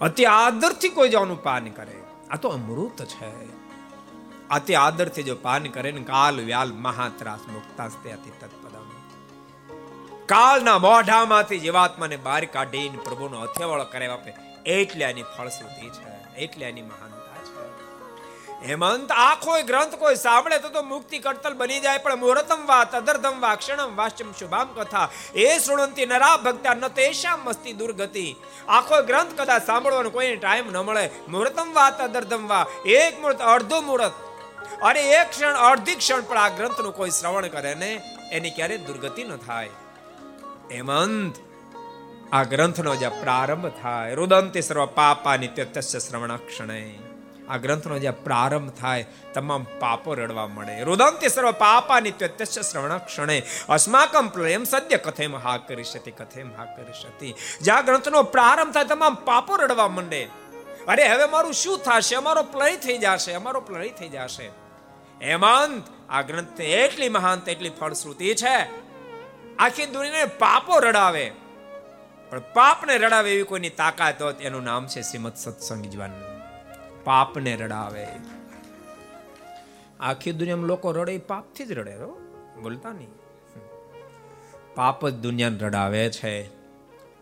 અતિ 0.00 0.24
આદરથી 0.24 0.88
કોઈ 0.88 1.08
જો 1.08 1.34
પાન 1.42 1.68
કરે. 1.68 2.02
આ 2.30 2.36
તો 2.36 2.48
અમૃત 2.48 3.04
છે. 3.04 3.48
અતિ 4.50 4.74
આદરથી 4.74 5.22
જો 5.22 5.34
પાન 5.34 5.62
કરે 5.62 5.92
ને 5.92 6.00
કાલ 6.00 6.40
વ્યાલ 6.40 6.72
મહાત્રાસ 6.72 7.40
મુક્તાસ્તે 7.52 8.12
અતિ 8.12 8.30
તત્પદમ 8.30 8.90
કાળના 10.26 10.78
મોઢામાંથી 10.78 11.58
જીવાત્માને 11.58 12.16
બહાર 12.16 12.44
કાઢીને 12.44 12.98
પ્રભુનો 13.04 13.40
અથેવાળો 13.40 13.84
કરાવી 13.84 14.06
આપે 14.06 14.34
એટલે 14.70 15.04
આની 15.04 15.22
ફળશ્રુતિ 15.22 15.88
છે. 15.88 16.34
એટલે 16.36 16.70
આની 16.70 16.82
મહાનતા 16.82 17.06
છે 17.06 17.09
હેમંત, 18.68 19.12
આ 19.12 19.34
કોઈ 19.34 19.62
ગ્રંથ 19.62 19.94
કોઈ 19.94 20.14
સાંભળે 20.14 20.58
તો 20.58 20.68
તો 20.68 20.82
મુક્તિ 20.82 21.18
કટતલ 21.18 21.54
બની 21.54 21.80
જાય, 21.80 21.98
પણ 21.98 22.16
મુહૂર્તમ 22.16 22.66
વા 22.66 22.84
તદર્ધમ 22.84 23.40
વા 23.40 23.54
ક્ષણમ 23.54 23.96
વાશ્ચમ 23.96 24.32
શુભામ 24.32 24.68
કથા. 24.68 25.08
એ 25.34 25.58
શ્રુણંતી 25.58 26.06
નરા 26.06 26.36
ભક્તા 26.36 26.74
ન 26.74 26.88
તેશામ 26.88 27.40
મસ્તી 27.44 27.72
દુર્ગતિ. 27.72 28.36
આખો 28.68 29.02
ગ્રંથ 29.02 29.40
કદાચ 29.40 29.66
સાંભળવાનો 29.66 30.10
કોઈ 30.10 30.36
ટાઈમ 30.36 30.70
ન 30.70 30.78
મળે. 30.78 31.10
મુહૂર્તમ 31.28 31.72
વા 31.72 31.90
તદર્ધમ 31.90 32.48
વા, 32.48 32.66
એક 32.86 33.20
મુહૂર્ત, 33.20 33.40
અડધો 33.40 33.80
મુહૂર્ત. 33.80 34.12
અરે 34.82 35.02
એક 35.02 35.30
ક્ષણ, 35.30 35.52
અડધી 35.52 35.94
ક્ષણ 35.94 36.20
પણ 36.20 36.38
આ 36.38 36.48
ગ્રંથનું 36.48 36.96
કોઈ 36.96 37.10
શ્રવણ 37.10 37.46
કરે 37.46 37.74
ને, 37.74 38.02
એની 38.32 38.50
ક્યારે 38.50 38.76
દુર્ગતિ 38.78 39.24
ન 39.24 39.36
થાય. 39.36 39.68
હેમંત, 40.72 41.34
આ 42.32 42.42
ગ્રંથનો 42.42 42.96
જે 42.96 43.08
પ્રારંભ 43.08 43.66
થાય. 43.82 44.14
રુદંતે 44.14 44.60
સર્વ 44.60 44.86
પાપાની 44.86 45.48
તસ્ય 45.48 45.98
શ્રવણ 45.98 46.36
ક્ષણે. 46.36 46.98
આ 47.50 47.56
ગ્રંથનો 47.56 47.98
જે 47.98 48.10
પ્રારંભ 48.10 48.70
થાય, 48.70 49.06
તમામ 49.34 49.66
પાપો 49.80 50.14
રડવા 50.14 50.46
મળે. 50.46 50.82
રુદંતિ 50.82 51.28
સર્વ 51.28 51.50
પાપાની 51.50 52.10
તસ્ય 52.10 52.62
શ્રવણ 52.62 52.98
ક્ષણે. 52.98 53.42
અસ્માકમ 53.68 54.28
પ્રેમ 54.28 54.64
સદ્ય 54.64 54.96
કથેમ 54.96 55.36
હા 55.36 55.56
કરી 55.56 55.84
શતી, 55.84 56.10
કથેમ 56.10 56.50
હા 56.58 56.64
કરી 56.64 56.92
શતી. 56.92 57.34
જ્યાં 57.60 57.84
ગ્રંથનો 57.84 58.22
પ્રારંભ 58.22 58.74
થાય, 58.74 58.84
તમામ 58.84 59.14
પાપો 59.14 59.56
રડવા 59.56 59.88
માંડે. 59.88 60.28
અરે, 60.88 61.08
હવે 61.08 61.24
મારું 61.24 61.52
શું 61.52 61.78
થશે? 61.78 62.14
અમારો 62.14 62.42
પ્લય 62.42 62.76
થઈ 62.76 62.98
જશે, 62.98 63.32
અમારો 63.32 63.60
પ્લય 63.60 63.88
થઈ 63.88 64.08
જશે. 64.08 64.46
હેમંત, 65.22 66.10
આ 66.10 66.22
ગ્રંથ 66.22 66.60
એટલી 66.60 67.08
મહાન 67.08 67.42
એટલી 67.48 67.70
ફળશ્રુતિ 67.70 68.34
છે. 68.34 68.68
આખી 69.56 69.86
દુનિયાને 69.86 70.24
પાપો 70.24 70.78
રડાવે. 70.78 71.32
પણ 72.30 72.38
પાપને 72.38 72.98
રડાવે 72.98 73.32
એવી 73.32 73.42
કોઈની 73.42 73.70
તાકાત 73.70 74.22
હોત, 74.22 74.40
એનું 74.40 74.62
નામ 74.62 74.86
છે 74.86 75.02
શ્રીમદ 75.02 75.34
સત્સંગ 75.36 75.84
જીવન 75.84 76.29
પાપને 77.10 77.56
રડાવે. 77.56 78.06
આખી 80.00 80.32
દુનિયામાં 80.32 80.66
લોકો 80.66 80.92
રડે 80.92 81.18
પાપથી 81.18 81.64
જ 81.64 81.72
રડે 81.72 81.96
બોલતા 82.62 82.92
નહીં. 82.92 83.08
પાપ 84.74 85.08
જ 85.08 85.14
દુનિયાને 85.14 85.58
રડાવે 85.58 86.10
છે. 86.10 86.42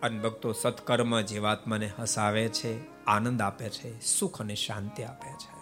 અને 0.01 0.19
ભક્તો 0.19 0.53
સત્કર્મ 0.53 1.21
જીવાત્માને 1.21 1.91
હસાવે 1.99 2.49
છે, 2.49 3.05
આનંદ 3.05 3.43
આપે 3.43 3.69
છે, 3.69 4.01
સુખ 4.01 4.41
અને 4.41 4.55
શાંતિ 4.55 5.03
આપે 5.03 5.33
છે. 5.33 5.59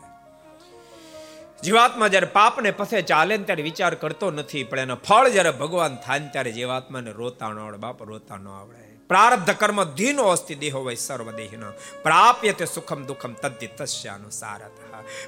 જીવાત્મા 1.63 2.09
જ્યારે 2.09 2.27
પાપને 2.27 2.71
પથે 2.71 3.03
ચાલે 3.03 3.39
ત્યારે 3.39 3.63
વિચાર 3.63 3.95
કરતો 3.95 4.31
નથી, 4.31 4.65
પણ 4.65 4.79
એનો 4.79 4.97
ફળ 4.97 5.29
જ્યારે 5.29 5.51
ભગવાન 5.51 5.97
થાય 5.97 6.19
ને 6.19 6.29
ત્યારે 6.29 6.53
જીવાત્માને 6.53 7.13
રોતા 7.13 7.49
ન 7.49 7.59
આવડે, 7.59 7.77
બાપ 7.77 8.03
રોતા 8.03 8.37
ન 8.37 8.49
આવડે. 8.49 8.86
પ્રારબ્ધ 9.09 9.51
કર્મ 9.51 9.85
ધીનો 9.85 10.23
અસ્તિ 10.23 10.55
દેહો 10.55 10.81
વય 10.85 10.95
સર્વ 10.95 11.31
દેહનો 11.31 11.71
પ્રાપ્ય 12.03 12.53
તે 12.53 12.65
સુખમ 12.65 13.05
દુઃખમ 13.05 13.33
તદ્ધિ 13.33 13.67
તસ્યાનુસારત. 13.67 14.71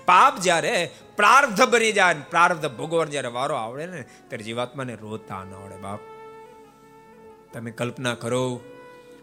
પાપ 0.06 0.40
જ્યારે 0.40 0.90
પ્રારબ્ધ 1.16 1.62
બની 1.62 1.92
જાય 1.92 2.14
ને 2.14 2.24
પ્રારબ્ધ 2.30 2.68
ભોગવવાનો 2.68 3.10
જ્યારે 3.10 3.28
વારો 3.28 3.54
આવડે 3.54 3.86
ને, 3.86 4.02
ત્યારે 4.02 4.44
જીવાત્માને 4.44 4.94
રોતા 4.94 5.44
ન 5.44 5.54
આવડે 5.54 5.76
બાપ. 5.76 6.00
તમે 7.52 7.70
કલ્પના 7.70 8.14
કરો, 8.14 8.60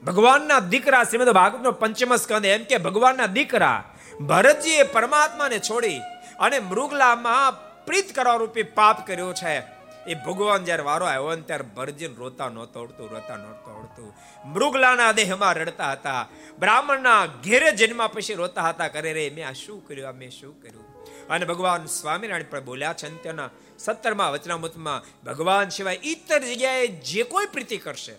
ભગવાનના 0.06 0.60
દીકરા 0.60 1.04
શ્રીમદ 1.04 1.30
ભાગવતનો 1.30 1.72
પંચમ 1.72 2.16
સ્કંદ 2.16 2.46
એમ 2.46 2.64
કે 2.64 2.78
ભગવાનના 2.78 3.26
દીકરા 3.26 3.84
ભરતજીએ 4.22 4.84
પરમાત્માને 4.84 5.60
છોડી 5.60 6.00
અને 6.40 6.60
મૃગલામાં 6.60 7.58
પ્રીત 7.86 8.16
કરવા 8.16 8.36
રૂપે 8.36 8.64
પાપ 8.64 9.08
કર્યો 9.08 9.34
છે. 9.34 9.75
એ 10.08 10.14
ભગવાન 10.14 10.66
જ્યારે 10.66 10.84
વારો 10.84 11.06
આવ્યો 11.06 11.36
ને 11.36 11.42
ત્યારે 11.42 11.64
ભરજીન 11.64 12.16
રોતા 12.16 12.50
નહોતો 12.50 12.80
આવડતું, 12.80 13.10
રોતા 13.10 13.38
નહોતો 13.38 13.72
આવડતું. 13.72 14.14
મૃગલાના 14.50 15.12
દેહમાં 15.12 15.54
રડતા 15.54 15.92
હતા. 15.92 16.28
બ્રાહ્મણના 16.60 17.26
ઘેરે 17.26 17.72
જન્મ 17.72 18.08
પછી 18.08 18.34
રોતા 18.34 18.70
હતા 18.70 18.88
કરે 18.88 19.14
રે 19.14 19.30
મેં 19.30 19.48
આ 19.48 19.52
શું 19.52 19.88
કર્યું? 19.88 20.10
આ 20.10 20.12
મેં 20.12 20.32
શું 20.32 20.62
કર્યું? 20.62 20.96
અને 21.28 21.46
ભગવાન 21.46 21.86
સ્વામિનારાયણ 21.86 22.46
પણ 22.50 22.66
બોલ્યા 22.66 22.94
છે 22.94 23.08
અંત્યના 23.08 23.50
સત્તરમાં 23.80 24.32
વચનામૃતમાં, 24.32 25.24
ભગવાન 25.24 25.70
સિવાય 25.70 26.00
ઇતર 26.04 26.40
જગ્યાએ 26.40 26.88
જે 26.88 27.24
કોઈ 27.24 27.46
પ્રીતિ 27.46 27.78
કરશે, 27.78 28.16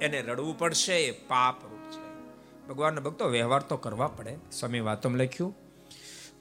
એને 0.00 0.20
રડવું 0.20 0.58
પડશે, 0.58 0.94
એ 0.94 1.10
પાપ 1.10 1.64
રૂપ 1.64 1.90
છે. 1.90 2.04
ભગવાનના 2.68 3.00
ભક્તો, 3.00 3.28
વ્યવહાર 3.28 3.62
તો 3.62 3.76
કરવા 3.76 4.06
પડે. 4.06 4.36
સ્વામી 4.52 4.80
વાતમ 4.80 5.16
લખ્યું, 5.16 5.56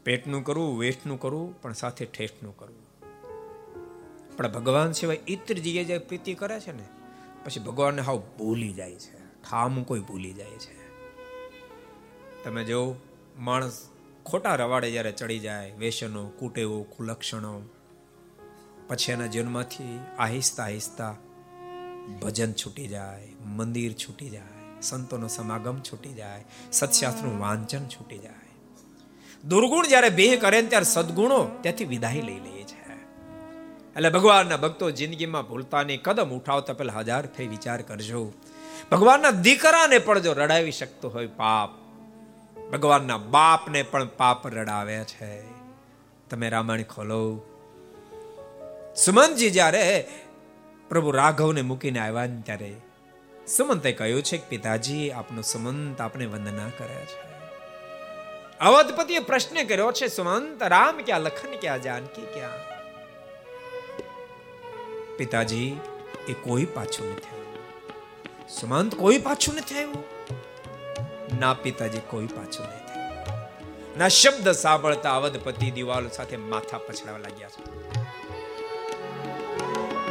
પેટનું 0.04 0.44
કરવું 0.44 0.80
વેઠનું 0.80 1.20
કરવું 1.20 1.62
પણ 1.62 1.74
સાથે 1.74 2.06
ઠેઠનું 2.06 2.58
કરવું 2.58 2.85
પણ 4.38 4.52
ભગવાન 4.52 4.92
સિવાય 4.92 5.20
ઇતર 5.28 5.56
જગ્યાએ 5.56 5.84
જે 5.84 5.98
પ્રીતિ 5.98 6.34
કરે 6.34 6.60
છે 6.60 6.72
ને, 6.72 6.84
પછી 7.46 7.60
ભગવાનને 7.60 8.02
હાવ 8.02 8.22
ભૂલી 8.38 8.74
જાય 8.74 8.96
છે. 8.96 9.20
ઠામ 9.20 9.84
કોઈ 9.84 10.00
ભૂલી 10.00 10.34
જાય 10.34 10.52
છે. 10.52 10.86
તમે 12.44 12.64
જો, 12.64 12.96
માણસ 13.38 13.90
ખોટા 14.26 14.56
રવાડે 14.56 14.92
જ્યારે 14.92 15.12
ચડી 15.12 15.40
જાય 15.40 15.72
વેસનો 15.72 16.28
કુટેવો, 16.28 16.84
કુલક્ષણો, 16.84 17.62
પછી 18.88 19.12
એના 19.12 19.26
જીવનમાંથી 19.26 20.00
આહિસ્તા 20.20 20.64
આહિસ્તા 20.64 21.16
ભજન 22.22 22.54
છૂટી 22.54 22.88
જાય, 22.88 23.28
મંદિર 23.46 23.94
છૂટી 23.94 24.30
જાય, 24.30 24.82
સંતોનો 24.82 25.28
સમાગમ 25.28 25.80
છૂટી 25.80 26.14
જાય, 26.14 26.46
સત્શાસ્ત્રનું 26.72 27.40
વાંચન 27.40 27.86
છૂટી 27.86 28.18
જાય. 28.18 28.34
દુર્ગુણ 29.48 29.88
જ્યારે 29.88 30.10
બેહ 30.10 30.40
કરે 30.40 30.62
ને 30.62 30.68
ત્યારે 30.68 30.86
સદગુણો 30.86 31.50
ત્યાંથી 31.62 31.86
વિદાય 31.86 32.22
લઈ 32.22 32.40
લે 32.40 32.64
છે 32.64 32.65
એટલે 33.96 34.10
ભગવાનના 34.10 34.58
ભક્તો 34.58 34.92
જિંદગીમાં 34.92 35.48
ભૂલતાની 35.48 35.98
કદમ 35.98 36.30
ઉઠાવતા 36.30 36.74
પહેલા 36.74 36.94
હજાર 36.94 37.28
ફે 37.28 37.48
વિચાર 37.48 37.82
કરજો. 37.82 38.34
ભગવાનના 38.92 39.32
દીકરાને 39.32 39.98
પણ 39.98 40.20
જો 40.20 40.34
રડાવી 40.34 40.72
શકતો 40.72 41.10
હોય 41.10 41.28
પાપ, 41.28 41.70
ભગવાનના 42.72 43.18
બાપને 43.18 43.84
પણ 43.84 44.08
પાપ 44.08 44.48
રડાવે 44.48 45.00
છે. 45.04 45.32
તમે 46.30 46.50
રામાયણ 46.50 46.84
ખોલો. 46.84 47.24
સુમનજી 48.96 49.50
જ્યારે 49.50 50.08
પ્રભુ 50.90 51.12
રાઘવને 51.12 51.62
મૂકીને 51.62 52.00
આવ્યા 52.00 52.26
ને 52.26 52.42
ત્યારે 52.42 52.76
સુમંતે 53.48 53.92
કહ્યું 53.92 54.22
છે 54.24 54.38
કે 54.38 54.46
પિતાજી, 54.50 55.12
આપનો 55.12 55.42
સુમંત 55.42 56.02
આપણે 56.02 56.26
વંદના 56.26 56.70
કરે 56.78 57.02
છે. 57.06 57.24
અવધપતિએ 58.60 59.20
પ્રશ્ન 59.20 59.68
કર્યો 59.68 59.92
છે, 59.92 60.08
સુમંત, 60.08 60.64
રામ 60.64 60.98
ક્યાં, 61.06 61.22
લખન 61.22 61.60
ક્યાં, 61.62 61.82
જાનકી 61.82 62.28
ક્યાં? 62.34 62.65
પિતાજી, 65.18 65.80
એ 66.28 66.34
કોઈ 66.34 66.66
પાછું 66.66 67.12
નથી 67.12 67.30
આવ્યું. 67.30 67.46
સુમંત 68.60 68.96
કોઈ 68.96 69.18
પાછું 69.18 69.56
નથી 69.56 69.76
આવ્યું? 69.76 70.04
ના, 71.40 71.54
પિતાજી, 71.54 72.00
કોઈ 72.10 72.26
પાછું 72.26 72.66
નથી 72.66 72.86
ના, 73.98 74.08
શબ્દ 74.08 74.52
સાંભળતા 74.52 75.16
અવધપતિ 75.16 75.72
દિવાલો 75.72 76.10
સાથે 76.10 76.38
માથા 76.38 76.78
પછડાવા 76.78 77.18
લાગ્યા 77.18 77.50
છે. 77.50 77.64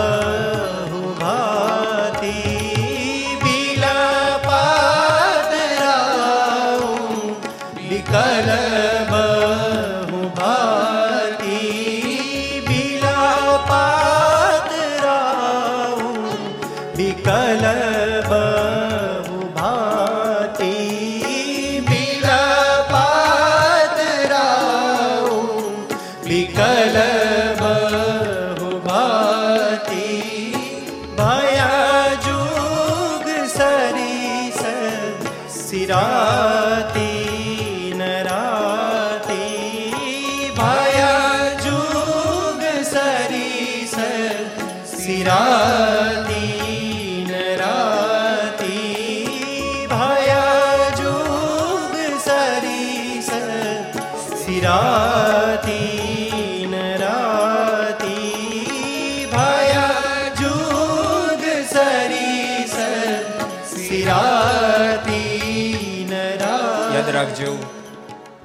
યાદ 66.98 67.10
રાખજો 67.10 67.58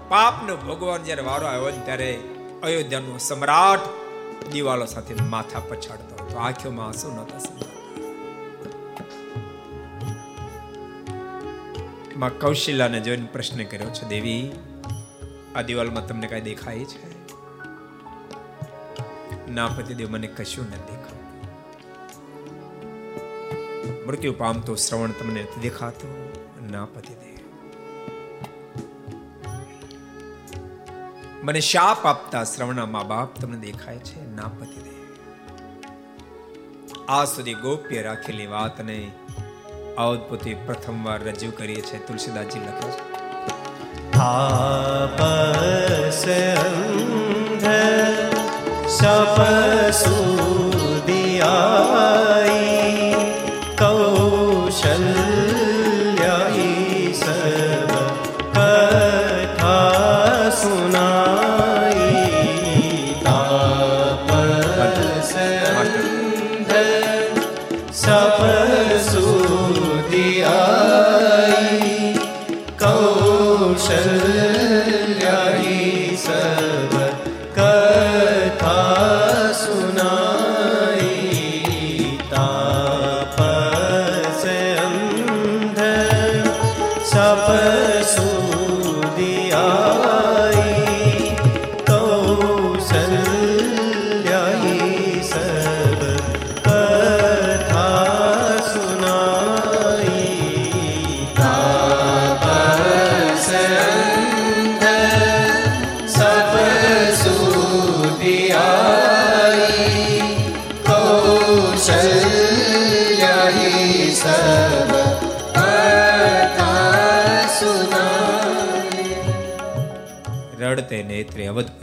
પાપનો 0.09 0.55
ભગવાન 0.57 1.03
જ્યારે 1.03 1.21
વારો 1.21 1.47
આવ્યો 1.47 1.69
ને 1.69 1.85
ત્યારે 1.85 2.19
અયોધ્યાનો 2.63 3.17
સમ્રાટ 3.17 3.79
દિવાલો 4.51 4.85
સાથે 4.85 5.13
માથા 5.13 5.59
પછાડતો 5.59 6.25
હતો. 6.25 6.37
આંખોમાં 6.37 6.85
આંસુ 6.85 7.11
નહોતા 7.11 7.37
માં 12.17 12.39
કૌશિલાને 12.39 12.99
જોઈને 12.99 13.27
પ્રશ્ન 13.31 13.63
કર્યો 13.63 13.89
છે, 13.89 14.09
દેવી, 14.09 14.51
આ 15.55 15.61
દિવાલમાં 15.61 16.07
તમને 16.07 16.27
કઈ 16.27 16.41
દેખાય 16.41 16.85
છે? 16.85 17.01
ના, 19.51 19.67
પતિદેવ, 19.67 20.09
મને 20.09 20.27
કશું 20.27 20.65
નથી 20.65 20.95
દેખાય 20.95 21.21
મૃત્યુ 24.05 24.33
પામતો 24.33 24.75
શ્રવણ 24.75 25.11
તમને 25.11 25.47
દેખાતો. 25.61 26.31
ના, 26.71 26.85
પતિદેવ 26.85 27.22
મને 31.43 31.59
શાપ 31.59 32.05
આપતા 32.05 32.43
શ્રવણના 32.43 32.85
મા 32.85 33.03
બાપ 33.03 33.41
તમને 33.41 33.57
દેખાય 33.57 33.99
છે, 33.99 34.15
ના 34.35 34.49
પતિદેવ 34.59 34.93
આ 37.09 37.25
સુધી 37.25 37.53
ગોપ્ય 37.53 38.01
રાખેલી 38.01 38.45
વાતને 38.45 39.11
અવધપુતે 39.97 40.55
પ્રથમવાર 40.65 41.23
રજૂ 41.23 41.51
કરીએ 41.51 41.81
છે 41.81 41.97
તુલસીદાસજી 42.07 42.59
લખે 42.59 42.89
છે. 42.89 42.97
તાપસ 44.11 46.23
અંધ 46.63 47.67
સપ 48.89 49.37
સુદિયાઈ 50.03 52.82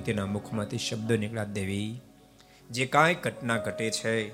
અવધપતિના 0.00 0.26
મુખમાંથી 0.26 0.78
શબ્દો 0.78 1.16
નીકળ્યા, 1.16 1.44
દેવી, 1.44 2.00
જે 2.70 2.86
કાંઈ 2.86 3.14
ઘટના 3.14 3.56
ઘટે 3.56 3.90
છે, 3.90 4.30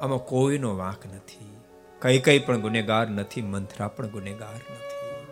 આમાં 0.00 0.18
કોઈનો 0.18 0.76
વાંક 0.76 1.06
નથી. 1.06 1.56
કઈ 2.02 2.18
કઈ 2.18 2.38
પણ 2.38 2.60
ગુનેગાર 2.60 3.08
નથી, 3.10 3.42
મંથરા 3.42 3.88
પણ 3.88 4.08
ગુનેગાર 4.08 4.54
નથી. 4.54 5.24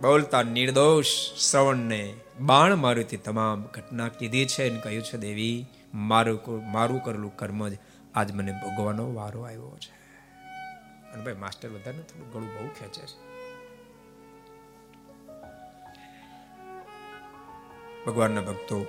બોલતા 0.00 0.42
નિર્દોષ 0.42 1.06
શ્રવણને 1.50 2.14
બાણ 2.40 2.76
મારુથી 2.76 3.16
તમામ 3.16 3.62
ઘટના 3.62 4.08
કીધી 4.08 4.46
છે 4.46 4.70
અને 4.70 4.80
કહ્યું 4.80 5.02
છે, 5.02 5.16
દેવી, 5.16 5.66
મારું 5.94 6.70
મારું 6.72 7.02
કરેલું 7.02 7.36
કર્મ 7.36 7.68
જ 7.68 7.78
આજ 8.14 8.32
મને 8.32 8.52
ભોગવાનો 8.52 9.14
વારો 9.14 9.42
આવ્યો 9.42 9.78
છે. 9.78 9.94
અને 11.12 11.24
ભાઈ, 11.24 11.34
માસ્ટર 11.34 11.68
બધાને 11.68 12.02
થોડું 12.02 12.32
ગળું 12.32 12.48
બહુ 12.48 12.68
ખેંચે 12.68 13.02
છે. 13.02 13.25
ભગવાનના 18.06 18.40
ભક્તો 18.40 18.86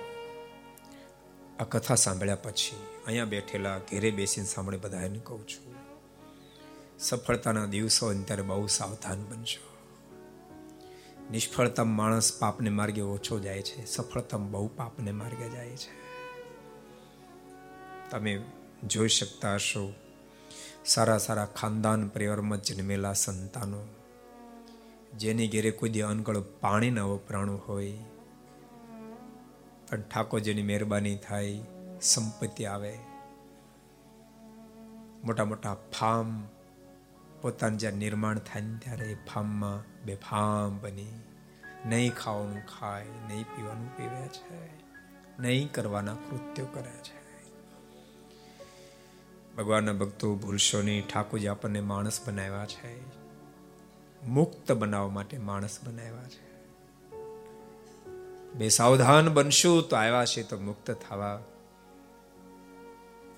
આ 1.58 1.64
કથા 1.64 1.94
સાંભળ્યા 1.94 2.36
પછી 2.36 2.76
અહીંયા 3.06 3.24
બેઠેલા 3.24 3.78
ઘેરે 3.78 4.10
બેસીને 4.10 4.46
સાંભળે 4.46 4.76
બધાને 4.76 5.20
કહું 5.24 5.48
છું, 5.48 5.74
સફળતાના 6.98 7.66
દિવસો 7.66 8.06
અત્યારે 8.06 8.24
ત્યારે 8.24 8.42
બહુ 8.42 8.66
સાવધાન 8.66 9.24
બનશો 9.24 9.64
નિષ્ફળતા 11.30 11.84
માણસ 11.84 12.38
પાપને 12.38 12.70
માર્ગે 12.70 13.00
ઓછો 13.00 13.38
જાય 13.38 13.62
છે 13.62 13.84
સફળતા 13.84 14.36
બહુ 14.36 14.66
પાપને 14.76 15.12
માર્ગે 15.12 15.50
જાય 15.50 15.76
છે. 15.76 15.92
તમે 18.10 18.42
જોઈ 18.86 19.08
શકતા 19.08 19.54
હશો 19.54 19.92
સારા 20.84 21.18
સારા 21.18 21.44
ખાનદાન 21.44 22.08
પરિવારમાં 22.08 22.62
જન્મેલા 22.62 23.12
સંતાનો, 23.12 23.82
જેની 25.16 25.48
ઘેરે 25.48 25.70
કોઈ 25.70 25.90
દી 25.90 26.00
અનકળ 26.00 26.40
પાણી 26.40 26.90
ન 26.90 27.00
વપરાણું 27.00 27.60
હોય 27.68 27.92
પણ 29.90 30.00
ઠાકોરજીની 30.00 30.62
મહેરબાની 30.62 31.16
થાય, 31.16 31.60
સંપત્તિ 32.02 32.64
આવે. 32.64 32.98
મોટા 35.24 35.44
મોટા 35.44 35.74
ફાર્મ 35.74 36.46
પોતાનું 37.42 37.78
જ્યાં 37.78 37.92
નિર્માણ 37.92 38.38
થાય 38.38 38.62
ને 38.62 38.78
ત્યારે 38.78 39.06
એ 39.06 39.14
ફાર્મમાં 39.14 40.04
બે 40.04 40.14
ફાર્મ 40.14 40.78
બની. 40.80 41.20
નહીં 41.86 42.14
ખાવાનું 42.14 42.66
ખાય, 42.66 43.06
નહીં 43.28 43.44
પીવાનું 43.44 43.96
પીવે 43.96 44.28
છે, 44.28 44.70
નહીં 45.38 45.72
કરવાના 45.72 46.14
કૃત્યો 46.14 46.66
કરે 46.66 46.90
છે. 46.90 47.18
ભગવાનના 49.56 49.92
ભક્તો 49.92 50.34
ભૂલશો 50.34 50.82
નહીં 50.82 51.06
ઠાકોરજી 51.06 51.48
આપણને 51.48 51.80
માણસ 51.80 52.28
બનાવ્યા 52.28 52.66
છે. 52.66 52.92
મુક્ત 54.26 54.72
બનાવવા 54.72 55.08
માટે 55.08 55.38
માણસ 55.38 55.78
બનાવ્યા 55.84 56.28
છે. 56.28 56.47
બે 58.58 58.68
સાવધાન 58.68 59.28
બનશું 59.28 59.88
તો 59.88 59.96
આવ્યા 59.96 60.24
છે 60.24 60.42
તો 60.42 60.58
મુક્ત 60.58 60.90
થવા. 60.90 61.42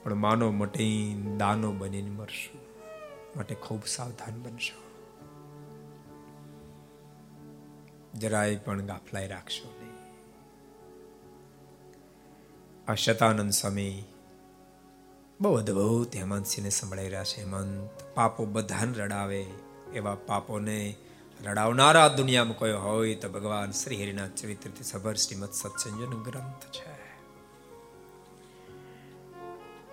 પણ 0.02 0.14
માનો 0.14 0.50
મટી 0.50 1.14
દાનો 1.36 1.72
બનીને 1.72 2.10
મરશું. 2.10 2.60
માટે 3.36 3.54
ખૂબ 3.54 3.84
સાવધાન 3.86 4.42
બનશો. 4.42 4.90
જરાય 8.18 8.56
પણ 8.56 8.86
ગાફલાઈ 8.86 9.28
રાખશો 9.28 9.80
આ 12.88 12.94
શતાનંદ 12.94 13.50
સ્વામી 13.50 14.04
બહુ 15.40 15.54
અદભુત 15.54 16.16
હેમંતસિંહને 16.16 16.70
સંભળાઈ 16.70 17.04
રહ્યા 17.04 17.24
છે. 17.24 17.44
હેમંત 17.44 17.90
પાપો 18.14 18.44
બધાને 18.44 18.92
રડાવે, 18.98 19.46
એવા 19.94 20.14
પાપોને 20.14 20.94
રડાવનારા 21.44 22.08
દુનિયામાં 22.08 22.56
કોઈ 22.56 22.72
હોય 22.72 23.14
તો 23.14 23.28
ભગવાન 23.28 23.70
શ્રી 23.70 24.02
હરિના 24.02 24.28
ચરિત્રથી 24.28 24.84
સભર 24.84 25.14
શ્રીમદ 25.14 25.52
સત્સંજન 25.52 26.22
ગ્રંથ 26.22 26.64
છે. 26.72 27.00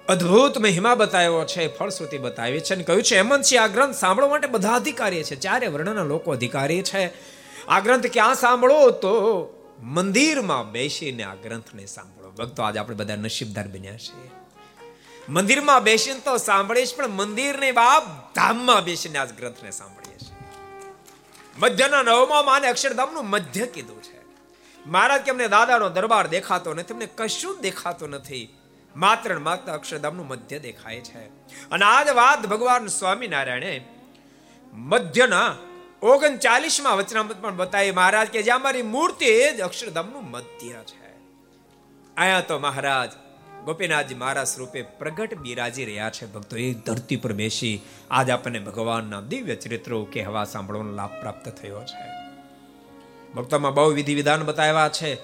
અદ્ભુત 0.07 0.57
મહિમા 0.57 0.95
બતાવ્યો 0.95 1.45
છે, 1.45 1.77
ફળશ્રુતિ 1.77 2.17
બતાવી 2.17 2.59
છે 2.59 2.73
અને 2.73 2.83
કહ્યું 2.83 3.03
છે 3.03 3.15
હેમંતસિંહ 3.15 3.63
આ 3.63 3.67
ગ્રંથ 3.67 3.95
સાંભળવા 3.95 4.29
માટે 4.29 4.47
બધા 4.47 4.73
અધિકારી 4.73 5.23
છે. 5.23 5.35
ચારે 5.35 5.67
વર્ણના 5.67 6.03
લોકો 6.03 6.31
અધિકારી 6.31 6.81
છે, 6.81 7.13
આ 7.67 7.79
ગ્રંથ 7.79 8.05
ક્યાં 8.13 8.35
સાંભળો 8.35 8.89
તો 8.89 9.13
મંદિરમાં 9.83 10.71
બેસીને 10.71 11.23
આ 11.23 11.35
ગ્રંથને 11.35 11.85
સાંભળો. 11.85 12.31
ભક્તો, 12.31 12.63
આજે 12.63 12.79
આપણે 12.79 12.95
બધા 12.95 13.15
નસીબદાર 13.15 13.67
બન્યા 13.67 13.97
છીએ. 13.97 14.31
મંદિરમાં 15.29 15.83
બેસીને 15.83 16.19
તો 16.19 16.37
સાંભળીએ 16.37 16.85
છીએ 16.85 16.95
પણ 16.95 17.07
મંદિરની 17.07 17.71
બાપ 17.71 18.35
ધામમાં 18.35 18.83
બેસીને 18.83 19.17
આ 19.19 19.25
ગ્રંથને 19.25 19.71
સાંભળીએ 19.71 20.17
છીએ. 20.17 20.36
મધ્યના 21.59 22.03
નવમા 22.03 22.41
માને 22.41 22.67
અક્ષરધામનું 22.67 23.25
મધ્ય 23.25 23.65
કીધું 23.65 24.03
છે. 24.03 24.21
મહારાજ 24.85 25.21
કે 25.21 25.31
અમને 25.31 25.47
દાદાનો 25.47 25.89
દરબાર 25.89 26.27
દેખાતો 26.27 26.73
નથી, 26.73 26.93
અમને 26.93 27.05
કશું 27.05 27.57
જ 27.57 27.59
દેખાતું 27.59 28.09
નથી. 28.09 28.57
માત્ર 28.95 29.29
ને 29.29 29.41
માત્ર 29.41 29.71
અક્ષરધામનું 29.71 30.27
મધ્ય 30.27 30.59
દેખાય 30.59 30.99
છે. 30.99 31.25
અને 31.69 31.85
આજ 31.85 32.09
વાત 32.09 32.45
ભગવાન 32.45 32.87
સ્વામિનારાયણે 32.87 33.85
મધ્યના 34.73 35.55
ઓગણચાલીસમાં 36.01 36.97
વચનામૃત 36.97 37.41
પણ 37.41 37.55
બતાવી 37.55 37.91
મહારાજ 37.91 38.27
કે 38.27 38.41
જ્યાં 38.41 38.63
મારી 38.63 38.81
મૂર્તિ 38.81 39.25
એ 39.25 39.57
જ 39.57 39.61
અક્ષરધામનું 39.61 40.31
મધ્ય 40.31 40.73
છે. 40.73 41.07
અહીંયા 42.17 42.41
તો 42.41 42.59
મહારાજ 42.59 43.11
ગોપીનાથજી 43.67 44.15
મહારાજ 44.15 44.47
રૂપે 44.57 44.81
પ્રગટ 44.81 45.37
બિરાજી 45.37 45.85
રહ્યા 45.85 46.09
છે. 46.09 46.25
ભક્તો 46.25 46.57
એ 46.57 46.73
ધરતી 46.73 47.15
પર 47.15 47.33
બેસી 47.33 47.81
આજ 48.11 48.29
આપણને 48.29 48.59
ભગવાનના 48.59 49.21
દિવ્ય 49.21 49.55
ચરિત્રો 49.55 50.05
કે 50.05 50.23
હવા 50.23 50.43
સાંભળવાનો 50.43 50.91
લાભ 50.91 51.09
પ્રાપ્ત 51.09 51.49
થયો 51.49 51.81
છે. 51.83 52.05
ભક્તોમાં 53.33 53.73
બહુ 53.73 53.91
વિધિ 53.91 54.15
વિધાન 54.15 54.45
બતાવ્યા 54.45 54.89
છે. 54.89 55.17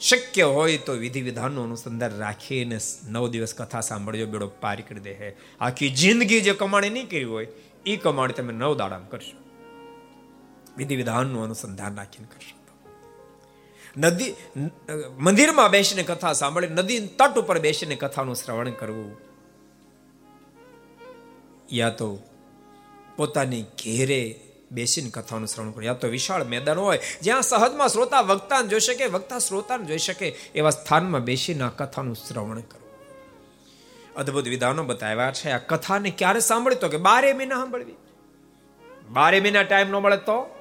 શક્ય 0.00 0.42
હોય 0.42 0.78
તો 0.78 0.92
વિધિ 0.92 1.22
વિધાનનું 1.22 1.64
અનુસંધાન 1.64 2.16
રાખીને 2.16 2.78
નવ 3.08 3.28
દિવસ 3.28 3.54
કથા 3.54 3.80
સાંભળજો, 3.80 4.26
બેડો 4.26 4.52
પારી 4.60 4.82
કરી 4.82 5.00
દે 5.00 5.32
આખી 5.60 5.90
જિંદગી 5.90 6.40
જે 6.40 6.52
કમાણી 6.52 6.90
નહીં 6.90 7.08
કરી 7.08 7.24
હોય 7.24 7.46
એ 7.86 7.96
કમાણી 7.96 8.32
તમે 8.32 8.52
નવ 8.52 8.76
દાડામાં 8.76 9.08
કરશો. 9.08 9.38
વિધિ 10.76 10.96
વિધાનનું 10.96 11.44
અનુસંધાન 11.44 11.96
રાખીને 11.96 12.28
કરશો. 12.34 12.61
નદી, 13.98 14.34
મંદિરમાં 15.18 15.70
બેસીને 15.70 16.02
કથા 16.02 16.32
સાંભળે 16.32 16.68
નદી 16.68 17.08
તટ 17.08 17.38
ઉપર 17.38 17.58
બેસીને 17.58 17.94
કથાનું 17.94 18.34
શ્રવણ 18.34 18.70
કરવું. 18.70 19.20
યા 21.72 21.90
તો 21.90 22.18
પોતાની 23.16 23.62
ઘેરે 23.62 24.40
બેસીને 24.72 25.10
કથાનું 25.10 25.48
શ્રવણ 25.48 25.70
કરવું. 25.70 25.84
યા 25.84 25.94
તો 25.94 26.08
વિશાળ 26.08 26.44
મેદાન 26.44 26.78
હોય, 26.78 26.98
જ્યાં 27.22 27.42
સહજમાં 27.42 27.88
શ્રોતા 27.88 28.20
વક્તાને 28.20 28.68
જોઈ 28.68 28.80
શકે, 28.80 29.06
વક્તા 29.06 29.38
શ્રોતાને 29.38 29.84
જોઈ 29.84 29.98
શકે, 29.98 30.28
એવા 30.54 30.70
સ્થાનમાં 30.70 31.20
બેસીને 31.20 31.64
આ 31.64 31.68
કથાનું 31.68 32.14
શ્રવણ 32.14 32.60
કરવું. 32.60 32.82
અદ્ભુત 34.16 34.48
વિધાનો 34.48 34.84
બતાવ્યા 34.84 35.32
છે. 35.32 35.50
આ 35.50 35.58
કથાને 35.58 36.10
ક્યારે 36.10 36.40
સાંભળી 36.40 36.74
તો 36.74 36.88
કે 36.88 36.96
બારે 36.96 37.32
મહિના 37.32 37.54
સાંભળવી. 37.54 37.94
બારે 39.10 39.40
મહિના 39.40 39.62
ટાઈમ 39.62 39.88
ન 39.88 39.92
મળે 39.92 40.16
તો 40.16 40.56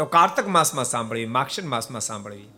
તો 0.00 0.04
કાર્તક 0.06 0.46
માસમાં 0.46 0.84
સાંભળવી 0.84 1.26
માક્ષર 1.26 1.62
માસમાં 1.62 2.00
સાંભળવી 2.00 2.48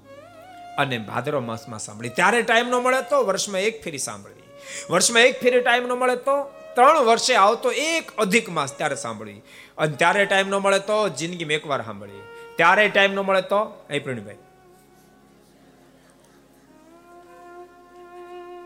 અને 0.78 0.99
ભાદરો 0.99 1.40
માસમાં 1.40 1.78
સાંભળવી 1.78 2.09
ત્યારે 2.09 2.43
ટાઈમ 2.43 2.68
ન 2.68 2.74
મળે 2.74 3.03
તો 3.03 3.24
વર્ષમાં 3.24 3.61
એક 3.61 3.84
ફેરી 3.84 3.99
સાંભળવી 3.99 4.43
વર્ષમાં 4.90 5.22
એક 5.22 5.40
ફેરી 5.40 5.61
ટાઈમ 5.61 5.86
ન 5.86 5.93
મળે 5.93 6.16
તો 6.16 6.43
ત્રણ 6.74 7.05
વર્ષે 7.05 7.34
આવતો 7.34 7.72
એક 7.72 8.12
અધિક 8.18 8.49
માસ 8.49 8.76
ત્યારે 8.76 8.95
સાંભળવી 8.95 9.43
અને 9.78 9.97
ત્યારે 9.97 10.24
ટાઈમ 10.24 10.49
ન 10.49 10.55
મળે 10.55 10.78
તો 10.78 11.09
જિંદગીમાં 11.09 11.55
એકવાર 11.55 11.82
સાંભળવી 11.82 12.22
ત્યારે 12.57 12.88
ટાઈમ 12.88 13.12
ન 13.12 13.20
મળે 13.20 13.43
તો, 13.43 13.86
એ 13.90 13.99
પ્રવીણભાઈ. 13.99 14.36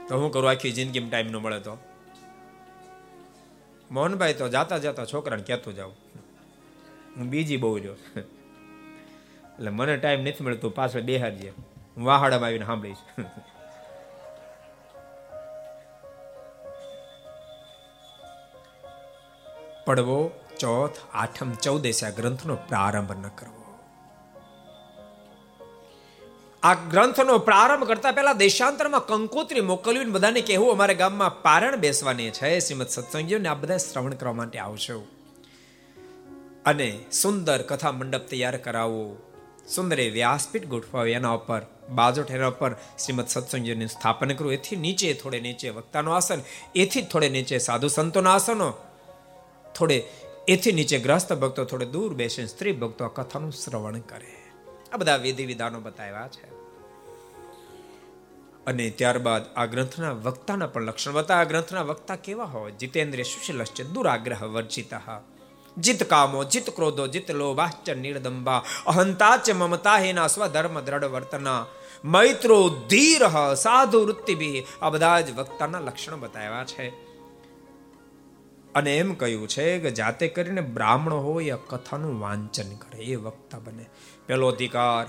તો 0.09 0.17
હું 0.17 0.33
કરું, 0.33 0.51
આખી 0.51 0.73
જિંદગીમાં 0.73 1.11
ટાઈમ 1.11 1.27
ન 1.27 1.37
મળે 1.37 1.61
તો? 1.61 1.79
મોહનભાઈ 3.91 4.35
તો 4.35 4.49
જાતા 4.49 4.79
જાતા 4.79 5.05
છોકરાને 5.05 5.43
કહેતું 5.43 5.75
જાઉં. 5.75 5.95
હું 7.17 7.31
બીજી 7.31 7.57
બહુ 7.57 7.79
રહ્યો 7.79 7.97
એટલે 9.59 9.71
મને 9.71 9.97
ટાઈમ 9.97 10.21
નથી 10.21 10.45
મળતો, 10.45 10.71
પાછળ 10.71 11.01
બેહારજે. 11.01 11.51
હું 11.97 12.05
વાહાડામાં 12.05 12.49
આવીને 12.49 12.67
સાંભળીશ. 12.67 13.03
પડવો 19.87 20.19
ચોથ 20.61 20.97
આઠમ 21.15 21.51
ચૌદેશ 21.55 22.05
આ 22.05 22.11
ગ્રંથનો 22.11 22.55
પ્રારંભ 22.69 23.13
ન 23.13 23.29
કરવો. 23.29 23.63
આ 26.63 26.75
ગ્રંથનો 26.75 27.39
પ્રારંભ 27.39 27.85
કરતા 27.85 28.13
પહેલા 28.13 28.33
દેશાંતરમાં 28.33 29.07
કંકોત્રી 29.07 29.61
મોકલ્યું 29.61 30.13
બધાને 30.13 30.41
કહેવું, 30.41 30.73
અમારે 30.73 30.95
ગામમાં 30.95 31.43
પારણ 31.43 31.77
બેસવાની 31.77 32.31
છે, 32.31 32.59
શ્રીમદ 32.59 32.89
સત્સંગીઓને 32.89 33.49
આ 33.49 33.55
બધા 33.55 33.77
શ્રવણ 33.77 34.15
કરવા 34.15 34.33
માટે 34.33 34.59
આવશો 34.59 34.99
અને 36.67 36.89
સુંદર 37.13 37.63
કથા 37.63 37.93
મંડપ 37.93 38.25
તૈયાર 38.27 38.57
કરાવો. 38.57 39.07
સુંદરે 39.75 40.11
વ્યાસપીઠ 40.11 40.67
ગોઠવાવી 40.67 41.13
એના 41.13 41.31
ઉપર 41.31 41.63
બાજો 41.89 42.23
ઠેરા 42.23 42.49
ઉપર 42.49 42.73
શ્રીમદ 42.73 43.29
સત્સંગીઓની 43.29 43.87
સ્થાપન 43.87 44.33
કરું. 44.33 44.53
એથી 44.53 44.77
નીચે 44.77 45.15
થોડે 45.15 45.41
નીચે 45.41 45.71
વક્તાનું 45.71 46.17
આસન, 46.17 46.41
એથી 46.77 47.03
થોડે 47.03 47.29
નીચે 47.29 47.59
સાધુ 47.59 47.89
સંતોના 47.89 48.35
આસનો, 48.35 48.75
થોડે, 49.75 50.05
એથી 50.49 50.73
નીચે 50.73 50.99
ગ્રસ્ત 50.99 51.33
ભક્તો, 51.33 51.65
થોડે 51.65 51.87
દૂર 51.87 52.15
બેસીને 52.15 52.49
સ્ત્રી 52.49 52.73
ભક્તો 52.73 53.05
આ 53.05 53.09
કથાનું 53.09 53.53
શ્રવણ 53.53 53.99
કરે. 53.99 54.53
આ 54.93 54.97
બધા 54.97 55.17
વિધિ 55.17 55.47
વિધાનો 55.47 55.81
બતાવ્યા 55.81 56.29
છે. 56.29 56.57
અને 58.67 58.91
ત્યારબાદ 58.91 59.43
આ 59.57 59.67
ગ્રંથના 59.67 60.11
વક્તાના 60.11 60.67
પણ 60.67 60.83
લક્ષણ 60.83 61.13
બતા 61.13 61.37
આ 61.37 61.45
ગ્રંથના 61.45 61.83
વક્તા 61.83 62.17
કેવા 62.17 62.45
હોય? 62.45 62.73
જીતેન્દ્રિય 62.73 63.23
સુશીલશ્ચ 63.23 63.83
દુરાગ્રહ 63.83 64.45
વર્જિતા. 64.45 65.23
જીત 65.79 66.03
કામો, 66.03 66.45
જીત 66.45 66.71
ક્રોધો, 66.71 67.07
જીત 67.07 67.31
લોભાશ્ચ 67.31 67.91
નિર્દંબા 67.91 68.63
અહંતા 68.87 69.37
ચ 69.37 69.51
મમતા 69.51 69.97
હેના 69.97 70.27
સ્વધર્મ 70.27 70.81
દ્રઢ 70.81 71.05
વર્તના. 71.05 71.67
મૈત્રો 72.05 72.69
ધીર 72.69 73.55
સાધુ 73.55 74.05
વૃત્તિ 74.05 74.65
આ 74.83 74.91
બધા 74.91 75.21
જ 75.21 75.39
વક્તાના 75.39 75.81
લક્ષણ 75.81 76.21
બતાવ્યા 76.21 76.65
છે. 76.65 76.89
અને 78.75 78.99
એમ 78.99 79.15
કહ્યું 79.15 79.49
છે 79.49 79.79
કે 79.79 79.91
જાતે 79.91 80.29
કરીને 80.29 80.61
બ્રાહ્મણ 80.61 81.13
હોય 81.13 81.59
કથાનું 81.67 82.21
વાંચન 82.21 82.77
કરે. 82.77 83.01
એ 83.01 83.17
વક્તા 83.17 83.59
બને. 83.59 83.87
પેલો 84.27 84.49
અધિકાર. 84.49 85.07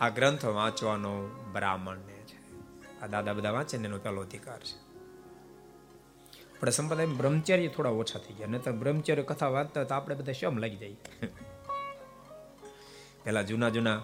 આ 0.00 0.08
ગ્રંથ 0.08 0.44
વાંચવાનો 0.44 1.28
બ્રાહ્મણને 1.52 2.12
છે. 2.12 2.52
આ 3.00 3.06
દાદા 3.06 3.32
બધા 3.32 3.50
વાંચે 3.50 3.78
ને 3.78 3.88
એનો 3.88 3.98
પેલો 3.98 4.20
અધિકાર 4.20 4.58
છે. 4.58 4.81
આપણે 6.62 6.72
સંપ્રદાય 6.72 7.06
બ્રહ્મચર્ય 7.06 7.68
થોડા 7.68 7.90
ઓછા 7.90 8.18
થઈ 8.18 8.34
ગયા. 8.34 8.46
નહીં 8.46 8.62
તો 8.62 8.72
બ્રહ્મચર્ય 8.72 9.22
કથા 9.22 9.48
વાંચતા 9.48 9.84
તો 9.84 9.94
આપણે 9.94 10.14
બધા 10.14 10.32
શમ 10.32 10.58
લાગી 10.58 10.76
જાય? 10.76 10.96
પેલા 13.24 13.42
જૂના 13.42 13.68
જૂના 13.68 14.02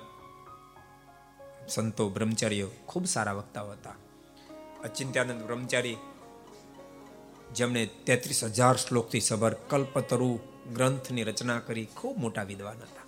સંતો 1.68 2.09
બ્રહ્મચારીઓ 2.09 2.70
ખૂબ 2.86 3.05
સારા 3.05 3.32
વક્તાઓ 3.32 3.70
હતા. 3.70 3.94
અચિંત્યાનંદ 4.85 5.43
બ્રહ્મચારી, 5.43 5.97
જેમણે 7.55 7.86
તેત્રીસ 7.86 8.44
હજાર 8.44 8.76
શ્લોકથી 8.76 9.20
સભર 9.20 9.55
કલ્પતરુ 9.55 10.40
ગ્રંથની 10.74 11.22
રચના 11.22 11.59
કરી, 11.59 11.89
ખૂબ 11.97 12.18
મોટા 12.18 12.43
વિદ્વાન 12.43 12.76
હતા. 12.76 13.07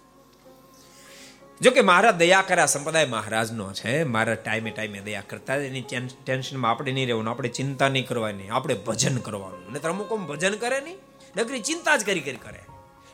જો 1.60 1.70
કે 1.70 1.80
મારા 1.80 2.10
દયા 2.10 2.42
કર્યા 2.42 2.66
સંપ્રદાય 2.66 3.06
મહારાજનો 3.06 3.72
છે. 3.72 4.04
મારા 4.04 4.34
ટાઈમે 4.34 4.70
ટાઈમે 4.70 5.00
દયા 5.00 5.22
કરતા 5.28 5.54
એની 5.54 5.82
ટેન્શનમાં 6.24 6.70
આપણે 6.70 6.92
નહીં 6.92 7.06
રહેવાનું. 7.06 7.30
આપણે 7.30 7.48
ચિંતા 7.48 7.88
નહીં 7.88 8.06
કરવાની 8.06 8.48
આપણે 8.48 8.74
ભજન 8.74 9.16
કરવાનું. 9.16 9.66
અને 9.66 9.78
અમુક 9.78 10.14
ભજન 10.14 10.54
કરે 10.54 10.80
નહીં? 10.80 10.96
નકરી 11.36 11.60
ચિંતા 11.60 11.96
જ 11.96 12.06
કરી 12.06 12.20
કરી 12.20 12.36
કરે. 12.36 12.60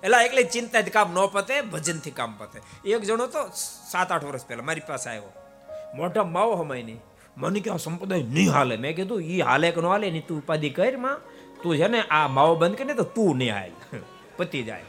એટલે 0.02 0.24
એટલે 0.24 0.42
જ 0.82 0.88
કામ 0.88 1.12
ન 1.12 1.26
પતે, 1.32 1.60
ભજનથી 1.60 2.10
કામ 2.10 2.34
પતે. 2.38 2.90
એક 2.90 3.02
જણો 3.02 3.26
તો 3.26 3.50
સાત 3.90 4.12
આઠ 4.12 4.24
વર્ષ 4.24 4.46
પહેલા 4.46 4.62
મારી 4.62 4.80
પાસે 4.88 5.10
આવ્યો. 5.10 5.32
મોટા 5.94 6.24
માવો 6.24 6.54
હમાય 6.54 6.82
નહીં. 6.82 7.00
મને 7.36 7.60
કે 7.60 7.70
આ 7.70 7.76
સંપ્રદાય 7.76 8.22
નહીં 8.22 8.52
હાલે. 8.52 8.76
મેં 8.76 8.96
કીધું 8.96 9.22
એ 9.22 9.40
હાલે 9.40 9.70
કે 9.70 9.80
ન 9.80 9.84
હાલે? 9.84 10.10
નહીં 10.10 10.26
તું 10.26 10.38
ઉપાધિ 10.38 10.70
કરમાં. 10.70 11.20
તું 11.62 11.76
છે 11.76 11.88
ને 11.88 12.02
આ 12.02 12.28
માવો 12.28 12.54
બંધ 12.54 12.76
કરીને 12.76 12.94
તો 12.94 13.02
તું 13.02 13.36
નહીં 13.36 13.54
હાલ. 13.54 13.70
પતી 14.36 14.62
જાય. 14.62 14.82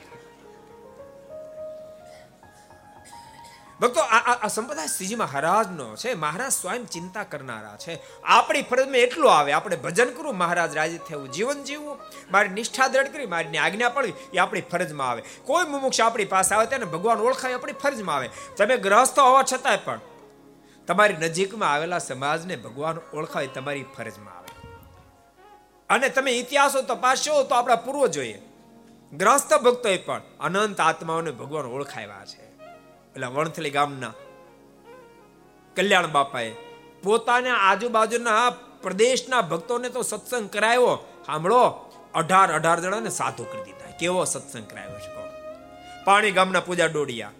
ભક્તો, 3.81 3.99
આ 3.99 4.47
સંપ્રદાય 4.47 4.87
શ્રીજી 4.87 5.15
મહારાજનો 5.15 5.95
છે, 5.95 6.13
મહારાજ 6.13 6.51
સ્વયં 6.51 6.85
ચિંતા 6.85 7.23
કરનારા 7.23 7.77
છે. 7.77 8.23
આપણી 8.23 8.61
ફરજમાં 8.61 8.95
એટલું 8.95 9.33
આવે, 9.33 9.51
આપણે 9.51 9.75
ભજન 9.75 10.09
કરવું 10.09 10.37
મહારાજ 10.37 10.75
રાજી 10.75 10.97
થવું 10.97 11.31
જીવન 11.31 11.63
જીવવું. 11.63 11.97
મારી 12.31 12.49
નિષ્ઠા 12.49 12.87
દ્રઢ 12.87 13.07
કરી, 13.07 13.25
મારી 13.25 13.57
આજ્ઞા 13.57 13.89
પડવી 13.89 14.13
એ 14.33 14.37
આપણી 14.37 14.61
ફરજમાં 14.61 15.09
આવે. 15.09 15.23
કોઈ 15.43 15.65
મુમુક્ષ 15.65 16.01
આપણી 16.01 16.25
પાસે 16.25 16.55
આવે 16.55 16.65
તેને 16.65 16.85
ભગવાન 16.85 17.17
ઓળખાય 17.17 17.53
આપણી 17.53 17.73
ફરજમાં 17.73 18.15
આવે. 18.15 18.29
તમે 18.57 18.77
ગ્રહસ્થ 18.77 19.19
હોવા 19.19 19.43
છતાંય 19.53 19.77
પણ 19.77 19.99
તમારી 20.87 21.13
નજીકમાં 21.13 21.73
આવેલા 21.73 21.97
સમાજને 21.97 22.55
ભગવાન 22.55 22.97
ઓળખાય 23.13 23.47
તમારી 23.47 23.85
ફરજમાં 23.97 24.37
આવે. 24.37 24.71
અને 25.89 26.09
તમે 26.09 26.31
ઇતિહાસો 26.31 26.81
તપાસશો 26.81 27.43
તો 27.43 27.55
આપણા 27.55 27.75
પૂર્વજોએ 27.75 28.33
ગ્રસ્ત 29.13 29.53
ભક્તોએ 29.53 29.97
પણ 29.97 30.21
અનંત 30.39 30.81
આત્માઓને 30.81 31.31
ભગવાન 31.31 31.65
ઓળખાવ્યા 31.65 32.25
છે. 32.25 32.46
એટલે 33.17 33.27
વણથલી 33.27 33.69
ગામના. 33.69 34.13
કલ્યાણ 35.75 36.07
બાપાએ. 36.07 36.51
પોતાના 37.03 37.55
આજુબાજુના 37.55 38.49
પ્રદેશના 38.81 39.41
ભક્તોને 39.41 39.89
તો 39.89 40.01
સત્સંગ 40.01 40.49
કરાયો. 40.49 41.07
સાંભળો 41.25 41.91
અઢાર 42.13 42.53
અઢાર 42.53 42.81
જણાને 42.81 43.09
સાધુ 43.09 43.43
કરી 43.43 43.63
દીધા. 43.63 43.97
કેવો 43.97 44.25
સત્સંગ 44.25 44.67
કરાયો 44.67 44.99
છે 44.99 45.29
પાણી 46.05 46.31
ગામના 46.31 46.59
પૂજા 46.59 46.85
ડોડિયા. 46.85 47.31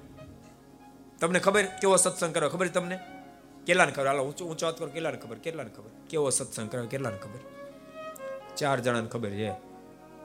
તમને 1.19 1.39
ખબર 1.39 1.65
કેવો 1.65 1.95
સત્સંગ 1.95 2.35
કર્યો? 2.35 2.49
ખબર 2.49 2.67
તમને? 2.67 2.99
કેટલાને 3.65 3.91
ખબર? 3.91 4.07
હાલો, 4.07 4.23
ઊંચો 4.23 4.45
ઊંચો 4.45 4.65
વાત 4.65 4.77
કરો. 4.77 4.87
કેટલાને 4.87 5.17
ખબર? 5.17 5.35
કેટલાને 5.35 5.69
ખબર? 5.69 5.89
કેવો 6.09 6.29
સત્સંગ 6.29 6.71
કર્યો? 6.71 6.87
કેટલાને 6.87 7.17
ખબર? 7.17 7.39
ચાર 8.57 8.79
જણાને 8.79 9.07
ખબર 9.07 9.29
છે. 9.29 9.51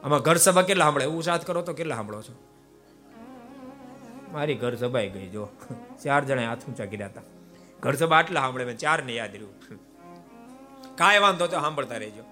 આમાં 0.02 0.20
ઘર 0.20 0.36
સભા 0.36 0.62
કેટલા 0.62 0.84
સાંભળે? 0.84 1.04
એવું 1.04 1.24
વાત 1.26 1.46
કરો 1.46 1.62
તો 1.62 1.72
કેટલા 1.72 1.94
સાંભળો 1.94 2.22
છો? 2.22 2.51
મારી 4.32 4.54
ઘર 4.54 4.76
સભાઈ 4.76 5.08
ગઈ, 5.08 5.28
જો. 5.28 5.48
ચાર 6.04 6.24
જણા 6.24 6.48
હાથ 6.48 6.58
ઊંચા 6.68 6.84
કર્યા 6.84 7.06
હતા. 7.06 7.20
ઘર 7.80 7.94
સભા 7.94 8.16
આટલા 8.16 8.40
સાંભળે, 8.40 8.64
મેં 8.64 8.76
ચાર 8.76 9.02
ને 9.02 9.12
યાદ 9.12 9.32
રહ્યું. 9.32 9.60
કાંઈ 10.96 11.18
વાંધો 11.18 11.46
તો 11.46 11.60
સાંભળતા 11.60 11.96
રહેજો. 11.96 12.22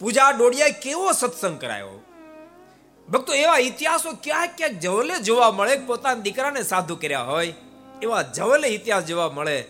પૂજા 0.00 0.30
ડોડિયા 0.30 0.68
કેવો 0.68 1.12
સત્સંગ 1.12 1.60
કરાયો? 1.60 2.04
ભક્તો, 3.08 3.34
એવા 3.34 3.58
ઇતિહાસો 3.58 4.12
ક્યાંક 4.12 4.50
ક્યાંક 4.56 4.74
જવલે 4.74 5.22
જોવા 5.22 5.50
મળે, 5.50 5.76
પોતાના 5.76 6.20
દીકરાને 6.20 6.62
સાધુ 6.62 6.96
કર્યા 6.96 7.22
હોય, 7.22 7.54
એવા 8.02 8.22
જવલે 8.22 8.68
ઇતિહાસ 8.68 9.04
જોવા 9.04 9.30
મળે. 9.30 9.64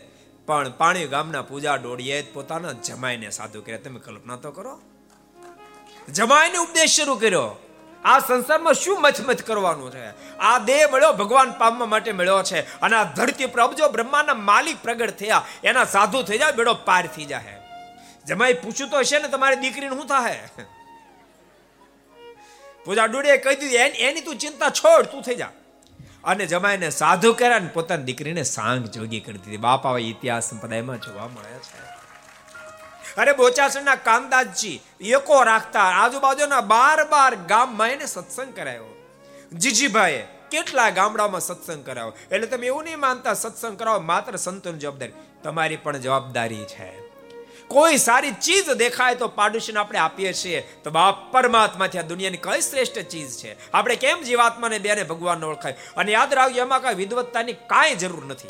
પણ 0.47 0.73
પાણી 0.73 1.07
ગામના 1.07 1.43
પૂજા 1.43 1.77
ડોડીએ 1.77 2.23
પોતાના 2.23 2.73
જમાઈને 2.73 3.31
સાધુ 3.31 3.63
કર્યા. 3.63 3.79
તમે 3.79 4.01
કલ્પના 4.01 4.37
તો 4.37 4.51
કરો. 4.51 4.81
જમાઈને 6.13 6.59
ઉપદેશ 6.59 6.91
શરૂ 6.91 7.15
કર્યો. 7.15 7.70
આ 8.05 8.19
સંસારમાં 8.19 8.75
શું 8.75 9.01
મચમચ 9.01 9.41
કરવાનું 9.43 9.91
છે? 9.93 10.05
આ 10.41 10.59
દેહ 10.59 10.83
મળ્યો 10.93 11.13
ભગવાન 11.13 11.51
પામવા 11.61 11.87
માટે 11.87 12.13
મળ્યો 12.13 12.43
છે 12.43 12.61
અને 12.81 12.97
આ 12.97 13.07
ધરતી 13.17 13.47
પર 13.47 13.61
અબજો 13.61 13.89
બ્રહ્માના 13.89 14.35
માલિક 14.51 14.83
પ્રગટ 14.83 15.17
થયા. 15.21 15.45
એના 15.65 15.85
સાધુ 15.85 16.23
થઈ 16.23 16.39
જાય, 16.39 16.53
બેડો 16.53 16.75
પાર 16.89 17.05
થઈ 17.07 17.25
જાય 17.25 17.57
જમાઈ 18.27 18.61
પૂછ્યું 18.65 18.91
તો 18.91 18.99
હશે 19.01 19.19
ને 19.19 19.29
તમારી 19.29 19.61
દીકરીને 19.65 19.97
શું 19.97 20.09
થાય 20.09 20.67
પૂજા 22.87 23.07
ડોડીએ 23.07 23.37
કહી 23.45 23.57
દીધું, 23.61 23.97
એની 24.09 24.25
તું 24.27 24.37
ચિંતા 24.39 24.71
છોડ, 24.71 25.05
તું 25.13 25.23
થઈ 25.23 25.39
જા. 25.43 25.53
અને 26.25 26.45
જમાઈને 26.47 26.91
સાધુ 26.91 27.33
કર્યા 27.35 27.59
ને 27.59 27.71
પોતાની 27.77 28.07
દીકરીને 28.09 28.45
સાંગ 28.57 28.85
જોગી 28.95 29.21
કરી 29.21 29.41
દીધી. 29.45 29.63
બાપા 29.69 29.99
ઇતિહાસ 29.99 30.51
સંપ્રદાયમાં 30.51 31.01
જોવા 31.05 31.29
મળે 31.35 31.59
છે. 31.67 32.00
અરે 33.17 33.33
બોચાસણના 33.33 33.95
કામદાસજી 33.95 34.81
એકો 35.01 35.43
રાખતા 35.43 35.81
આજુબાજુના 35.81 36.61
બાર 36.61 37.05
બાર 37.05 37.35
ગામમાં 37.35 37.89
એને 37.89 38.07
સત્સંગ 38.07 38.57
કરાયો. 38.57 38.97
જીજીભાઈએ 39.59 40.27
કેટલા 40.51 40.91
ગામડામાં 40.91 41.41
સત્સંગ 41.41 41.87
કરાવો 41.87 42.13
એટલે 42.33 42.47
તમે 42.47 42.67
એવું 42.67 42.85
નહીં 42.85 42.99
માનતા, 42.99 43.35
સત્સંગ 43.35 43.79
કરાવો, 43.79 44.01
માત્ર 44.01 44.37
સંતોની 44.37 44.79
જવાબદારી. 44.79 45.13
તમારી 45.43 45.77
પણ 45.77 45.99
જવાબદારી 45.99 46.65
છે. 46.65 47.11
કોઈ 47.69 47.97
સારી 47.97 48.31
ચીજ 48.31 48.71
દેખાય 48.71 49.15
તો 49.15 49.29
પાડોશીને 49.29 49.81
આપણે 49.81 49.99
આપીએ 49.99 50.33
છીએ. 50.33 50.61
તો 50.85 50.91
બાપ 50.91 51.33
પરમાત્માથી 51.33 51.99
આ 51.99 52.03
દુનિયાની 52.03 52.37
કઈ 52.37 52.61
શ્રેષ્ઠ 52.61 52.99
ચીજ 52.99 53.31
છે? 53.31 53.73
આપણે 53.73 53.97
કેમ 53.97 54.23
જીવાત્માને 54.23 54.79
બેને 54.79 55.03
ભગવાનને 55.03 55.47
ઓળખાય? 55.47 55.75
અને 55.97 56.13
યાદ 56.13 56.35
રાખજો, 56.35 56.61
એમાં 56.61 56.83
કઈ 56.83 56.95
વિદવત્તાની 56.95 57.53
કાંઈ 57.53 57.95
જરૂર 57.95 58.27
નથી. 58.27 58.49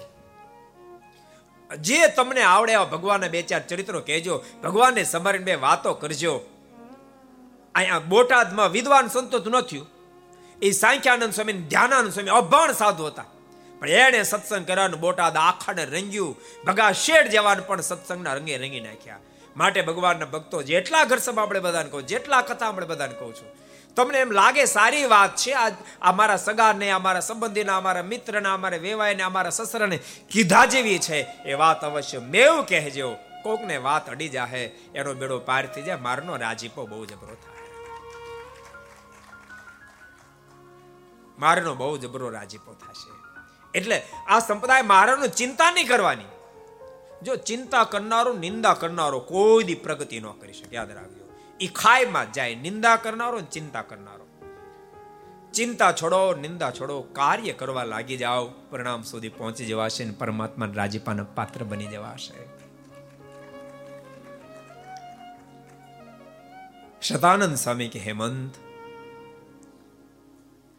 જે 1.77 2.07
તમને 2.07 2.43
આવડે 2.43 2.73
એવા 2.73 2.85
ભગવાનના 2.85 3.29
બે 3.29 3.43
ચાર 3.43 3.67
ચરિત્રો 3.67 4.01
કહેજો, 4.01 4.45
ભગવાનને 4.63 5.05
સમરણ 5.05 5.43
બે 5.43 5.55
વાતો 5.55 5.95
કરજો. 5.95 6.41
અહીંયા 7.75 7.99
બોટાદમાં 7.99 8.71
વિદ્વાન 8.71 9.09
સંતો 9.09 9.51
ન 9.51 9.61
થયું. 9.61 9.89
એ 10.63 10.71
સાંખ્યાનંદ 10.71 11.33
સ્વામી 11.33 11.53
ધ્યાનાનંદ 11.53 12.13
સ્વામી 12.13 12.31
અભણ 12.31 12.73
સાધુ 12.73 13.05
હતા. 13.05 13.25
પણ 13.81 13.89
એણે 13.89 14.23
સત્સંગ 14.23 14.67
કર્યાનું 14.67 15.01
બોટાદ 15.01 15.37
આખાને 15.37 15.85
રંગ્યું. 15.85 16.37
ભગા 16.65 16.93
શેઠ 16.93 17.31
જવાન 17.31 17.61
પણ 17.61 17.81
સત્સંગના 17.81 18.35
રંગે 18.35 18.57
રંગી 18.57 18.81
નાખ્યા. 18.81 19.19
માટે 19.57 19.83
ભગવાનના 19.83 20.25
ભક્તો 20.25 20.63
જેટલા 20.63 21.05
ઘર 21.05 21.19
સભા 21.19 21.43
આપણે 21.43 21.61
બધાને 21.61 21.91
કહું, 21.91 22.07
જેટલા 22.07 22.43
કથા 22.43 22.67
આપણે 22.67 22.87
બધાને 22.87 23.15
કહું 23.15 23.35
છું. 23.35 23.60
તમને 23.97 24.19
એમ 24.19 24.31
લાગે 24.31 24.65
સારી 24.65 25.07
વાત 25.07 25.37
છે, 25.37 25.53
આ 25.53 25.71
અમારા 26.01 26.37
સગાને 26.37 26.91
અમારા 26.91 27.21
સંબંધીના 27.21 27.77
અમારા 27.77 28.03
મિત્રના 28.03 28.55
અમારા 28.55 28.77
વેવાયને 28.77 29.23
અમારા 29.23 29.51
સસરાને 29.51 29.99
કીધા 30.31 30.67
જેવી 30.67 30.99
છે, 30.99 31.19
એ 31.45 31.55
વાત 31.55 31.85
અવશ્ય 31.85 32.19
મેવ 32.19 32.62
કહેજો. 32.62 33.17
કોકને 33.43 33.77
વાત 33.77 34.11
અડી 34.11 34.29
જાહે, 34.29 34.65
એનો 34.95 35.15
બેડો 35.15 35.39
પાર 35.39 35.67
થઈ 35.67 35.83
જાય, 35.83 35.97
મારનો 35.97 36.37
રાજીપો 36.37 36.87
બહુ 36.87 37.05
જબરો 37.07 37.35
થાય. 37.35 37.59
મારનો 41.39 41.75
બહુ 41.75 41.97
જબરો 41.99 42.29
રાજીપો 42.31 42.73
થશે. 42.73 43.11
એટલે 43.75 44.03
આ 44.29 44.39
સંપ્રદાય 44.39 44.83
મારાનું 44.83 45.29
ચિંતા 45.29 45.71
નહીં 45.71 45.89
કરવાની. 45.89 46.31
જો 47.23 47.37
ચિંતા 47.37 47.85
કરનારો, 47.85 48.33
નિંદા 48.33 48.75
કરનારો 48.75 49.21
કોઈ 49.21 49.65
દી 49.65 49.75
પ્રગતિ 49.75 50.21
ન 50.21 50.27
કરી 50.41 50.53
શકે, 50.53 50.77
યાદ 50.77 50.91
રાખજો. 50.91 51.20
એ 51.61 51.66
ખાઈમાં 51.66 52.32
જાય, 52.32 52.55
નિંદા 52.55 52.97
કરનારો 52.97 53.41
ચિંતા 53.41 53.82
કરનારો. 53.82 54.27
ચિંતા 55.55 55.93
છોડો, 55.93 56.35
નિંદા 56.35 56.70
છોડો, 56.70 57.01
કાર્ય 57.01 57.53
કરવા 57.53 57.85
લાગી 57.85 58.16
જાઓ, 58.16 58.47
પરિણામ 58.47 59.03
સુધી 59.03 59.28
પહોંચી 59.28 59.66
જવાશે 59.66 60.05
અને 60.05 60.12
પરમાત્મા 60.12 60.69
રાજીપાના 60.74 61.24
પાત્ર 61.24 61.65
બની 61.65 61.87
જવાશે. 61.87 62.61
શતાનંદ 67.03 67.55
સ્વામી 67.55 67.89
કે, 67.89 67.99
હેમંત, 67.99 68.55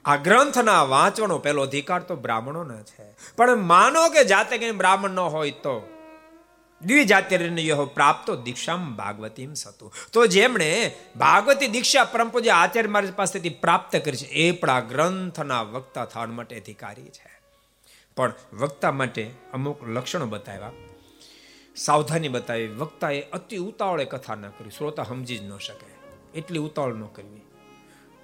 આ 0.06 0.16
ગ્રંથના 0.16 0.84
વાંચવાનો 0.84 1.38
પહેલો 1.38 1.62
અધિકાર 1.62 2.02
તો 2.02 2.16
બ્રાહ્મણોનો 2.16 2.82
છે. 2.82 3.36
પણ 3.36 3.56
માનો 3.56 4.10
કે 4.10 4.24
જાતે 4.24 4.58
કઈ 4.58 4.72
બ્રાહ્મણ 4.72 5.10
ન 5.10 5.20
હોય 5.20 5.52
તો 5.52 5.91
દ્વિજાતિર્ય 6.84 7.78
પ્રાપ્તો 7.94 8.36
દીક્ષામ 8.36 8.96
ભાગવતીમ 8.96 9.54
સતુ. 9.54 9.92
તો 10.14 10.26
જેમણે 10.26 10.96
ભાગવતી 11.16 11.68
દીક્ષા 11.68 12.04
પરમ 12.04 12.30
પૂજ્ય 12.30 12.50
આચાર્ય 12.50 12.88
મહારાજ 12.88 13.14
પાસેથી 13.14 13.50
પ્રાપ્ત 13.50 13.96
કરી 13.96 14.18
છે, 14.18 14.26
એ 14.26 14.52
પણ 14.52 14.70
આ 14.70 14.80
ગ્રંથના 14.80 15.62
વક્તા 15.62 16.06
થવા 16.06 16.26
માટે 16.26 16.60
અધિકારી 16.60 17.10
છે. 17.10 17.42
પણ 18.16 18.34
વક્તા 18.54 18.92
માટે 18.92 19.32
અમુક 19.54 19.88
લક્ષણો 19.88 20.26
બતાવ્યા. 20.26 20.72
સાવધાની 21.76 22.28
બતાવી, 22.28 22.68
વક્તાએ 22.68 23.22
અતિ 23.22 23.58
ઉતાવળે 23.58 24.06
કથા 24.06 24.36
ન 24.36 24.50
કરી, 24.50 24.70
શ્રોતા 24.70 25.04
સમજી 25.04 25.38
જ 25.38 25.44
ન 25.44 25.58
શકે, 25.58 25.92
એટલી 26.40 26.60
ઉતાવળ 26.60 26.94
ન 26.94 27.06
કરવી. 27.06 27.42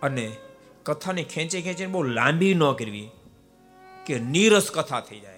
અને 0.01 0.35
કથાને 0.83 1.23
ખેંચી 1.23 1.61
ખેંચીને 1.61 1.91
બહુ 1.91 2.03
લાંબી 2.03 2.53
ન 2.53 2.71
કરવી 2.71 3.09
કે 4.05 4.19
નીરસ 4.19 4.71
કથા 4.71 4.99
થઈ 4.99 5.19
જાય. 5.19 5.36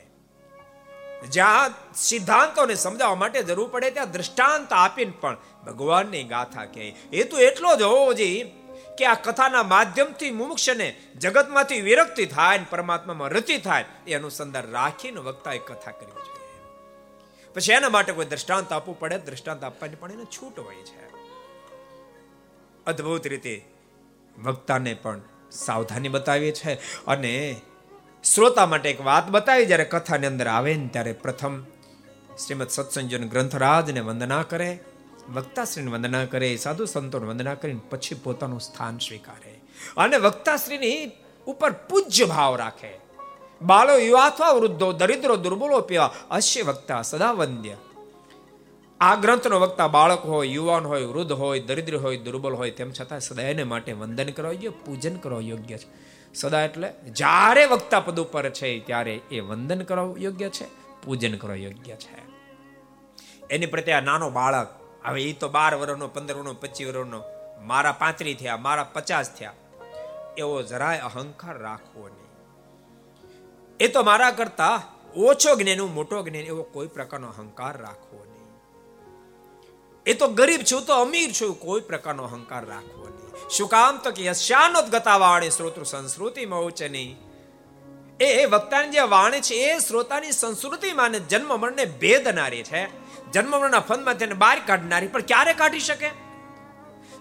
જ્યાં 1.28 1.94
સિદ્ધાંતોને 1.94 2.76
સમજાવવા 2.76 3.16
માટે 3.16 3.44
જરૂર 3.44 3.70
પડે 3.70 3.92
ત્યાં 3.92 4.12
દ્રષ્ટાંત 4.12 4.74
આપીને 4.74 5.12
પણ 5.22 5.38
ભગવાનની 5.66 6.24
ગાથા 6.24 6.66
કહે. 6.66 6.96
એ 7.14 7.24
તો 7.24 7.38
એટલો 7.38 7.76
જ 7.76 7.82
હોવો 7.82 8.14
જોઈએ 8.14 8.44
કે 8.98 9.06
આ 9.06 9.14
કથાના 9.14 9.64
માધ્યમથી 9.64 10.32
મુમુક્ષને 10.32 11.00
જગતમાંથી 11.18 11.82
વિરક્તિ 11.82 12.26
થાય 12.26 12.58
ને 12.58 12.66
પરમાત્મામાં 12.70 13.30
રતિ 13.30 13.58
થાય, 13.58 13.86
એ 14.08 14.14
અનુસંધાન 14.14 14.72
રાખીને 14.72 15.20
વક્તાએ 15.20 15.58
કથા 15.58 15.92
કરવી 15.92 16.14
જોઈએ. 16.14 17.54
પછી 17.54 17.72
એના 17.72 17.90
માટે 17.90 18.12
કોઈ 18.12 18.26
દ્રષ્ટાંત 18.26 18.74
આપવું 18.74 19.00
પડે, 19.00 19.18
દ્રષ્ટાંત 19.18 19.64
આપવાની 19.64 19.96
પણ 19.96 20.12
એને 20.12 20.26
છૂટ 20.26 20.60
હોય 20.60 20.76
છે. 20.76 21.10
અદ્ભુત 22.88 23.28
રીતે 23.28 23.66
વક્તાને 24.44 24.94
પણ 24.94 25.22
સાવધાની 25.52 26.08
બતાવી 26.08 26.52
છે 26.52 26.74
અને 27.06 27.62
શ્રોતા 28.24 28.66
માટે 28.66 28.90
એક 28.90 29.02
વાત 29.02 29.30
બતાવી, 29.30 29.66
જ્યારે 29.66 29.84
કથાની 29.84 30.28
અંદર 30.28 30.48
આવે 30.48 30.76
ને 30.76 30.88
ત્યારે 30.88 31.12
પ્રથમ 31.12 31.64
શ્રીમદ 32.46 32.68
સત્સંજન 32.68 33.30
ગ્રંથરાજને 33.30 34.00
વંદના 34.00 34.44
કરે, 34.44 34.80
વક્તાશ્રીને 35.34 35.92
વંદના 35.92 36.26
કરે, 36.26 36.56
સાધુ 36.56 36.86
સંતોને 36.86 37.28
વંદના 37.28 37.54
કરીને 37.54 37.80
પછી 37.90 38.16
પોતાનું 38.16 38.60
સ્થાન 38.60 38.98
સ્વીકારે. 38.98 39.62
અને 39.98 40.18
વક્તાશ્રીની 40.18 41.12
ઉપર 41.46 41.72
પૂજ્ય 41.72 42.26
ભાવ 42.26 42.56
રાખે. 42.56 43.00
બાળો 43.62 43.98
યુવા 43.98 44.26
અથવા 44.26 44.52
વૃદ્ધો, 44.52 44.92
દરિદ્રો 44.92 45.36
દુર્બળો 45.36 45.82
પીવા, 45.82 46.14
અશ્ય 46.32 46.62
વક્તા, 46.62 47.02
સદા 47.02 47.32
વંદ્ય. 47.32 47.76
આ 49.00 49.16
ગ્રંથનો 49.16 49.60
વક્તા 49.60 49.88
બાળક 49.88 50.26
હોય, 50.26 50.48
યુવાન 50.48 50.86
હોય, 50.86 51.06
વૃદ્ધ 51.06 51.32
હોય, 51.32 51.60
દરિદ્ર 51.60 51.96
હોય, 51.96 52.18
દુર્બલ 52.18 52.54
હોય, 52.54 52.72
તેમ 52.72 52.92
છતાં 52.92 53.20
સદાયને 53.20 53.64
માટે 53.64 53.94
વંદન 53.94 54.30
કરવા 54.30 54.52
યોગ્ય, 54.52 54.70
પૂજન 54.70 55.16
કરવા 55.16 55.40
યોગ્ય 55.40 55.78
છે. 55.78 56.09
સદા 56.36 56.62
એટલે 56.62 56.94
જ્યારે 57.12 57.66
વક્તા 57.66 58.00
પદ 58.00 58.20
ઉપર 58.20 58.50
છે 58.50 58.80
ત્યારે 58.80 59.16
એ 59.32 59.40
વંદન 59.40 59.84
કરવા 59.84 60.14
યોગ્ય 60.18 60.50
છે, 60.50 60.66
પૂજન 61.02 61.38
કરવા 61.38 61.56
યોગ્ય 61.56 61.96
છે. 61.96 62.30
એની 63.50 63.66
પ્રત્યે 63.66 63.96
આ 63.96 64.02
નાનો 64.02 64.30
બાળક, 64.30 64.70
હવે 65.06 65.24
એ 65.24 65.34
તો 65.34 65.50
બાર 65.50 65.76
વર્ષનો 65.76 66.08
પંદર 66.08 66.36
વર્ષનો 66.36 66.54
પચીસ 66.54 66.88
વર્ષનો 66.88 67.24
મારા 67.62 67.92
પાંત્રી 67.92 68.34
થયા, 68.34 68.58
મારા 68.58 68.84
પચાસ 68.84 69.32
થયા, 69.38 69.54
એવો 70.38 70.62
જરાય 70.62 71.00
અહંકાર 71.00 71.58
રાખવો 71.58 72.08
નહીં. 72.08 72.30
એ 73.80 73.88
તો 73.88 74.04
મારા 74.04 74.32
કરતા 74.32 74.82
ઓછો 75.16 75.56
જ્ઞાન 75.56 75.82
મોટો 75.82 76.24
જ્ઞાન, 76.24 76.46
એવો 76.46 76.64
કોઈ 76.64 76.88
પ્રકારનો 76.88 77.28
અહંકાર 77.28 77.78
રાખવો 77.78 78.26
એ 80.06 80.14
તો 80.14 80.28
ગરીબ 80.28 80.62
છું, 80.72 80.86
તો 80.86 80.94
અમીર 80.94 81.32
છું. 81.42 81.60
કોઈ 81.60 81.82
પ્રકારનો 81.82 82.24
અહંકાર 82.24 82.66
રાખવો 82.66 83.08
નહીં. 83.08 83.50
શું 83.50 83.70
કામ 83.70 83.98
તો 83.98 84.12
કે 84.12 84.26
યશાનોદ 84.26 84.86
ગતા 84.86 85.18
વાણી 85.18 85.50
શ્રોતૃ 85.50 85.84
સંસ્કૃતિ 85.84 86.46
મૌચની 86.46 87.16
એ 88.20 88.46
વક્તાની 88.46 88.90
જે 88.90 89.00
વાણી 89.00 89.42
છે, 89.42 89.56
એ 89.56 89.80
શ્રોતાની 89.80 90.32
સંસ્કૃતિ 90.32 90.94
માને 90.94 91.20
જન્મ 91.20 91.60
મરણને 91.60 91.86
ભેદનારી 91.86 92.64
છે. 92.64 92.86
જન્મ 93.32 93.52
મરણના 93.52 93.80
ફંદમાં 93.80 94.18
તેને 94.18 94.34
બહાર 94.34 94.62
કાઢનારી, 94.68 95.08
પણ 95.08 95.22
ક્યારે 95.22 95.54
કાઢી 95.54 95.80
શકે? 95.80 96.10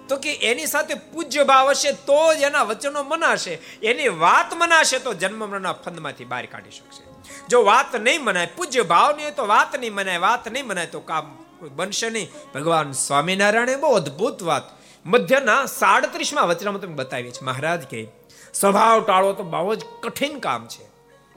તો 0.08 0.16
કે 0.16 0.34
એની 0.34 0.66
સાથે 0.66 0.94
પૂજ્ય 0.94 1.44
ભાવ 1.44 1.70
હશે, 1.70 1.92
તો 1.92 2.34
જ 2.34 2.42
એના 2.42 2.62
વચનો 2.62 3.02
મનાશે. 3.02 3.54
એની 3.82 4.08
વાત 4.08 4.54
મનાશે, 4.54 4.98
તો 4.98 5.14
જન્મ 5.14 5.48
મરણના 5.48 5.72
ફંદમાંથી 5.72 6.24
બહાર 6.24 6.46
કાઢી 6.46 6.70
શકશે. 6.70 7.02
જો 7.48 7.64
વાત 7.64 7.96
નહીં 7.96 8.24
મનાય, 8.24 8.46
પૂજ્ય 8.46 8.82
ભાવ 8.82 9.16
નહીં 9.16 9.34
તો 9.34 9.46
વાત 9.46 9.76
નહીં 9.76 9.94
મનાય, 9.94 10.18
વાત 10.18 10.48
નહીં 10.48 10.66
મનાય, 10.66 10.86
તો 10.86 11.00
કામ 11.00 11.37
બનશે 11.62 12.10
નહીં. 12.10 12.28
ભગવાન 12.54 12.92
સ્વામિનારાયણે 12.92 13.76
બહુ 13.76 13.92
અદ્ભુત 13.92 14.42
વાત. 14.42 14.62
મધ્યના 15.06 15.66
સાડત્રીસમાં 15.66 16.48
વચનામાં 16.48 16.80
તમે 16.80 16.94
બતાવી 16.94 17.30
છે 17.30 17.44
મહારાજ 17.44 17.82
કે, 17.82 18.08
સ્વભાવ 18.54 19.04
ટાળવો 19.04 19.32
તો 19.32 19.42
બહુ 19.42 19.74
જ 19.74 19.84
કઠિન 20.02 20.38
કામ 20.38 20.66
છે. 20.66 20.84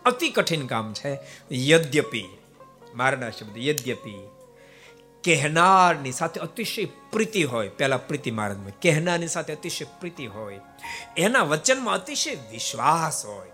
અતિ 0.06 0.30
કઠિન 0.30 0.68
કામ 0.68 0.94
છે. 0.94 1.20
યદ્યપી. 1.52 2.38
મારના 2.96 3.30
શબ્દ, 3.30 3.58
યદ્યપી. 3.58 4.28
કહેનારની 5.24 6.12
સાથે 6.12 6.40
અતિશય 6.40 6.86
પ્રીતિ 6.86 7.44
હોય. 7.44 7.70
પહેલા 7.70 7.98
પ્રીતિ 7.98 8.32
મહારાજ 8.32 8.58
કહેનારની 8.70 9.28
સાથે 9.28 9.54
અતિશય 9.54 9.86
પ્રીતિ 9.86 10.26
હોય. 10.26 10.60
એના 11.18 11.44
વચનમાં 11.44 11.94
અતિશય 11.94 12.38
વિશ્વાસ 12.52 13.26
હોય. 13.26 13.52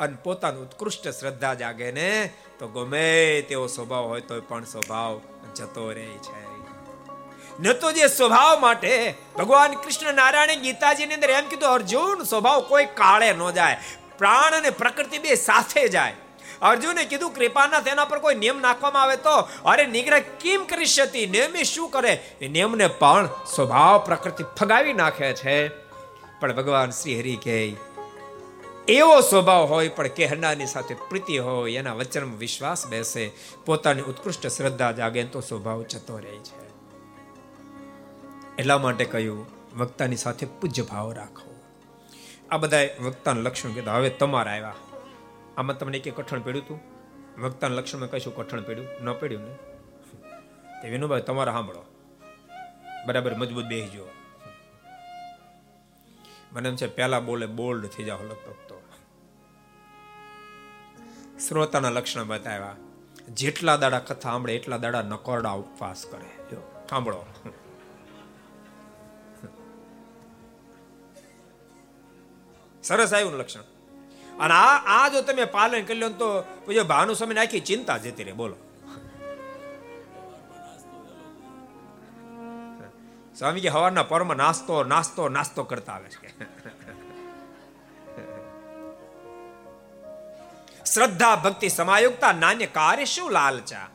અને 0.00 0.16
પોતાનું 0.24 0.62
ઉત્કૃષ્ટ 0.62 1.08
શ્રદ્ધા 1.08 1.54
જાગે 1.54 1.92
ને, 1.92 2.32
તો 2.58 2.68
ગમે 2.68 3.42
તેવો 3.48 3.66
સ્વભાવ 3.66 4.04
હોય 4.04 4.20
તો 4.20 4.40
પણ 4.40 4.64
સ્વભાવ 4.64 5.20
જતો 5.56 5.92
રહે 5.92 6.18
છે. 6.18 6.46
ન 7.60 7.72
તો 7.72 7.92
જે 7.92 8.06
સ્વભાવ 8.06 8.58
માટે 8.60 9.14
ભગવાન 9.38 9.72
કૃષ્ણ 9.72 10.14
નારાયણ 10.14 10.54
ગીતાજીની 10.54 11.14
અંદર 11.14 11.30
એમ 11.30 11.48
કીધું, 11.48 11.68
અર્જુન, 11.68 12.22
સ્વભાવ 12.22 12.60
કોઈ 12.60 12.84
કાળે 12.84 13.32
ન 13.32 13.50
જાય. 13.50 13.76
પ્રાણ 14.18 14.56
અને 14.56 14.70
પ્રકૃતિ 14.70 15.18
બે 15.18 15.34
સાથે 15.34 15.88
જાય. 15.88 16.14
અર્જુને 16.62 17.04
કીધું, 17.04 17.34
કૃપાના 17.34 17.80
તેના 17.80 18.04
પર 18.04 18.18
કોઈ 18.18 18.34
નિયમ 18.34 18.60
નાખવામાં 18.60 19.02
આવે 19.02 19.16
તો? 19.16 19.48
અરે 19.64 19.86
નિગ્રહ 19.86 20.18
કેમ 20.18 20.64
કરી 20.64 20.86
શકતી 20.86 21.26
નિયમે 21.26 21.62
શું 21.62 21.90
કરે? 21.90 22.12
એ 22.40 22.48
નિયમને 22.48 22.86
પણ 22.86 23.26
સ્વભાવ 23.26 23.98
પ્રકૃતિ 23.98 24.44
ફગાવી 24.60 24.92
નાખે 24.92 25.32
છે. 25.32 25.68
પણ 26.40 26.52
ભગવાન 26.52 26.90
શ્રી 26.90 27.20
હરિ 27.20 27.36
કહે 27.36 27.76
એવો 28.88 29.20
સ્વભાવ 29.20 29.64
હોય, 29.64 29.88
પણ 29.88 30.08
કહેનારની 30.08 30.66
સાથે 30.66 30.94
પ્રીતિ 30.94 31.38
હોય, 31.38 31.76
એના 31.76 31.94
વચનમાં 31.94 32.38
વિશ્વાસ 32.38 32.86
બેસે, 32.86 33.32
પોતાની 33.64 34.02
ઉત્કૃષ્ટ 34.02 34.46
શ્રદ્ધા 34.46 34.92
જાગે, 34.92 35.24
તો 35.24 35.40
સ્વભાવ 35.40 35.82
જતો 35.82 36.18
રહે 36.18 36.36
છે. 36.38 36.66
એટલા 38.58 38.78
માટે 38.78 39.04
કહ્યું, 39.04 39.46
વક્તાની 39.76 40.16
સાથે 40.16 40.46
પૂજ્ય 40.46 40.82
ભાવ 40.82 41.12
રાખો. 41.12 41.54
આ 42.50 42.56
બધા 42.56 42.78
વક્તાનું 43.00 43.42
લક્ષણ 43.42 43.72
કીધા. 43.72 43.92
હવે 43.92 44.10
તમારા 44.10 44.52
આવ્યા. 44.52 44.74
આમાં 45.56 45.78
તમને 45.78 45.98
એક 45.98 46.16
કઠણ 46.16 46.40
પડ્યું 46.40 46.64
હતું? 46.64 46.80
વક્તાના 47.42 47.74
લક્ષણમાં 47.74 48.10
કશું 48.10 48.36
કઠણ 48.36 48.62
પડ્યું? 48.62 49.04
ન 49.04 49.12
પડ્યું 49.12 49.42
ને? 49.42 49.54
તે 50.82 50.88
વિનુભાઈ, 50.88 51.22
તમારે 51.22 51.50
સાંભળો. 51.50 51.84
બરાબર, 53.06 53.34
મજબૂત 53.34 53.64
બેસજો. 53.64 54.08
મને 56.52 56.68
એમ 56.68 56.76
છે, 56.76 56.86
પહેલા 56.86 57.20
બોલે, 57.20 57.46
બોલ્ડ 57.46 57.86
થઈ 57.86 58.04
જાવ 58.04 58.22
લગભગ. 58.22 58.65
શ્રોતાના 61.38 61.90
લક્ષણ 61.90 62.26
બતાવ્યા. 62.26 62.76
જેટલા 63.28 63.76
દાડા 63.76 63.98
કથા 63.98 64.20
સાંભળે, 64.20 64.54
એટલા 64.54 64.76
દાડા 64.76 65.02
નકોરડા 65.02 65.50
ઉપવાસ 65.50 66.04
કરે. 66.10 66.56
સાંભળો. 66.90 67.26
સરસ 72.82 73.14
આવ્યું 73.14 73.32
લક્ષણ. 73.32 73.60
અને 74.38 74.54
આ 74.54 75.04
આ 75.04 75.08
જો 75.08 75.22
તમે 75.22 75.44
પાલન 75.44 75.84
કરી 75.84 75.98
લો 75.98 76.08
તો 76.08 76.42
પછી 76.66 76.82
ભાનુ 76.82 77.14
સમય 77.14 77.34
આખી 77.34 77.60
ચિંતા 77.60 77.96
જતી 77.96 78.24
રહે. 78.24 78.32
બોલો. 78.32 78.56
સ્વામી 83.38 83.60
કે 83.60 83.68
હવારના 83.68 84.02
પરમાં 84.02 84.36
નાસ્તો 84.36 84.84
નાસ્તો 84.84 85.28
નાસ્તો 85.28 85.64
કરતા 85.64 85.92
આવે 85.92 86.08
છે. 86.08 86.25
શ્રદ્ધા, 90.94 91.36
ભક્તિ 91.36 91.68
સમાયુક્તા 91.68 92.32
નાન્ય 92.32 92.66
કાર્ય 92.66 93.04
શું 93.04 93.30
લાલચા? 93.30 93.88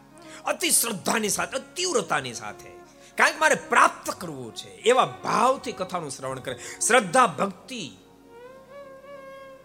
અતિ 0.45 0.69
શ્રદ્ધાની 0.69 1.30
સાથે 1.30 1.59
તીવ્રતાની 1.76 2.34
સાથે. 2.34 2.69
કારણ 3.15 3.31
કે 3.31 3.38
મારે 3.38 3.55
પ્રાપ્ત 3.55 4.09
કરવું 4.09 4.55
છે, 4.55 4.68
એવા 4.68 5.05
ભાવથી 5.05 5.72
કથાનું 5.72 6.11
શ્રવણ 6.11 6.39
કરે. 6.39 6.55
શ્રદ્ધા, 6.88 7.27
ભક્તિ, 7.27 7.91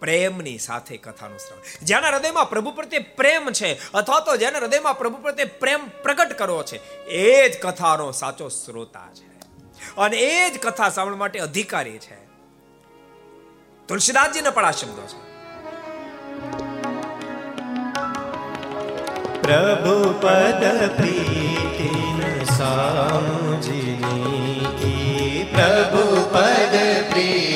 પ્રેમની 0.01 0.59
સાથે 0.59 0.97
કથાનું 0.97 1.39
શ્રવણ. 1.39 1.63
જેના 1.83 2.09
હૃદયમાં 2.09 2.51
પ્રભુ 2.51 2.71
પ્રત્યે 2.71 3.01
પ્રેમ 3.01 3.51
છે, 3.51 3.93
અથવા 3.93 4.21
તો 4.21 4.37
જેના 4.37 4.59
હૃદયમાં 4.59 4.99
પ્રભુ 4.99 5.23
પ્રત્યે 5.23 5.47
પ્રેમ 5.47 5.89
પ્રગટ 5.89 6.33
કરવો 6.33 6.63
છે, 6.63 7.05
એ 7.05 7.49
જ 7.49 7.63
કથાનો 7.63 8.13
સાચો 8.13 8.49
શ્રોતા 8.49 9.09
છે. 9.15 9.37
અને 9.97 10.17
એ 10.17 10.51
જ 10.51 10.59
કથા 10.59 10.89
સાંભળવા 10.89 11.19
માટે 11.19 11.39
અધિકારી 11.39 11.99
છે. 11.99 12.25
તુલસીદાસજીને 13.89 14.51
પણ 14.51 14.65
આ 14.65 14.71
શબ્દો 14.71 15.03
છે. 15.03 16.76
પ્રભુ 19.47 19.97
પદ 20.19 20.63
પ્રીતિન 20.97 22.23
સામુજની 22.49 24.17
પ્રભુ 25.53 26.05
પદ 26.33 26.75
પ્રીતિન 27.11 27.56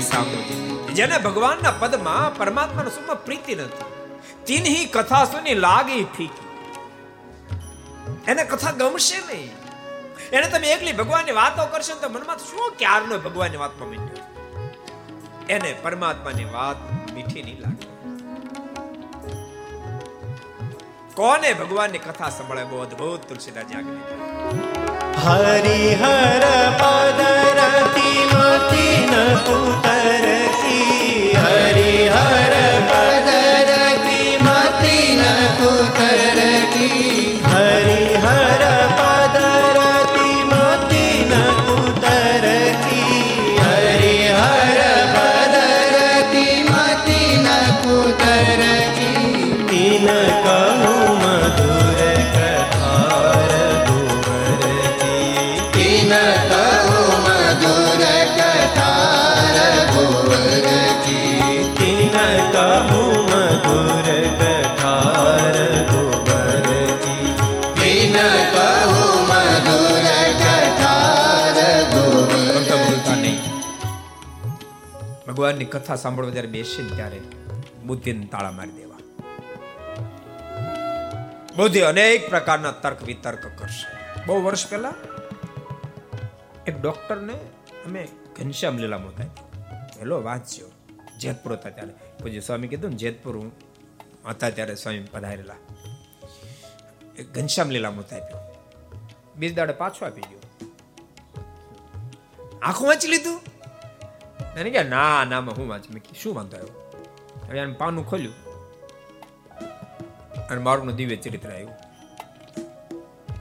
સાંભળો 0.00 0.88
જેને 0.94 1.18
ભગવાનના 1.18 1.70
પદમાં 1.70 2.36
પરમાત્માના 2.36 2.90
સુખમાં 2.90 3.24
પ્રીતિ 3.24 3.54
નથી. 3.54 3.86
તિનહી 4.46 4.84
કથા 4.84 5.24
સુની 5.24 5.54
લાગી 5.54 6.04
ફીકી. 6.04 6.48
એને 8.28 8.44
કથા 8.44 8.70
ગમશે 8.70 9.18
નહીં. 9.18 9.50
એને 10.32 10.48
તમે 10.48 10.68
એકલી 10.68 10.92
ભગવાનની 10.92 11.32
વાતો 11.32 11.66
કરશો 11.66 11.94
તો 11.94 12.08
મનમાં 12.08 12.38
શું 12.38 12.72
ક્યારનો 12.78 13.18
ભગવાનની 13.18 13.56
વાતમાં 13.56 13.88
મીઠ્યો 13.88 14.24
એને 15.48 15.74
પરમાત્માની 15.82 16.44
વાત 16.44 16.76
મીઠી 17.14 17.42
નહીં 17.42 17.60
લાગે. 17.60 17.88
કોને 21.14 21.54
ભગવાનની 21.54 21.98
કથા 21.98 22.28
સંભળાય? 22.30 22.64
બહુ 22.64 22.78
અદભુત 22.78 23.28
તુલસીદાસ 23.28 23.64
જાગૃતિ 23.64 24.14
હરિ 25.26 25.94
હર 25.94 26.44
પદ 26.80 27.20
રતિ 27.58 28.37
મતિ 28.58 28.86
ન 29.10 29.97
ભગવાનની 75.48 75.64
કથા 75.64 75.96
સાંભળવા 75.96 76.30
જ્યારે 76.30 76.48
બેસે 76.48 76.82
ને 76.82 76.96
ત્યારે 76.96 77.20
બુદ્ધિને 77.84 78.26
તાળા 78.26 78.50
મારી 78.50 78.70
દેવા. 78.70 78.96
બુદ્ધિ 81.56 81.80
અનેક 81.80 82.30
પ્રકારના 82.30 82.72
તર્ક 82.72 83.02
વિતર્ક 83.02 83.38
કરશે. 83.58 83.86
બહુ 84.26 84.42
વર્ષ 84.42 84.70
પહેલા 84.70 84.94
એક 86.66 86.80
ડોક્ટરને 86.80 87.32
અમે 87.86 88.08
ઘનશ્યામ 88.36 88.78
લીલા 88.78 88.96
હતા. 88.96 89.22
હેલો 89.98 90.22
વાંચ્યો. 90.22 90.66
જેતપુર 91.18 91.52
હતા 91.52 91.70
ત્યારે. 91.70 91.92
પૂજ્ય 91.92 92.40
સ્વામી 92.40 92.68
કીધું 92.68 92.90
ને, 92.90 92.96
જેતપુર 92.96 93.36
હું 93.36 93.52
હતા 94.28 94.50
ત્યારે 94.50 94.74
સ્વામી 94.74 95.00
પધારેલા. 95.00 95.54
ઘનશ્યામ 97.34 97.70
લીલામાં 97.70 98.14
આપ્યો 98.14 98.38
બીજ 99.36 99.54
દાડે 99.54 99.72
પાછો 99.72 100.06
આપી 100.06 100.20
ગયો. 100.20 100.40
આખું 102.62 102.88
વાંચી 102.88 103.08
લીધું? 103.08 103.57
એને 104.56 104.70
કે 104.70 104.82
ના 104.84 105.24
નામાં 105.24 105.56
હું 105.56 105.68
વાંચ 105.68 105.86
મેં 105.90 106.02
શું 106.14 106.34
વાંધો 106.34 106.56
આવ્યો 106.56 106.76
હવે 107.48 107.60
એને 107.60 107.74
પાનું 107.74 108.04
ખોલ્યું 108.04 108.36
અને 110.50 110.60
મારું 110.60 110.96
દિવ્ય 110.96 111.16
ચરિત્ર 111.16 111.50
આવ્યું 111.50 111.76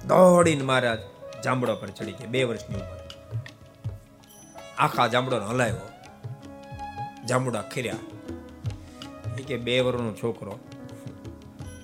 દોડીને 0.08 0.64
મારા 0.64 0.96
જાંબડો 1.44 1.76
પર 1.76 1.92
ચડી 1.92 2.16
ગયા 2.20 2.30
બે 2.30 2.46
વર્ષની 2.46 2.82
ઉંમર 2.82 3.02
આખા 4.78 5.08
જાંબડો 5.08 5.36
હલાવ્યો 5.46 5.90
જાંબુડા 7.26 7.64
ખીર્યા 7.64 8.04
એ 9.38 9.42
કે 9.42 9.58
બે 9.58 9.76
વર્ષનો 9.82 10.12
છોકરો 10.14 10.54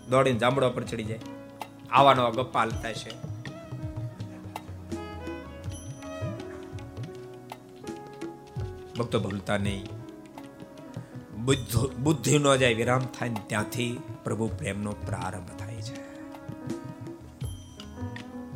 દોડીને 0.09 0.39
જાંબડો 0.39 0.69
પર 0.69 0.85
ચડી 0.85 1.03
જાય 1.03 1.23
આવા 1.91 2.13
નવા 2.13 2.31
ગપ્પા 2.31 2.59
હાલતા 2.59 2.93
છે 2.93 3.11
ભક્તો 8.99 9.19
ભૂલતા 9.19 9.57
નહીં 9.57 9.85
બુદ્ધ 11.45 11.93
બુદ્ધિ 11.93 12.37
નો 12.37 12.57
જાય 12.57 12.73
વિરામ 12.73 12.99
થાય 12.99 13.29
ને 13.29 13.39
ત્યાંથી 13.47 14.01
પ્રભુ 14.23 14.47
પ્રેમનો 14.47 14.91
પ્રારંભ 14.91 15.59
થાય 15.59 15.81
છે. 15.81 15.95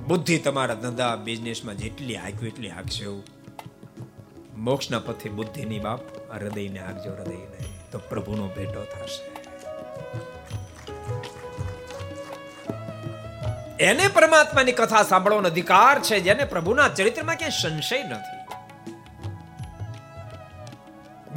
બુદ્ધિ 0.08 0.38
તમારા 0.38 0.74
ધંધા 0.74 1.16
બિઝનેસમાં 1.16 1.78
જેટલી 1.78 2.16
હાંક્યું 2.16 2.48
એટલી 2.48 2.70
હાંકશો. 2.70 3.24
મોક્ષના 4.58 5.00
પથે 5.00 5.30
બુદ્ધિની 5.30 5.80
બાપ 5.80 6.00
હૃદયને 6.34 6.80
હાંકજો 6.80 7.12
હૃદયને, 7.14 7.70
તો 7.92 8.00
પ્રભુનો 8.00 8.48
ભેટો 8.48 8.84
થશે. 8.84 9.38
એને 13.84 14.08
પરમાત્માની 14.08 14.72
કથા 14.72 15.04
સાંભળવાનો 15.04 15.50
અધિકાર 15.50 16.02
છે 16.02 16.20
જેને 16.20 16.46
પ્રભુના 16.46 16.90
ચરિત્રમાં 16.90 17.36
ક્યાંય 17.36 17.62
સંશય 17.62 18.04
નથી. 18.04 18.37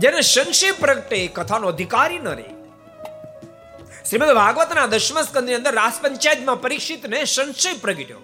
જેને 0.01 0.21
સંશય 0.21 0.73
પ્રગટે 0.73 1.27
કથાનો 1.27 1.67
અધિકારી 1.69 2.19
ન 2.19 2.29
રહે. 2.29 2.51
શ્રીમદ 4.11 4.35
ભાગવતના 4.35 4.87
દશમ 4.87 5.23
સ્કંદની 5.23 5.55
અંદર 5.55 5.75
રાસ 5.75 6.01
પંચાયતમાં 6.03 6.61
પરીક્ષિતને 6.61 7.25
સંશય 7.25 7.73
પ્રગટ્યો. 7.73 8.19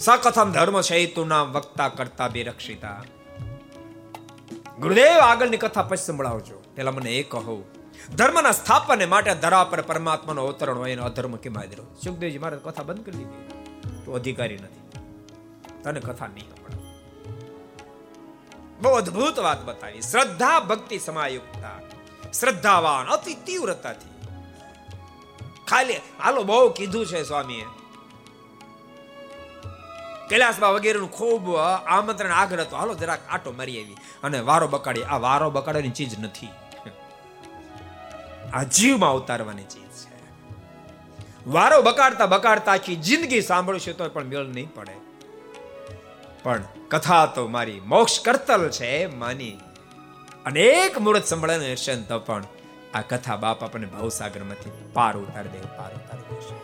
સકથમ 0.00 0.52
ધર્મ 0.52 0.80
શૈતુના 0.80 1.42
વક્તા 1.42 1.88
કરતા 1.88 2.28
બે 2.28 2.42
રક્ષિતા. 2.42 3.02
ગુરુદેવ, 4.78 5.18
આગળની 5.18 5.56
કથા 5.56 5.82
પછી 5.82 6.04
સંભળાવજો. 6.04 6.62
પેલા 6.74 6.90
મને 6.90 7.16
એ 7.16 7.22
કહો, 7.22 7.68
ધર્મના 8.16 8.52
સ્થાપન 8.52 9.08
માટે 9.08 9.34
ધરા 9.34 9.64
પર 9.64 9.80
પરમાત્માનો 9.80 10.44
અવતરણ 10.44 10.78
હોય 10.78 10.92
એનો 10.92 11.04
અધર્મ 11.04 11.36
કેમ 11.36 11.58
આદરો 11.58 11.84
સુખદેવજી, 12.04 12.38
મારે 12.38 12.56
કથા 12.64 12.82
બંધ 12.82 13.06
કરી 13.06 13.16
દીધી. 13.16 13.48
તું 14.04 14.14
અધિકારી 14.14 14.56
નથી. 14.56 14.98
તને 15.82 16.00
કથા 16.00 16.26
નહીં 16.26 16.48
બહુ 18.80 18.90
અદ્ભુત 18.90 19.38
વાત 19.38 19.64
બતાવી 19.64 20.02
શ્રદ્ધા 20.02 20.60
ભક્તિ 20.60 20.98
સમાયુક્તા 20.98 21.78
શ્રદ્ધાવાન 22.32 23.06
અતિ 23.06 23.34
તીવ્રતાથી 23.46 24.14
ખાલી 25.66 26.00
હાલો 26.22 26.44
બહુ 26.44 26.70
કીધું 26.70 27.06
છે 27.06 27.22
સ્વામીએ 27.22 27.66
કૈલાસબા 30.28 30.70
વગેરેનું 30.70 31.10
ખૂબ 31.10 31.44
આમંત્રણ 31.56 32.32
આગ્રહ 32.32 32.60
હતો 32.60 32.76
હાલો 32.76 32.94
જરાક 32.94 33.20
આટો 33.30 33.52
મારી 33.52 33.78
આવી 33.82 33.98
અને 34.22 34.38
વારો 34.40 34.68
બકાડી, 34.68 35.04
આ 35.04 35.18
વારો 35.18 35.50
બકાડવાની 35.50 35.90
ચીજ 35.90 36.20
નથી। 36.20 36.52
આ 38.54 38.64
જીવમાં 38.64 39.14
ઉતારવાની 39.14 39.64
ચીજ 39.64 39.82
છે। 39.82 40.08
વારો 41.46 41.82
બકાડતા 41.82 42.26
બકાડતા 42.26 42.72
આખી 42.72 42.96
જિંદગી 42.96 43.42
સાંભળશે 43.42 43.92
તો 43.92 44.08
પણ 44.08 44.24
મેળ 44.24 44.46
નહીં 44.46 44.74
પડે। 44.74 45.05
પણ 46.46 46.62
કથા 46.88 47.26
તો 47.26 47.48
મારી 47.48 47.80
મોક્ષ 47.80 48.20
કરતલ 48.20 48.68
છે, 48.68 49.06
માની. 49.06 49.50
અનેક 50.46 50.98
મુહૂર્ત 50.98 51.24
સંભળાને 51.24 51.70
હર્ષન 51.70 52.02
તો 52.02 52.18
પણ 52.18 52.44
આ 52.94 53.00
કથા 53.00 53.36
બાપ 53.36 53.64
આપણને 53.64 53.86
ભવસાગરમાંથી 53.86 54.70
પાર 54.92 55.16
ઉતારી 55.16 55.48
દે, 55.48 55.58
પાર 55.58 55.94
ઉતારી 55.94 56.22
દેશે 56.22 56.54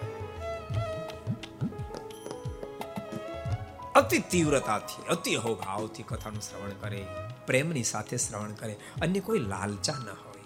અતિ 3.95 4.19
તીવ્રતાથી, 4.19 5.07
અતિ 5.07 5.35
હોભાવથી 5.35 6.03
કથાનું 6.03 6.41
શ્રવણ 6.41 6.71
કરે, 6.71 7.07
પ્રેમની 7.47 7.83
સાથે 7.83 8.17
શ્રવણ 8.17 8.53
કરે, 8.53 8.77
અન્ય 9.03 9.21
કોઈ 9.21 9.39
લાલચા 9.39 9.93
ન 9.93 10.09
હોય. 10.09 10.43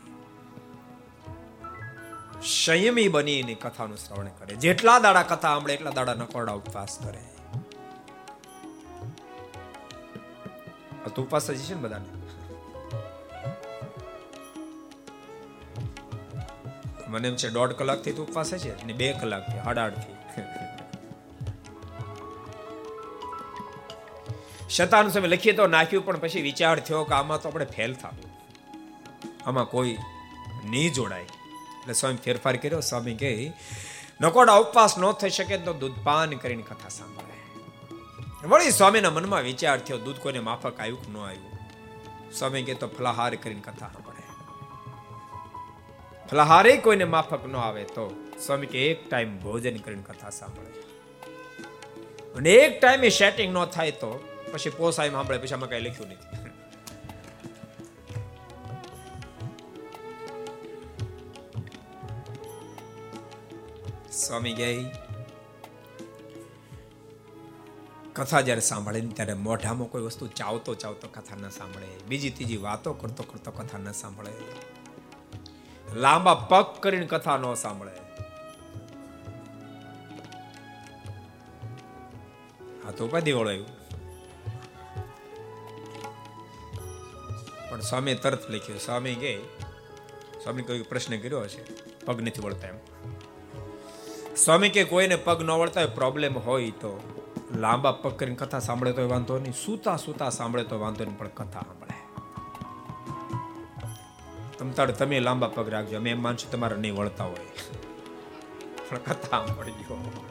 સંયમી 2.64 3.08
બનીને 3.08 3.54
કથાનું 3.54 3.96
શ્રવણ 3.96 4.26
કરે. 4.26 4.54
જેટલા 4.54 4.98
દાડા 4.98 5.22
કથા 5.22 5.48
સાંભળે, 5.48 5.74
એટલા 5.74 5.90
દાડા 5.90 6.14
નકોરડા 6.14 6.52
ઉપવાસ 6.52 6.98
કરે. 7.04 7.22
તો 11.14 11.18
ઉપવાસ 11.22 11.46
જ 11.50 11.58
છે 11.68 11.74
ને 11.74 11.82
બધાને 11.84 12.08
મને 17.10 17.26
એમ 17.28 17.36
છે 17.40 17.48
દોઢ 17.56 17.72
કલાકથી 17.78 18.14
તો 18.18 18.22
ઉપવાસ 18.28 18.50
છે 18.64 18.72
ને 18.88 18.94
બે 19.00 19.06
કલાકથી 19.20 19.60
આઠથી 19.70 20.14
શતાનું 24.76 25.10
સમય 25.14 25.28
લખીએ 25.32 25.54
તો 25.58 25.64
નાખ્યું, 25.66 26.04
પણ 26.06 26.20
પછી 26.22 26.44
વિચાર 26.48 26.76
થયો 26.86 27.02
કે 27.10 27.14
આમાં 27.18 27.38
તો 27.42 27.46
આપણે 27.48 27.66
ફેલ 27.76 27.92
થાય 27.94 28.28
આમાં 29.46 29.68
કોઈ 29.74 29.94
નહીં 30.72 30.90
જોડાય. 30.96 31.28
એટલે 31.80 31.94
સ્વામી 32.00 32.22
ફેરફાર 32.24 32.56
કર્યો. 32.56 32.80
સ્વામી 32.90 33.16
કે 33.22 33.30
નકોડા 34.20 34.58
ઉપવાસ 34.64 34.92
ન 34.98 35.04
થઈ 35.20 35.32
શકે 35.36 35.56
તો 35.66 35.72
દૂધપાન 35.82 36.30
કરીને 36.42 36.64
કથા 36.68 36.92
સાંભળે. 36.98 37.25
વળી 38.44 38.70
સ્વામીના 38.70 39.10
મનમાં 39.10 39.42
વિચાર 39.42 39.78
થયો, 39.78 39.98
દૂધ 39.98 40.16
કોઈને 40.16 40.38
માફક 40.38 40.80
આવ્યું 40.80 41.06
કે 41.06 41.12
ન 41.12 41.16
આવ્યું 41.16 42.32
સ્વામી 42.32 42.62
કે 42.62 42.74
તો 42.74 42.88
ફલાહાર 42.88 43.34
કરીને 43.34 43.60
કથા 43.60 43.88
સાંભળે. 43.88 44.22
ફલાહારે 46.30 46.76
કોઈને 46.76 47.04
માફક 47.04 47.46
ન 47.46 47.56
આવે 47.56 47.84
તો 47.84 48.04
સ્વામી 48.46 48.66
કે 48.66 48.86
એક 48.86 49.10
ટાઈમ 49.10 49.38
ભોજન 49.38 49.76
કરીને 49.76 50.02
કથા 50.02 50.30
સાંભળે. 50.30 50.70
અને 52.36 52.50
એક 52.52 52.80
ટાઈમે 52.80 53.08
સેટિંગ 53.08 53.56
ન 53.56 53.64
થાય 53.64 53.90
તો 53.90 54.12
પછી 54.52 54.70
પોસાય 54.70 55.10
સાંભળે, 55.10 55.38
પછી 55.38 55.54
આમાં 55.54 55.68
કઈ 55.68 55.80
લખ્યું 55.80 56.08
નથી. 56.08 56.36
સ્વામી 64.12 64.52
ગઈ. 64.52 64.84
કથા 68.16 68.40
જ્યારે 68.40 68.60
સાંભળે 68.60 69.00
ને 69.00 69.12
ત્યારે 69.12 69.34
મોઢામાં 69.34 69.88
કોઈ 69.88 70.02
વસ્તુ 70.02 70.26
ચાવતો 70.26 70.74
ચાવતો 70.74 71.08
કથા 71.08 71.36
ન 71.36 71.48
સાંભળે. 71.48 71.86
બીજી 72.08 72.30
ત્રીજી 72.30 72.56
વાતો 72.56 72.92
કરતો 72.92 73.22
કરતો 73.22 73.50
કથા 73.50 73.78
ન 73.78 73.92
સાંભળે. 73.92 74.32
લાંબા 75.94 76.34
પગ 76.34 76.64
કરીને 76.80 77.06
કથા 77.06 77.36
ન 77.36 77.54
સાંભળે. 77.54 77.92
આ 82.88 82.90
તો 82.90 83.06
ઉપાધિ 83.06 83.32
વળાયું 83.32 83.66
પણ 87.70 87.80
સ્વામી 87.80 88.14
તરત 88.14 88.50
લખ્યું, 88.50 88.78
સ્વામી 88.78 89.14
કે 89.14 89.38
સ્વામી 90.42 90.62
કોઈ 90.62 90.82
પ્રશ્ન 90.82 91.18
કર્યો 91.18 91.40
હશે? 91.40 91.64
પગ 92.04 92.20
નથી 92.20 92.42
વળતા 92.42 92.68
એમ. 92.68 92.74
સ્વામી 94.36 94.68
કે, 94.68 94.84
કોઈને 94.84 95.16
પગ 95.16 95.42
ન 95.42 95.50
વળતા 95.50 95.82
હોય, 95.82 95.90
પ્રોબ્લેમ 95.90 96.38
હોય 96.38 96.70
તો. 96.70 97.15
લાંબા 97.56 97.92
પગ 97.92 98.16
કરીને 98.16 98.36
કથા 98.36 98.58
સાંભળે 98.58 98.92
તો 98.92 99.08
વાંધો 99.08 99.38
નહીં. 99.38 99.52
સૂતા 99.52 99.96
સૂતા 99.96 100.30
સાંભળે 100.30 100.64
તો 100.64 100.78
વાંધો 100.78 101.04
નહીં, 101.04 101.18
પણ 101.18 101.28
કથા 101.28 101.60
સાંભળે. 101.60 101.96
તમતાડ 104.58 104.90
તમે 104.90 105.20
લાંબા 105.20 105.48
પગ 105.48 105.68
રાખજો. 105.68 105.96
અમે 105.96 106.10
એમ 106.10 106.22
માનશું 106.22 106.50
તમારે 106.52 106.76
નહીં 106.76 106.96
વળતા 106.96 107.24
હોય. 107.24 107.46
પણ 108.90 108.96
કથા 108.96 109.28
સાંભળજો. 109.30 110.22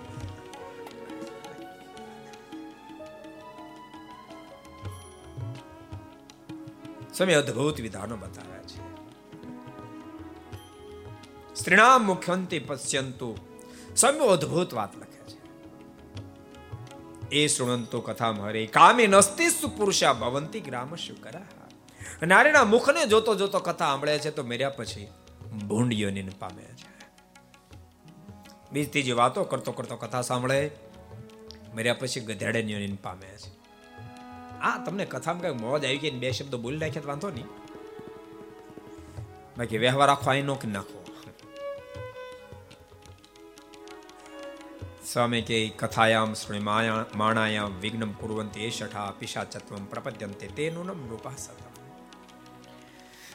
સમય 7.14 7.34
અદ્ભુત 7.34 7.82
વિધાનો 7.82 8.18
બતાવ્યા 8.18 8.58
છે. 8.58 8.96
સ્ત્રીણામ 11.56 12.06
મુખ્યંતિ 12.06 12.60
પશ્યંતુ. 12.60 13.38
સમય 13.96 14.20
અદ્ભુત 14.20 14.74
વાત 14.74 14.98
લખે. 14.98 15.15
એ 17.36 17.48
શૃણંતો 17.48 18.02
કથા 18.02 18.30
હરે. 18.30 18.66
કામે 18.66 19.08
નસ્તિ 19.08 19.50
સુપુરુષા 19.50 20.14
ભવંતી 20.14 20.60
ગ્રામ 20.60 20.96
શુકરા. 20.96 21.42
નારીના 22.24 22.64
મુખને 22.64 23.06
જોતો 23.06 23.36
જોતો 23.36 23.60
કથા 23.60 23.86
સાંભળે 23.86 24.20
છે 24.20 24.32
તો 24.32 24.44
મેર્યા 24.44 24.70
પછી 24.70 25.08
ભૂંડિયોને 25.68 26.30
પામે 26.40 26.64
છે. 26.64 26.96
બીજી 28.72 28.86
ત્રીજી 28.86 29.12
વાતો 29.12 29.44
કરતો 29.44 29.72
કરતો 29.72 29.96
કથા 29.96 30.22
સાંભળે, 30.22 30.72
મર્યા 31.76 31.94
પછી 31.94 32.20
ગધેડે 32.20 32.96
પામે 33.04 33.38
છે. 33.38 33.52
આ 34.62 34.84
તમને 34.84 35.06
કથામાં 35.06 35.42
કઈ 35.42 35.54
મોજ 35.54 35.86
આવી 35.86 35.98
ગઈ 35.98 36.12
બે 36.12 36.32
શબ્દો 36.32 36.58
બોલી 36.58 36.78
નાખ્યા 36.78 37.04
વાંધો 37.06 37.30
નહીં. 37.30 37.46
બાકી 39.58 39.78
વ્યવહાર 39.78 40.10
આખો 40.10 40.30
અહીં 40.30 40.46
નોકી 40.46 40.68
નાખો? 40.68 40.95
સ્વામી 45.16 45.44
કે 45.44 45.58
કથાયામ 45.80 46.32
શ્રીમાયા 46.36 47.04
માણાયામ 47.16 47.76
વિઘ્નમ 47.82 48.10
કુર્વંતી 48.16 48.66
એ 48.66 48.72
શઠા 48.72 49.06
પિશાચત્વમ 49.20 49.84
પ્રપદ્યંતે 49.88 50.50
તેનું 50.54 50.90
નમ 50.90 51.06
રૂપા 51.10 51.34
સતમ 51.36 51.70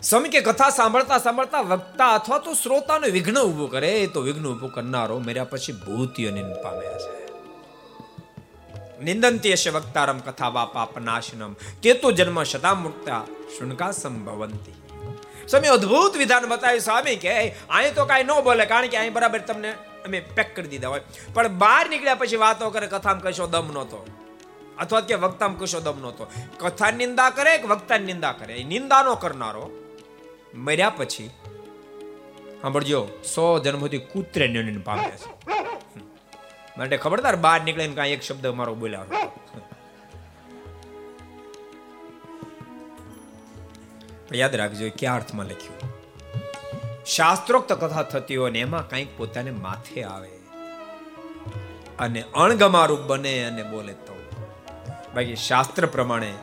સ્વામી 0.01 0.33
કે 0.35 0.43
કથા 0.43 0.69
સાંભળતા 0.73 1.21
સાંભળતા 1.21 1.63
વક્તા 1.67 2.11
અથવા 2.15 2.41
તો 2.41 2.57
શ્રોતાને 2.57 3.09
વિઘ્ન 3.11 3.39
ઊભું 3.39 3.71
કરે 3.71 3.95
તો 4.09 4.21
વિઘ્ન 4.23 4.47
ઊભું 4.47 4.73
કરનારો 4.73 5.19
મેર્યા 5.23 5.49
પછી 5.49 5.77
ભૂતિઓને 5.81 6.45
પામ્યા 6.59 7.01
છે 7.05 7.19
નિંદંતી 9.03 9.55
હશે 9.55 9.73
વક્તારમ 9.73 10.21
કથા 10.23 10.51
વા 10.53 10.69
પાપ 10.71 11.03
નાશનમ 11.03 11.59
તે 11.83 11.95
તો 11.97 12.15
જન્મ 12.15 12.41
શતા 12.47 12.75
મુક્તા 12.79 13.23
શુનકા 13.55 13.93
સંભવંતી 13.95 14.79
સ્વામી 15.47 15.73
અદ્ભુત 15.73 16.19
વિધાન 16.19 16.49
બતાવ્યું 16.49 16.85
સ્વામી 16.85 17.17
કે 17.19 17.39
અહીં 17.39 17.95
તો 17.95 18.07
કાંઈ 18.07 18.29
ન 18.31 18.45
બોલે 18.45 18.67
કારણ 18.69 18.91
કે 18.91 18.99
અહીં 18.99 19.15
બરાબર 19.15 19.47
તમને 19.47 19.73
અમે 20.07 20.21
પેક 20.21 20.57
કરી 20.57 20.69
દીધા 20.69 20.89
હોય. 20.89 21.01
પણ 21.35 21.49
બહાર 21.49 21.91
નીકળ્યા 21.91 22.15
પછી 22.15 22.37
વાતો 22.37 22.71
કરે, 22.71 22.87
કથામાં 22.87 23.21
કશો 23.21 23.47
દમ 23.47 23.73
નહોતો. 23.73 24.07
અથવા 24.79 25.01
કે 25.01 25.15
વક્તામાં 25.15 25.59
કશો 25.59 25.81
દમ 25.81 26.01
નહોતો. 26.01 26.27
કથા 26.59 26.91
નિંદા 26.91 27.31
કરે 27.31 27.59
કે 27.59 27.67
વક્તાની 27.67 28.05
નિંદા 28.05 28.33
કરે? 28.33 28.55
એ 28.55 28.65
નિંદાનો 28.65 29.15
કરનારો 29.15 29.71
મર્યા 30.55 30.91
પછી, 30.91 31.31
સાંભળજો, 32.61 33.09
સો 33.35 33.59
જન્મથી 33.59 33.99
કૂતરે 33.99 34.49
નિર્ણય 34.49 34.79
પામે 34.79 35.11
છે. 35.11 35.51
માટે 36.79 36.97
ખબરદાર, 36.97 37.37
બહાર 37.37 37.61
નીકળીને 37.61 37.95
કાંઈ 37.95 38.11
એક 38.11 38.23
શબ્દ 38.23 38.47
મારો 38.47 38.75
બોલ્યા 38.75 39.05
યાદ 44.33 44.55
રાખજો 44.55 44.91
ક્યાં 44.99 45.17
અર્થમાં 45.17 45.47
લખ્યું? 45.47 46.00
શાસ્ત્રોક્ત 47.07 47.73
કથા 47.73 48.03
થતી 48.03 48.37
હોય 48.37 48.51
ને 48.51 48.61
એમાં 48.61 48.89
કંઈક 48.89 49.19
પોતાને 49.19 49.51
માથે 49.51 50.03
આવે. 50.03 50.31
અને 51.99 52.25
અણગમારૂપ 52.35 53.01
બને 53.01 53.45
અને 53.45 53.63
બોલે 53.63 53.93
તો. 53.93 54.17
બાકી 55.15 55.37
શાસ્ત્ર 55.37 55.87
પ્રમાણે 55.87 56.35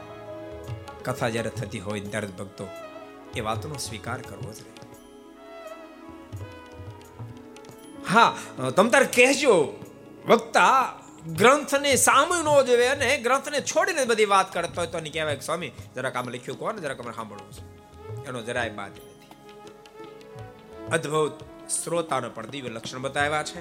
કથા 1.03 1.29
જ્યારે 1.29 1.49
થતી 1.49 1.79
હોય 1.79 2.01
ત્યારે 2.01 2.27
ભક્તો 2.27 2.67
એ 3.35 3.39
વાતનો 3.39 3.77
સ્વીકાર 3.77 4.21
કરવો 4.21 4.53
જોઈએ 4.53 4.71
હા, 8.09 8.37
તમ 8.75 8.89
તાર 8.89 9.03
કહેજો, 9.03 9.79
વક્તા 10.27 10.93
ગ્રંથને 11.27 11.95
સામે 11.95 12.37
ન 12.41 12.61
જોવે 12.65 12.87
અને 12.87 13.17
ગ્રંથને 13.17 13.61
છોડીને 13.61 14.05
બધી 14.05 14.25
વાત 14.25 14.53
કરતો 14.53 14.81
હોય 14.81 14.87
તો 14.87 14.97
એને 14.97 15.09
કહેવાય 15.09 15.39
સ્વામી, 15.39 15.71
જરાક 15.95 16.15
આમ 16.15 16.29
લખ્યું 16.29 16.59
કોને 16.59 16.81
જરાક 16.81 16.99
અમે 16.99 17.11
સાંભળવું 17.11 17.51
છે. 17.51 18.27
એનો 18.27 18.41
જરાય 18.41 18.69
બાદ 18.69 18.91
અદ્ભુત 20.91 21.43
શ્રોતાનો 21.83 22.29
પણ 22.29 22.47
દિવ્ય 22.47 22.69
લક્ષણ 22.69 22.99
બતાવ્યા 22.99 23.43
છે. 23.43 23.59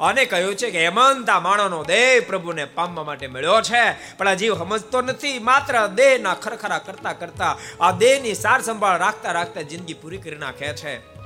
અને 0.00 0.24
કહ્યું 0.24 0.54
છે 0.54 0.70
કે 0.70 0.82
હેમંતા 0.82 1.40
માણસનો 1.40 1.84
દેહ 1.84 2.20
પ્રભુને 2.26 2.64
પામવા 2.64 3.04
માટે 3.04 3.26
મળ્યો 3.26 3.62
છે. 3.62 4.14
પણ 4.16 4.28
આ 4.28 4.34
જીવ 4.34 4.58
સમજતો 4.58 5.02
નથી. 5.02 5.38
માત્ર 5.38 5.86
દેહના 5.86 6.34
ખરખરા 6.34 6.78
કરતા 6.78 7.12
કરતા 7.12 7.56
આ 7.80 7.90
દેહની 7.90 8.34
સાર 8.34 8.62
સંભાળ 8.62 8.98
રાખતા 8.98 9.32
રાખતા 9.32 9.62
જિંદગી 9.62 9.94
પૂરી 9.94 10.18
કરી 10.18 10.36
નાખે 10.36 10.72
છે. 10.72 11.16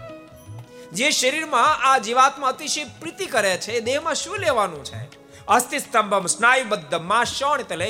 જે 0.91 1.11
શરીરમાં 1.11 1.91
આ 1.91 1.99
જીવાત્મા 1.99 2.49
અતિશય 2.49 2.85
પ્રીતિ 2.85 3.27
કરે 3.27 3.57
છે 3.57 3.81
દેહમાં 3.81 4.15
શું 4.15 4.39
લેવાનું 4.39 4.85
છે? 4.85 5.21
અસ્થિ 5.47 5.79
સ્તંભમ 5.79 6.27
સ્નાયુબદ્ધમાં 6.27 7.25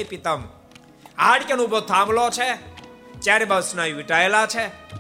પિતમ 0.09 0.43
હાડકન 1.19 1.57
ઊભો 1.57 1.81
થાંભલો 1.81 2.31
છે. 2.31 2.55
ચારે 3.21 3.45
બાજુ 3.45 3.69
સ્નાયુ 3.69 3.97
વિટાયેલા 3.97 4.47
છે. 4.47 4.91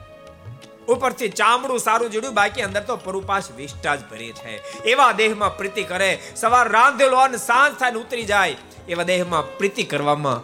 ઉપરથી 0.90 1.28
ચામડું 1.28 1.78
સારું 1.78 2.10
જીડ્યું, 2.10 2.34
બાકી 2.34 2.62
અંદર 2.62 2.82
તો 2.82 2.96
પરુપાશ 2.96 3.50
વિષ્ટા 3.56 3.96
જ 3.96 4.10
ભરી 4.10 4.32
છે. 4.32 4.82
એવા 4.82 5.12
દેહમાં 5.12 5.56
પ્રીતિ 5.56 5.82
કરે, 5.82 6.18
સવાર 6.36 6.68
રાંધેલો 6.68 7.16
અને 7.16 7.36
સાંજ 7.36 7.78
થાય 7.78 7.92
ઉતરી 7.92 8.24
જાય. 8.24 8.56
એવા 8.88 9.02
દેહમાં 9.02 9.58
પ્રીતિ 9.58 9.84
કરવામાં 9.84 10.42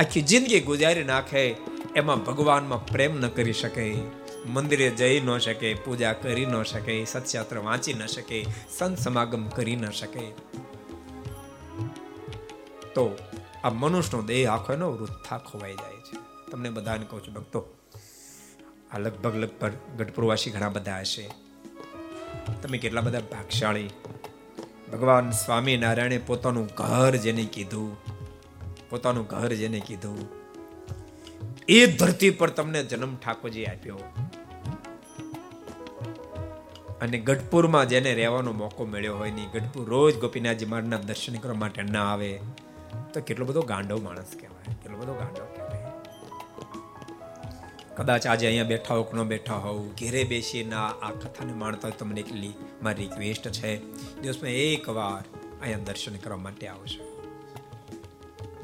આખી 0.00 0.22
જિંદગી 0.22 0.60
ગુજારી 0.60 1.04
નાખે. 1.04 1.56
એમાં 1.96 2.24
ભગવાનમાં 2.24 2.86
પ્રેમ 2.86 3.20
ન 3.20 3.28
કરી 3.28 3.52
શકે. 3.52 3.94
મંદિરે 4.46 4.90
જઈ 4.90 5.20
ન 5.20 5.38
શકે, 5.38 5.74
પૂજા 5.74 6.12
કરી 6.12 6.46
ન 6.46 6.62
શકે 6.62 7.04
સત્શાસ્ત્ર 7.04 7.58
વાંચી 7.58 7.94
ન 7.94 8.06
શકે, 8.06 8.44
સંત 8.78 8.98
સમાગમ 8.98 9.48
કરી 9.48 9.76
ન 9.76 9.90
શકે. 9.90 10.26
તો 12.94 13.18
આ 13.64 13.70
મનુષ્યનો 13.70 14.22
દેહ 14.22 14.52
આખો 14.52 14.72
એનો 14.72 14.90
વૃથા 14.90 15.38
ખોવાઈ 15.38 15.74
જાય 15.74 15.98
છે. 16.08 16.16
તમને 16.50 16.70
બધાને 16.70 17.06
કહું 17.10 17.22
છું, 17.22 17.34
ભક્તો 17.34 17.60
આ 18.90 18.98
લગભગ 18.98 19.34
લગભગ 19.36 19.72
ગઢપુરવાસી 19.98 20.50
ઘણા 20.50 20.68
બધા 20.68 21.00
હશે. 21.00 21.24
તમે 22.62 22.78
કેટલા 22.78 23.00
બધા 23.00 23.20
ભાગશાળી? 23.32 23.90
ભગવાન 24.92 25.30
સ્વામિનારાયણે 25.30 26.18
પોતાનું 26.18 26.66
ઘર 26.76 27.16
જેને 27.16 27.44
કીધું, 27.44 27.90
પોતાનું 28.90 29.26
ઘર 29.26 29.52
જેને 29.52 29.80
કીધું, 29.80 30.20
એ 31.68 31.86
ધરતી 31.86 32.30
પર 32.30 32.50
તમને 32.50 32.82
જન્મ 32.84 33.16
ઠાકોરજી 33.16 33.64
આપ્યો. 33.64 33.98
અને 37.00 37.18
ગઢપુરમાં 37.18 37.88
જેને 37.88 38.14
રહેવાનો 38.14 38.52
મોકો 38.52 38.84
મળ્યો 38.84 39.16
હોય 39.16 39.30
નહીં 39.30 39.50
ગઢપુર 39.50 39.84
રોજ 39.88 40.14
ગોપીનાથજી 40.16 40.66
મહારાજના 40.66 40.96
દર્શન 40.98 41.34
કરવા 41.34 41.54
માટે 41.54 41.82
ના 41.82 42.06
આવે, 42.12 42.32
તો 43.12 43.20
કેટલો 43.20 43.44
બધો 43.44 43.62
ગાંડો 43.62 43.98
માણસ 43.98 44.36
કહેવાય, 44.40 44.74
કેટલો 44.82 44.98
બધો 44.98 45.14
ગાંડો. 45.14 45.55
કદાચ 47.96 48.26
આજે 48.26 48.46
અહીંયા 48.46 48.64
બેઠા 48.64 48.94
હોવ 48.94 49.06
ન 49.14 49.22
બેઠા 49.22 49.54
હોવ 49.54 49.88
ઘેરે 49.88 50.24
બેસીને 50.24 50.74
આ 50.74 51.10
કથાને 51.10 51.52
માણતા 51.52 51.88
હોય 51.88 51.92
તમને 51.98 52.20
એટલી 52.20 52.52
મારી 52.82 53.02
રિક્વેસ્ટ 53.02 53.48
છે. 53.48 53.76
દિવસમાં 54.20 54.50
એક 54.50 54.88
વાર 54.88 55.24
અહીંયા 55.60 55.78
દર્શન 55.78 56.16
કરવા 56.16 56.36
માટે 56.36 56.66
આવશો 56.68 57.16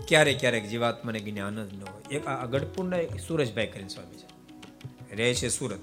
ક્યારેક 0.09 0.41
ક્યારેક 0.41 0.69
જીવાત્માને 0.69 1.21
જ્ઞાન 1.21 1.69
જ 1.69 1.75
ન 1.75 1.83
હોય. 1.83 2.15
એક 2.15 2.27
આ 2.27 2.47
ગઢપુરના 2.47 2.97
સુરજભાઈ 3.27 3.67
કરીને 3.67 3.89
સ્વામી 3.89 4.17
છે. 4.17 4.29
રહે 5.17 5.35
છે 5.35 5.49
સુરત. 5.49 5.81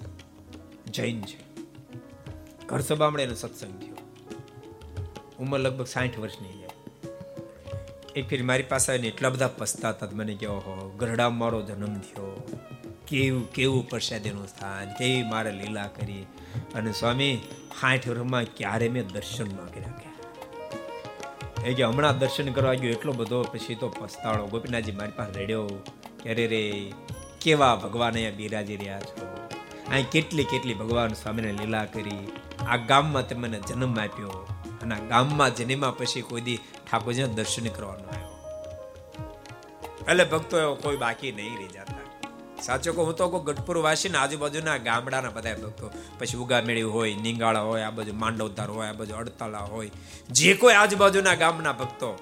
જૈન 0.89 1.21
છે. 1.21 1.63
ઘર 2.67 2.80
સભામણે 2.80 3.23
એનો 3.23 3.35
સત્સંગ 3.35 3.81
થયો. 3.81 3.95
ઉંમર 5.39 5.59
લગભગ 5.59 5.85
સાઠ 5.85 6.19
વર્ષની 6.19 6.59
એ 8.15 8.21
ફેર 8.21 8.43
મારી 8.43 8.63
પાસે 8.63 8.93
એટલા 8.93 9.30
બધા 9.30 9.47
પસ્તાતા 9.47 10.07
મને 10.13 10.35
કહો 10.35 10.53
હો 10.53 10.95
ગરડા 10.97 11.30
મારો 11.30 11.61
જન્મ 11.61 11.99
થયો. 11.99 12.47
કેવું 13.10 13.52
કેવું 13.52 13.90
પ્રસાદીનું 13.90 14.48
સ્થાન, 14.48 14.94
કેવી 14.94 15.23
મારે 15.23 15.52
લીલા 15.52 15.88
કરી 15.88 16.26
અને 16.76 16.91
સ્વામી 16.91 17.38
સાઠ 17.81 18.07
વર્ષમાં 18.07 18.44
ક્યારે 18.44 18.90
મેં 18.90 19.07
દર્શન 19.07 19.45
ન 19.45 19.65
કર્યા 19.65 19.94
એ 21.65 21.73
કે 21.73 21.84
હમણાં 21.84 22.19
દર્શન 22.19 22.52
કરવા 22.52 22.73
ગયો, 22.73 22.91
એટલો 22.91 23.14
બધો 23.14 23.44
પછી 23.44 23.76
તો 23.76 23.90
પસ્તાળો. 23.90 24.48
ગોપીનાથજી 24.48 24.91
મારી 24.91 25.11
પાસે 25.15 25.40
રેડ્યો. 25.40 25.65
અરે 26.26 26.48
રે 26.48 26.94
કેવા 27.41 27.76
ભગવાન 27.76 28.14
અહીંયા 28.14 28.31
બિરાજી 28.31 28.76
રહ્યા 28.76 28.99
છો? 28.99 29.49
અહીં 29.90 30.10
કેટલી 30.10 30.44
કેટલી 30.44 30.73
ભગવાન 30.73 31.14
સ્વામીને 31.14 31.52
લીલા 31.52 31.86
કરી. 31.86 32.27
આ 32.68 32.77
ગામમાં 32.77 33.27
તે 33.27 33.36
મને 33.36 33.60
જન્મ 33.68 33.99
આપ્યો. 33.99 34.48
અને 34.81 34.95
આ 34.95 34.99
ગામમાં 34.99 35.56
જન્મ્યા 35.56 35.91
પછી 35.91 36.22
કોઈ 36.22 36.41
દી 36.41 36.57
ઠાકોરજીના 36.57 37.27
દર્શન 37.27 37.68
કરવાનો 37.68 38.03
આવ્યો. 38.03 38.40
એટલે 40.10 40.23
ભક્તો 40.23 40.76
કોઈ 40.76 40.98
બાકી 40.98 41.31
નહીં 41.31 41.57
રહી 41.57 41.68
જતા. 41.68 42.09
સાચો 42.65 42.94
કહું 42.94 43.15
તો 43.15 43.30
ગઢપુર 43.30 43.77
વાસી 43.77 44.10
ને 44.10 44.18
આજુબાજુના 44.18 44.77
ગામડાના 44.77 45.30
બધા 45.30 45.53
ભક્તો. 45.53 45.91
પછી 46.19 46.38
ઉગામેળી 46.38 46.81
હોય, 46.81 47.15
નિંગાળા 47.15 47.60
હોય, 47.60 47.81
આ 47.81 47.90
બાજુ 47.90 48.14
માંડવતાર 48.14 48.69
હોય, 48.69 48.88
આ 48.88 48.94
બાજુ 48.94 49.15
અડતાલા 49.15 49.60
હોય. 49.60 49.91
જે 50.30 50.53
કોઈ 50.53 50.73
આજુબાજુના 50.73 51.36
ગામના 51.36 51.72
ભક્તો. 51.72 52.19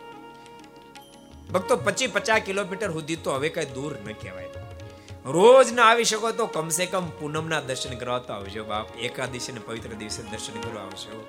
ભક્તો 1.54 1.76
પચી 1.76 2.08
પચાસ 2.08 2.42
કિલોમીટર 2.46 2.92
સુધી 2.92 3.16
તો 3.16 3.32
હવે 3.32 3.50
કઈ 3.50 3.66
દૂર 3.66 3.98
ન 4.08 4.12
કહેવાય. 4.12 4.46
રોજ 5.26 5.74
ના 5.74 5.84
આવી 5.84 6.04
શકો 6.04 6.32
તો 6.32 6.46
કમસે 6.46 6.86
કમ 6.86 7.10
પૂનમના 7.10 7.62
દર્શન 7.62 7.98
કરવા 7.98 8.20
તો 8.20 8.34
આવજો 8.34 8.64
બાપ. 8.64 8.96
એકાદશી 8.96 9.52
ને 9.52 9.60
પવિત્ર 9.60 9.90
દિવસે 9.90 10.24
દર્શન 10.24 10.62
કરવા 10.62 10.82
આવજો. 10.82 11.28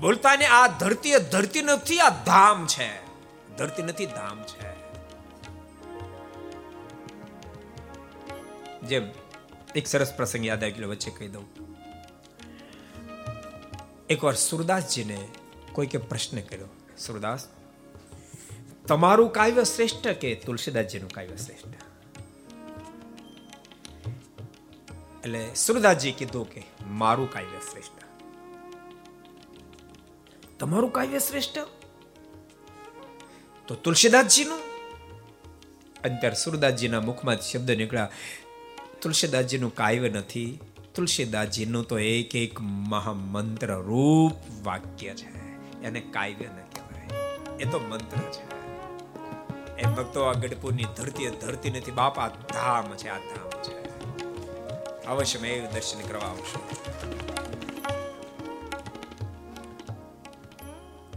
બોલતા 0.00 0.36
ને 0.36 0.46
આ 0.46 0.66
ધરતી 0.66 1.14
ધરતી 1.14 1.62
નથી, 1.62 2.00
આ 2.00 2.08
ધામ 2.08 2.66
છે. 2.66 3.06
ધરતી 3.56 3.82
નથી, 3.82 4.06
ધામ 4.06 4.42
છે. 4.42 4.67
જેમ 8.86 9.10
એક 9.76 9.86
સરસ 9.86 10.14
પ્રસંગ 10.14 10.46
યાદ 10.46 10.64
આવી 10.64 10.84
વચ્ચે 10.84 11.10
કહી 11.10 11.28
દઉં. 11.28 11.46
એકવાર 14.10 14.34
સુરદાસજીને 14.34 15.28
કોઈકે 15.72 15.98
પ્રશ્ન 15.98 16.40
કર્યો, 16.40 16.66
સુરદાસ, 16.98 17.48
તમારું 18.86 19.30
કાવ્ય 19.30 19.64
શ્રેષ્ઠ 19.64 20.08
કે 20.08 20.34
તુલસીદાસજીનું 20.34 21.10
કાવ્ય 21.10 21.36
શ્રેષ્ઠ? 21.36 21.66
એટલે 25.24 25.54
સુરદાસજી 25.54 26.12
કીધું 26.12 26.50
કે, 26.50 26.62
મારું 26.86 27.32
કાવ્ય 27.32 27.60
શ્રેષ્ઠ. 27.70 27.90
તમારું 30.58 30.92
કાવ્ય 30.92 31.18
શ્રેષ્ઠ? 31.18 31.58
તો 33.66 33.74
તુલસીદાસજીનું 33.74 34.58
અંતર 36.04 36.32
સુરદાસજીના 36.32 37.00
મુખમાં 37.00 37.36
શબ્દ 37.36 37.70
નીકળ્યા. 37.70 38.10
તુલસીદાસજીનું 39.02 39.74
કાવ્ય 39.74 40.08
નથી. 40.08 40.58
તુલસીદાસજીનું 40.94 41.84
તો 41.84 41.98
એક 41.98 42.36
એક 42.36 42.60
મહામંત્ર 42.60 43.74
રૂપ 43.74 44.32
વાક્ય 44.62 45.14
છે. 45.14 45.38
એને 45.82 46.00
કાવ્ય 46.00 46.46
ન 46.46 46.56
કહેવાય. 46.56 47.56
એ 47.60 47.64
તો 47.64 47.78
મંત્ર 47.78 48.18
છે. 48.18 48.48
એ 49.76 49.82
ભક્તો 49.82 50.22
આ 50.22 50.32
ગઢપુરની 50.32 50.84
ધરતી 50.96 51.28
ધરતી 51.28 51.70
નથી, 51.70 51.90
બાપા 51.90 52.28
ધામ 52.28 52.94
છે, 52.96 53.08
આ 53.08 53.18
ધામ 53.18 53.62
છે. 53.62 53.78
અવશ્ય 55.06 55.38
મેં 55.38 55.72
દર્શન 55.74 56.08
કરવા 56.08 56.28
આવશે. 56.28 56.58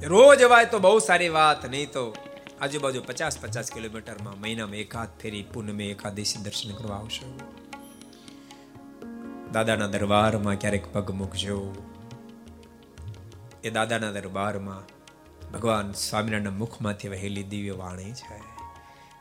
રોજ 0.06 0.42
અવાય 0.42 0.66
તો 0.66 0.80
બહુ 0.80 1.00
સારી 1.00 1.30
વાત, 1.30 1.66
નહીં 1.66 1.92
તો 1.92 2.16
આજુબાજુ 2.62 3.02
પચાસ 3.02 3.42
પચાસ 3.42 3.72
કિલોમીટરમાં 3.72 4.42
મહિનામાં 4.42 4.76
એકાદ 4.76 5.08
ફેરી 5.22 5.44
પૂનમે 5.44 5.86
એકાદશી 5.86 6.44
દર્શન 6.44 6.76
કરવા 6.76 6.96
આવશો. 6.96 7.51
દાદાના 9.52 9.88
દરબારમાં 9.88 10.56
ક્યારેક 10.56 10.94
પગ 10.94 11.12
મૂકજો. 11.12 11.76
એ 13.64 13.70
દાદાના 13.70 14.12
દરબારમાં 14.12 14.84
ભગવાન 15.52 15.92
સ્વામિનારાયણના 15.92 16.52
મુખમાંથી 16.52 17.08
વહેલી 17.08 17.44
દિવ્ય 17.44 17.72
વાણી 17.72 18.14
છે. 18.14 18.42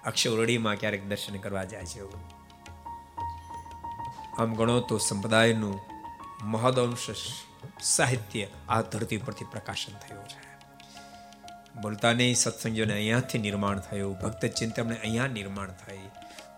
અક્ષરડીમાં 0.05 0.75
ક્યારેક 0.75 1.09
દર્શન 1.09 1.37
કરવા 1.37 1.65
જાય 1.65 1.85
છે 1.85 2.01
આમ 4.39 4.55
ગણો 4.55 4.81
તો 4.81 4.99
સંપ્રદાયનું 4.99 5.81
મહદઅંશ 6.43 7.07
સાહિત્ય 7.83 8.47
આ 8.69 8.83
ધરતી 8.83 9.17
પરથી 9.17 9.45
પ્રકાશન 9.45 9.93
થયું 9.99 10.25
છે. 10.25 10.51
બોલતાની 11.81 12.35
સત્સંગોને 12.35 12.93
અહીંયાથી 12.95 13.39
નિર્માણ 13.39 13.79
થયું, 13.79 14.19
ભક્ત 14.19 14.47
ચિંતનને 14.47 14.97
અહીંયા 14.97 15.27
નિર્માણ 15.27 15.71
થઈ. 15.71 16.11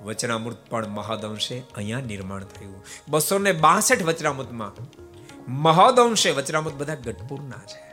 વચનામૃત 0.04 0.56
પણ 0.70 0.86
મહદઅંશે 0.86 1.62
અહીંયા 1.74 2.00
નિર્માણ 2.00 2.44
થયું. 2.44 2.84
બસો 3.08 3.38
ને 3.38 3.52
બાસઠ 3.52 4.02
વચનામૃતમાં 4.02 4.72
મહદઅંશે 5.52 6.30
વચનામૃત 6.30 6.74
બધા 6.74 6.94
ગઢપુરના 6.94 7.60
છે. 7.66 7.92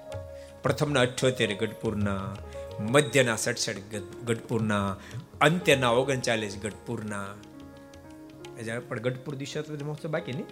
પ્રથમના 0.64 1.02
અઠ્યોતેર 1.02 1.56
ગઢપુરના, 1.56 2.36
મધ્યના 2.80 3.36
સડસઠ 3.36 3.76
ગઢપુરના, 4.26 4.98
અંત્યના 5.41 5.90
ઓગણચાલીસ 5.90 6.57
ગઢપુરના. 6.64 7.26
પણ 8.88 8.99
ગઢપુર 8.99 9.36
દિશાબ્દી 9.36 9.84
મહોત્સવ 9.84 10.10
બાકી 10.10 10.34
નહીં? 10.34 10.48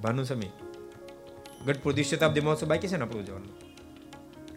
ભાનુ 0.00 0.24
સમી 0.24 0.50
ગઢપુર 1.66 1.92
દિશાબ્દી 1.92 2.40
મહોત્સવ 2.40 2.66
બાકી 2.66 2.88
છે 2.88 2.96
ને 2.96 3.02
આપણું 3.02 3.26
જવાનું? 3.26 3.52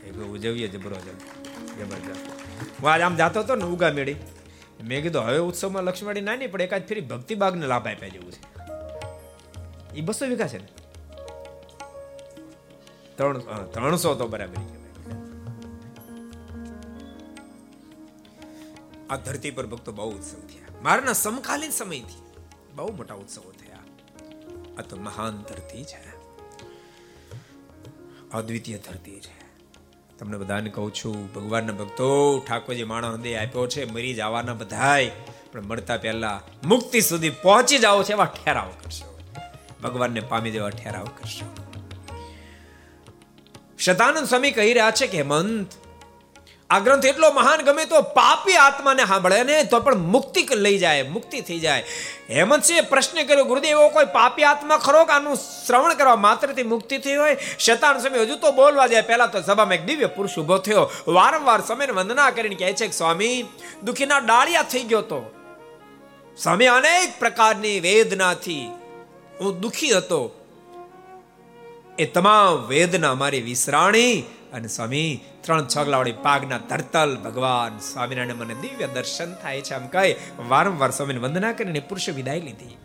એ 0.04 0.12
ઉજવીએ 0.12 0.68
જબરો 0.68 0.96
જબરજસ્ત. 0.96 2.30
હું 2.82 2.92
આજ 2.92 3.02
આમ 3.02 3.16
જાતો 3.16 3.40
હતો 3.40 3.56
ને 3.56 3.64
ઉગા 3.64 3.92
મેળી. 3.92 4.16
મેં 4.84 5.04
કીધું, 5.04 5.22
હવે 5.22 5.38
ઉત્સવમાં 5.38 5.84
લક્ષ્મણી 5.84 6.22
નાની, 6.22 6.48
પણ 6.48 6.62
એકાદ 6.62 6.88
ફેરી 6.88 7.02
ભક્તિ 7.02 7.36
બાગને 7.36 7.68
લાભ 7.68 7.88
આપ્યા 7.88 8.10
જેવું 8.10 8.32
છે. 8.32 8.52
એ 9.96 10.02
બસો 10.02 10.26
વીઘા 10.26 10.48
છે 10.48 10.58
ને? 10.58 10.68
ત્રણ 13.16 13.38
ત્રણસો 13.66 14.16
તો 14.16 14.28
બરાબર 14.28 14.58
આ 19.10 19.16
ધરતી 19.16 19.52
પર 19.52 19.68
ભક્તો 19.68 19.92
બહુ 19.92 20.12
ઉત્સવ 20.12 20.40
થયા. 20.40 20.82
મારાના 20.82 21.14
સમકાલીન 21.14 21.72
સમયથી 21.72 22.22
બહુ 22.76 22.96
મોટા 22.96 23.14
ઉત્સવો 23.14 23.52
થયા. 23.52 23.80
આ 24.78 24.82
તો 24.82 24.98
મહાન 24.98 25.38
ધરતી 25.38 25.84
છે. 25.84 26.22
અદ્વિતીય 28.32 28.78
ધરતી 28.78 29.20
છે. 29.20 29.41
તમને 30.22 30.38
બધાને 30.38 30.70
કહું 30.70 30.94
છું, 30.94 31.34
ભગવાનના 31.34 31.74
ભક્તો, 31.74 32.40
ઠાકોરજી 32.48 32.84
માણસ 32.84 33.06
હૃદય 33.06 33.36
આપ્યો 33.36 33.68
છે, 33.68 33.92
મરી 33.92 34.14
જવાના 34.14 34.54
બધાય, 34.54 35.12
પણ 35.52 35.62
મળતા 35.62 35.98
પહેલા 35.98 36.42
મુક્તિ 36.64 37.02
સુધી 37.02 37.30
પહોંચી 37.30 37.78
જાઓ 37.78 38.04
છે 38.04 38.12
એવા 38.12 38.26
ઠેરાવ 38.26 38.70
કરશો. 38.70 39.20
ભગવાનને 39.84 40.20
પામી 40.20 40.52
દેવા 40.52 40.70
ઠેરાવ 40.70 41.06
કરશો. 41.06 41.46
શતાનંદ 43.80 44.28
સ્વામી 44.28 44.52
કહી 44.52 44.74
રહ્યા 44.74 44.92
છે 44.92 45.08
કે, 45.08 45.18
હેમંત 45.18 45.68
આ 46.72 46.80
ગ્રંથ 46.80 47.06
એટલો 47.06 47.32
મહાન 47.32 47.62
ગમે 47.62 47.86
તો 47.86 48.02
પાપી 48.02 48.54
આત્માને 48.54 49.06
સાંભળે 49.06 49.44
ને 49.44 49.64
તો 49.64 49.80
પણ 49.80 49.96
મુક્તિ 49.96 50.48
લઈ 50.52 50.78
જાય, 50.78 51.04
મુક્તિ 51.04 51.42
થઈ 51.42 51.60
જાય. 51.60 51.84
હેમંતસિંહે 52.30 52.82
પ્રશ્ન 52.82 53.24
કર્યો, 53.24 53.44
ગુરુદેવ, 53.44 53.70
એવો 53.70 53.90
કોઈ 53.90 54.06
પાપી 54.06 54.44
આત્મા 54.44 54.78
ખરો 54.78 55.06
કે 55.06 55.12
આનું 55.14 55.36
શ્રવણ 55.36 55.94
કરવા 55.94 56.16
માત્રથી 56.16 56.64
મુક્તિ 56.64 56.98
થઈ 56.98 57.16
હોય? 57.16 57.38
શતાન 57.60 57.98
સમય 57.98 58.20
હજુ 58.20 58.36
તો 58.36 58.52
બોલવા 58.52 58.88
જાય. 58.88 59.02
પહેલા 59.02 59.26
તો 59.26 59.42
સભામાં 59.42 59.74
એક 59.74 59.86
દિવ્ય 59.86 60.06
પુરુષ 60.06 60.40
ઊભો 60.40 60.58
થયો. 60.58 60.90
વારંવાર 61.08 61.62
સમયને 61.62 61.92
વંદના 61.92 62.30
કરીને 62.30 62.56
કહે 62.56 62.74
છે 62.74 62.88
કે, 62.88 62.94
સ્વામી, 62.94 63.46
દુખીના 63.84 64.18
ડાળિયા 64.18 64.64
થઈ 64.64 64.84
ગયો 64.84 65.02
તો. 65.02 65.32
સ્વામી, 66.38 66.66
અનેક 66.66 67.20
પ્રકારની 67.20 67.80
વેદનાથી 67.80 68.70
હું 69.42 69.60
દુખી 69.60 69.92
હતો. 69.92 70.36
એ 72.00 72.06
તમામ 72.06 72.68
વેદના 72.68 73.14
મારી 73.14 73.42
વિસરાણી. 73.42 74.24
અને 74.54 74.68
સ્વામી, 74.68 75.24
ત્રણ 75.42 75.66
છગલાવાળી 75.66 76.12
પાગના 76.12 76.58
તરતલ 76.58 77.16
ભગવાન 77.16 77.80
સ્વામિનારાયણ 77.80 78.36
મને 78.36 78.54
દિવ્ય 78.54 78.88
દર્શન 78.88 79.34
થાય 79.34 79.62
છે 79.62 79.74
આમ 79.74 79.88
કહી 79.88 80.16
વારંવાર 80.48 80.92
સ્વામીને 80.92 81.20
વંદના 81.20 81.52
કરીને 81.52 81.80
પુરુષે 81.80 82.12
વિદાય 82.12 82.40
લીધી. 82.40 82.78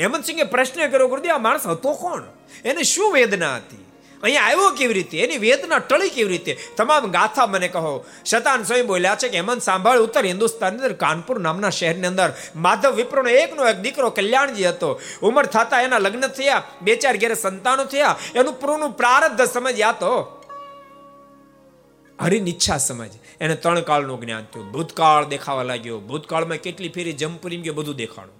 હેમંતસિંહે 0.00 0.42
પ્રશ્ન 0.42 0.86
કર્યો, 0.86 1.08
ગુરુદેવ, 1.08 1.34
આ 1.34 1.38
માણસ 1.38 1.66
હતો 1.66 1.92
કોણ? 1.92 2.22
એને 2.64 2.82
શું 2.82 3.12
વેદના 3.12 3.56
હતી? 3.56 3.84
અહીંયા 4.22 4.42
આવ્યો 4.42 4.70
કેવી 4.70 4.92
રીતે? 4.92 5.18
એની 5.18 5.38
વેદના 5.38 5.78
ટળી 5.78 6.08
કેવી 6.08 6.28
રીતે? 6.28 6.58
તમામ 6.76 7.10
ગાથા 7.10 7.46
મને 7.46 7.68
કહો. 7.68 8.04
શતાન 8.24 8.62
સ્વયં 8.62 8.86
બોલ્યા 8.86 9.14
છે 9.14 9.28
કે, 9.28 9.36
હેમંત, 9.36 9.62
સાંભળ, 9.62 9.98
ઉત્તર 9.98 10.26
હિન્દુસ્તાનની 10.26 10.78
અંદર 10.78 10.92
કાનપુર 10.92 11.40
નામના 11.40 11.70
શહેરની 11.70 12.06
અંદર 12.06 12.32
માધવ 12.56 12.90
વિપ્રોનો 12.90 13.28
એકનો 13.28 13.68
એક 13.68 13.76
દીકરો 13.76 14.10
કલ્યાણજી 14.10 14.64
હતો. 14.64 15.00
ઉંમર 15.22 15.46
થતા 15.46 15.80
એના 15.80 15.98
લગ્ન 15.98 16.26
થયા, 16.26 16.62
બે 16.82 16.96
ચાર 16.96 17.16
ઘેરે 17.16 17.34
સંતાનો 17.34 17.84
થયા. 17.84 18.16
એનું 18.34 18.60
પૂરું 18.60 18.92
પ્રારબ્ધ 18.92 19.42
સમજ્યા 19.42 19.92
તો 19.92 20.37
હરિની 22.20 22.50
ઈચ્છા 22.50 22.76
સમજ 22.76 23.10
એને 23.40 23.54
ત્રણ 23.54 23.80
કાળનું 23.80 24.20
જ્ઞાન 24.20 24.44
થયું. 24.44 24.72
ભૂતકાળ 24.72 25.24
દેખાવા 25.24 25.62
લાગ્યો. 25.62 26.00
ભૂતકાળમાં 26.00 26.56
કેટલી 26.56 26.88
ફેરી 26.88 27.12
જંપુરી 27.12 27.62
કે 27.62 27.70
બધું 27.70 27.96
દેખાડું 27.96 28.38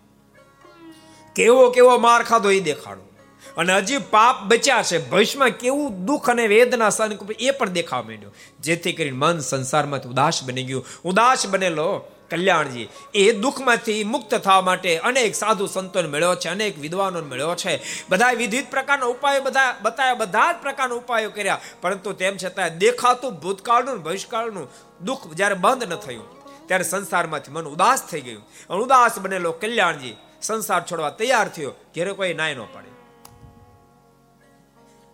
કેવો 1.35 1.71
કેવો 1.71 1.99
માર 1.99 2.23
ખાધો 2.23 2.51
એ 2.51 2.61
દેખાડું 2.61 3.09
અને 3.57 3.77
હજી 3.77 3.99
પાપ 3.99 4.45
બચ્યા 4.45 4.83
છે. 4.83 5.11
ભવિષ્યમાં 5.11 5.51
કેવું 5.51 6.05
દુઃખ 6.05 6.31
અને 6.31 6.47
વેદના 6.47 6.91
સહન 6.91 7.19
એ 7.41 7.51
પણ 7.51 7.69
દેખાવા 7.69 8.03
માંડ્યો. 8.03 8.35
જેથી 8.61 8.93
કરીને 8.93 9.17
મન 9.17 9.39
સંસારમાં 9.39 10.03
ઉદાસ 10.03 10.45
બની 10.45 10.65
ગયું. 10.65 10.87
ઉદાસ 11.05 11.47
બનેલો 11.47 12.05
કલ્યાણજી, 12.31 12.89
એ 13.15 13.33
દુઃખમાંથી 13.33 14.05
મુક્ત 14.05 14.35
થવા 14.35 14.61
માટે 14.61 14.99
અનેક 14.99 15.35
સાધુ 15.35 15.67
સંતોને 15.67 16.09
મળ્યો 16.09 16.35
છે, 16.35 16.49
અનેક 16.49 16.79
વિદ્વાનો 16.79 17.23
મળ્યો 17.23 17.55
છે. 17.55 17.81
બધા 18.09 18.33
વિવિધ 18.33 18.67
પ્રકારના 18.71 19.07
ઉપાયો 19.07 19.43
બધા 19.43 19.77
બતાવ્યા 19.83 20.15
બધા 20.15 20.53
જ 20.53 20.57
પ્રકારના 20.63 20.95
ઉપાયો 20.95 21.31
કર્યા, 21.31 21.61
પરંતુ 21.81 22.13
તેમ 22.13 22.37
છતાં 22.45 22.79
દેખાતું 22.79 23.41
ભૂતકાળનું, 23.41 24.03
ભવિષ્યકાળનું 24.03 24.69
દુઃખ 25.05 25.27
જ્યારે 25.35 25.55
બંધ 25.55 25.93
ન 25.93 25.97
થયું, 25.97 26.27
ત્યારે 26.67 26.85
સંસારમાંથી 26.85 27.53
મન 27.53 27.65
ઉદાસ 27.65 28.03
થઈ 28.03 28.21
ગયું. 28.21 28.43
અને 28.71 28.81
ઉદાસ 28.83 29.19
બનેલો 29.19 29.53
કલ્યાણજી, 29.53 30.17
સંસાર 30.43 30.83
છોડવા 30.83 31.11
તૈયાર 31.11 31.49
થયો, 31.49 31.71
ઘેરે 31.95 32.13
કોઈ 32.13 32.35
નાય 32.35 32.55
ન 32.55 32.65
પડે. 32.73 32.91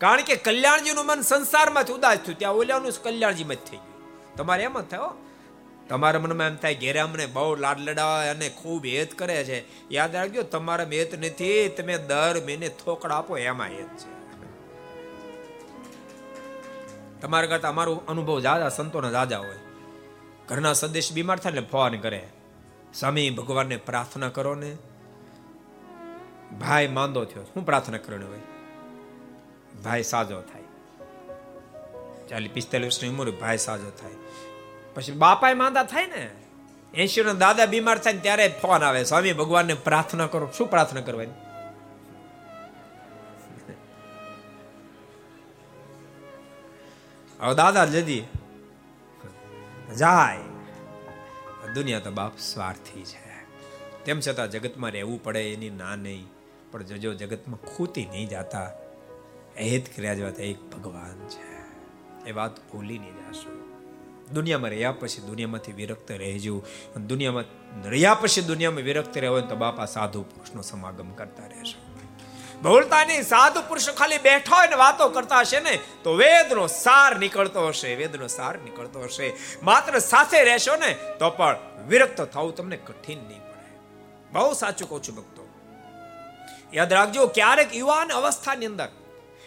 કારણ 0.01 0.23
કે 0.23 0.37
કલ્યાણજીનું 0.37 1.07
મન 1.07 1.21
સંસારમાંથી 1.21 1.93
ઉદાસ 1.93 2.17
થયું, 2.17 2.39
ત્યાં 2.39 2.55
ઓલિયાનું 2.55 2.93
કલ્યાણજીમાં 3.03 3.57
જ 3.57 3.59
થઈ 3.59 3.77
ગયું. 3.77 4.37
તમારે 4.37 4.63
એમ 4.63 4.81
જ 4.81 4.85
થાય 4.85 5.01
તમારા 5.89 6.21
મનમાં 6.21 6.47
એમ 6.47 6.57
થાય, 6.57 6.75
ઘેરે 6.75 7.01
અમને 7.01 7.27
બહુ 7.27 7.55
લાડ 7.55 7.81
લડાવે 7.81 8.29
અને 8.29 8.49
ખૂબ 8.49 8.85
હેત 8.85 9.15
કરે 9.15 9.45
છે. 9.45 9.91
યાદ 9.93 10.15
રાખજો, 10.15 10.43
તમારા 10.43 10.85
હેત 10.85 11.19
નથી, 11.19 11.69
તમે 11.69 11.99
દર 11.99 12.43
મહિને 12.45 12.69
થોકડા 12.69 13.15
આપો, 13.15 13.39
એમાં 13.39 13.67
હેત 13.67 13.97
છે. 13.97 14.15
તમારા 17.21 17.47
કરતા 17.47 17.69
અમારો 17.69 18.03
અનુભવ 18.09 18.41
જાજા, 18.41 18.69
સંતોના 18.69 19.11
જાજા 19.11 19.39
હોય. 19.39 19.57
ઘરના 20.49 20.73
સંદેશ 20.73 21.13
બીમાર 21.13 21.39
થાય 21.39 21.53
ને 21.53 21.61
ફોન 21.61 21.97
કરે. 21.97 22.29
સ્વામી, 22.95 23.31
ભગવાનને 23.31 23.77
પ્રાર્થના 23.77 24.29
કરો 24.29 24.55
ને. 24.55 24.77
ભાઈ 26.61 26.89
માંદો 26.89 27.25
થયો, 27.25 27.43
શું 27.43 27.67
પ્રાર્થના 27.67 27.99
કરવાની 27.99 28.25
હોય? 28.25 28.39
ભાઈ 29.85 30.03
સાજો 30.03 30.41
થાય. 30.41 30.63
ચાલી 32.29 32.49
પિસ્તાલીસ 32.49 32.87
વર્ષની 32.87 33.09
ઉંમર 33.09 33.31
ભાઈ 33.31 33.59
સાજો 33.59 33.91
થાય. 33.91 34.11
પછી 34.95 35.13
બાપાએ 35.13 35.55
માંદા 35.55 35.83
થાય 35.83 36.07
ને 36.07 36.31
એસી 36.95 37.23
ના 37.23 37.33
દાદા 37.33 37.67
બીમાર 37.67 37.99
થાય 37.99 38.13
ત્યારે 38.13 38.49
ફોન 38.63 38.85
આવે, 38.85 39.05
સ્વામી, 39.05 39.33
ભગવાનને 39.33 39.75
પ્રાર્થના 39.75 40.27
કરો. 40.27 40.51
શું 40.59 40.71
પ્રાર્થના 40.71 41.01
કરવાની? 41.01 41.33
હવે 47.41 47.55
દાદા 47.55 47.85
જદી 47.85 48.23
જાય. 49.99 50.39
દુનિયા 51.75 52.01
તો 52.01 52.11
બાપ 52.11 52.39
સ્વાર્થી 52.39 53.05
છે. 53.05 53.45
તેમ 54.05 54.21
છતાં 54.21 54.51
જગતમાં 54.51 54.91
રહેવું 54.91 55.23
પડે 55.25 55.53
એની 55.53 55.71
ના 55.71 55.97
નહીં, 55.97 56.27
પણ 56.71 56.83
જો 56.83 57.15
જગતમાં 57.15 57.67
ખૂતી 57.67 58.07
નહીં 58.07 58.29
જાતા 58.29 58.71
હેત 59.59 59.97
કર્યા 59.97 60.15
જવા 60.15 60.29
એક 60.29 60.61
ભગવાન 60.71 61.29
છે. 61.29 61.53
એ 62.29 62.33
વાત 62.33 62.73
ભૂલી 62.73 62.99
નહીં 62.99 63.13
જાશો. 63.13 63.64
દુનિયામાં 64.33 64.71
રહ્યા 64.71 64.93
પછી 64.93 65.21
દુનિયામાંથી 65.21 65.73
વિરક્ત 65.73 66.11
રહેજો. 66.11 66.65
દુનિયામાં 66.97 67.45
રહ્યા 67.89 68.15
પછી 68.15 68.43
દુનિયામાં 68.43 68.81
વિરક્ત 68.81 69.19
રહેવો 69.19 69.41
તો 69.41 69.57
બાપા 69.57 69.85
સાધુ 69.85 70.23
પુરુષનો 70.23 70.63
સમાગમ 70.63 71.11
કરતા 71.11 71.47
રહેશો. 71.47 71.95
બોલતા 72.63 73.23
સાધુ 73.23 73.61
પુરુષો 73.69 73.93
ખાલી 73.93 74.19
બેઠા 74.19 74.57
હોય 74.57 74.67
ને 74.67 74.77
વાતો 74.77 75.09
કરતા 75.09 75.41
હશે 75.41 75.61
ને, 75.61 75.79
તો 76.05 76.15
વેદનો 76.15 76.67
સાર 76.67 77.19
નીકળતો 77.19 77.69
હશે, 77.69 77.95
વેદનો 77.95 78.27
સાર 78.27 78.59
નીકળતો 78.59 79.01
હશે. 79.01 79.33
માત્ર 79.63 79.99
સાથે 79.99 80.45
રહેશો 80.45 80.77
ને, 80.77 80.97
તો 81.19 81.31
પણ 81.31 81.57
વિરક્ત 81.89 82.21
થવું 82.21 82.55
તમને 82.55 82.77
કઠિન 82.77 83.19
નહીં 83.19 83.39
પડે. 83.39 83.79
બહુ 84.33 84.53
સાચું 84.53 84.89
કહું 84.89 85.03
છું 85.03 85.17
ભક્તો. 85.17 85.49
યાદ 86.75 86.93
રાખજો, 86.93 87.27
ક્યારેક 87.27 87.77
યુવાન 87.77 88.13
અવસ્થાની 88.13 88.67
અંદર 88.67 88.89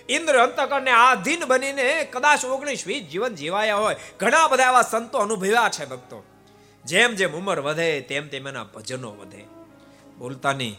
ઇન્દ્ર 0.10 0.38
અંતકરણને 0.38 0.92
આધીન 0.92 1.46
બનીને 1.48 2.04
કદાચ 2.04 2.46
ઓગણીસ 2.46 2.88
વીસ 2.88 3.04
જીવન 3.04 3.36
જીવાયા 3.36 3.76
હોય. 3.76 3.96
ઘણા 4.20 4.48
બધા 4.48 4.64
એવા 4.64 4.82
સંતો 4.82 5.18
અનુભવ્યા 5.18 5.70
છે 5.70 5.86
ભક્તો. 5.86 6.24
જેમ 6.86 7.16
જેમ 7.16 7.32
ઉંમર 7.32 7.60
વધે, 7.60 8.02
તેમ 8.02 8.28
તેમ 8.28 8.48
એના 8.48 8.64
ભજનો 8.64 9.12
વધે. 9.12 9.46
બોલતા 10.18 10.54
નહીં 10.54 10.78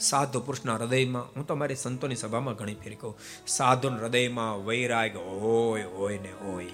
સાધુ 0.00 0.40
પુરુષના 0.40 0.74
હૃદયમાં, 0.74 1.22
હું 1.22 1.46
તો 1.46 1.54
મારી 1.54 1.74
સંતોની 1.74 2.14
સભામાં 2.14 2.54
ઘણી 2.54 2.74
ફેરી 2.74 2.94
કહું 2.94 3.18
સાધુ 3.46 3.88
હૃદયમાં 3.88 4.66
વૈરાગ 4.66 5.16
હોય 5.16 5.82
હોય 5.82 6.18
ને 6.18 6.32
હોય. 6.44 6.66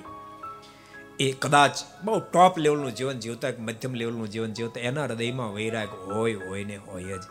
એ 1.20 1.32
કદાચ 1.32 1.70
બહુ 2.04 2.20
ટોપ 2.20 2.58
લેવલનું 2.58 2.94
જીવન 2.94 3.18
જીવતા 3.18 3.50
કે 3.50 3.62
મધ્યમ 3.62 3.94
લેવલનું 3.94 4.30
જીવન 4.30 4.52
જીવતા, 4.52 4.80
એના 4.80 5.04
હૃદયમાં 5.04 5.54
વૈરાગ 5.54 5.88
હોય 5.88 6.34
હોય 6.34 6.64
ને 6.64 6.76
હોય 6.76 7.18
જ. 7.18 7.22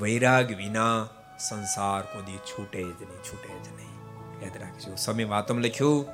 વૈરાગ 0.00 0.56
વિના 0.56 1.08
સંસાર 1.48 2.02
કોદી 2.02 2.36
છૂટે 2.36 2.82
જ 2.82 2.86
નહીં, 2.86 3.22
છૂટે 3.22 3.48
જ 3.48 3.74
નહીં. 3.76 3.79
યાદ 4.42 4.56
રાખજો. 4.60 4.94
સમય 4.96 5.24
વાતમ 5.24 5.58
લખ્યું? 5.58 6.06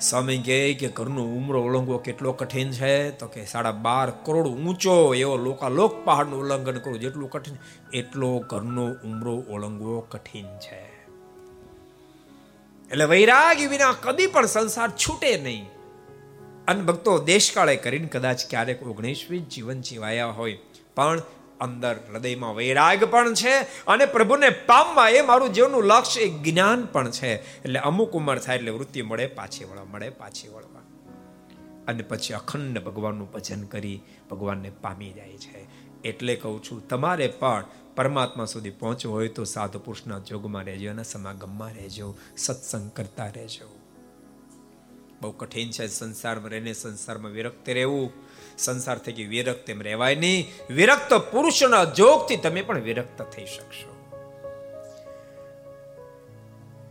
સ્વામી 0.00 0.38
કહે 0.38 0.74
કે 0.74 0.88
ઘરનો 0.88 1.24
ઉમરો 1.24 1.62
ઓળંગવો 1.62 1.98
કેટલો 1.98 2.32
કઠિન 2.32 2.70
છે? 2.70 3.10
તો 3.10 3.26
કે 3.26 3.44
સાડા 3.44 3.72
બાર 3.72 4.10
કરોડ 4.10 4.46
ઊંચો 4.46 5.14
એવો 5.14 5.36
લોકાલોક 5.36 6.04
પહાડનું 6.04 6.40
ઉલ્લંઘન 6.40 6.78
કરવું 6.78 7.00
જેટલું 7.00 7.30
કઠિન, 7.30 7.56
એટલો 7.92 8.38
ઘરનો 8.38 8.86
ઉમરો 8.86 9.44
ઓળંગવો 9.50 10.00
કઠિન 10.00 10.44
છે. 10.44 11.00
એટલે 12.90 13.04
વૈરાગ 13.04 13.70
વિના 13.70 13.94
કદી 14.00 14.26
પણ 14.26 14.46
સંસાર 14.46 14.90
છૂટે 14.90 15.38
નહીં. 15.38 15.66
અને 16.68 16.82
ભક્તો 16.82 17.18
દેશકાળે 17.18 17.76
કરીને 17.76 18.06
કદાચ 18.06 18.40
ક્યારેક 18.50 18.82
ઓગણીસમી 18.82 19.38
જીવન 19.38 19.80
જીવાયા 19.80 20.26
હોય. 20.26 20.58
પણ 20.94 21.22
અંદર, 21.60 21.96
હૃદયમાં 22.12 22.54
વૈરાગ 22.54 23.04
પણ 23.04 23.34
છે 23.34 23.56
અને 23.86 24.06
પ્રભુને 24.06 24.50
પામવા 24.50 25.08
એ 25.08 25.22
મારું 25.22 25.52
જીવનનું 25.52 25.84
લક્ષ્ય, 25.84 26.20
એ 26.20 26.50
જ્ઞાન 26.50 26.86
પણ 26.86 27.10
છે. 27.10 27.60
એટલે 27.62 27.80
અમુક 27.80 28.12
ઉંમર 28.12 28.38
થાય 28.38 28.56
એટલે 28.56 28.70
વૃત્તિ 28.70 29.02
મળે, 29.02 29.26
પાછી 29.26 29.64
વળવા 29.64 29.84
મળે, 29.84 30.10
પાછી 30.10 30.48
વળવા. 30.48 30.80
અને 31.88 32.02
પછી 32.02 32.34
અખંડ 32.34 32.78
ભગવાનનું 32.78 33.32
ભજન 33.32 33.62
કરી 33.64 34.02
ભગવાનને 34.30 34.70
પામી 34.70 35.12
જાય 35.12 35.36
છે. 35.36 35.66
એટલે 36.02 36.36
કહું 36.36 36.62
છું, 36.62 36.88
તમારે 36.88 37.26
પણ 37.26 37.64
પરમાત્મા 37.96 38.44
સુધી 38.44 38.70
પહોંચવું 38.70 39.14
હોય 39.14 39.28
તો 39.28 39.44
સાધુ 39.44 39.78
પુરુષના 39.78 40.18
જોગમાં 40.18 40.64
રહેજો 40.64 40.90
અને 40.90 41.02
સમાગમમાં 41.02 41.72
રહેજો, 41.72 42.16
સત્સંગ 42.36 42.90
કરતા 42.90 43.26
રહેજો. 43.26 43.76
બહુ 45.20 45.30
કઠિન 45.30 45.70
છે 45.70 45.86
સંસારમાં 45.86 46.50
રહીને 46.50 46.72
સંસારમાં 46.72 47.32
વિરક્ત 47.32 47.68
રહેવું. 47.68 48.12
સંસાર 48.60 48.98
થકી 48.98 49.24
વિરક્ત 49.24 49.70
એમ 49.70 49.82
રહેવાય 49.82 50.14
નહીં. 50.14 50.50
વિરક્ત 50.70 51.14
પુરુષના 51.14 51.84
જોગથી 51.84 52.36
તમે 52.36 52.62
પણ 52.62 52.80
વિરક્ત 52.80 53.22
થઈ 53.22 53.44
શકશો. 53.44 53.90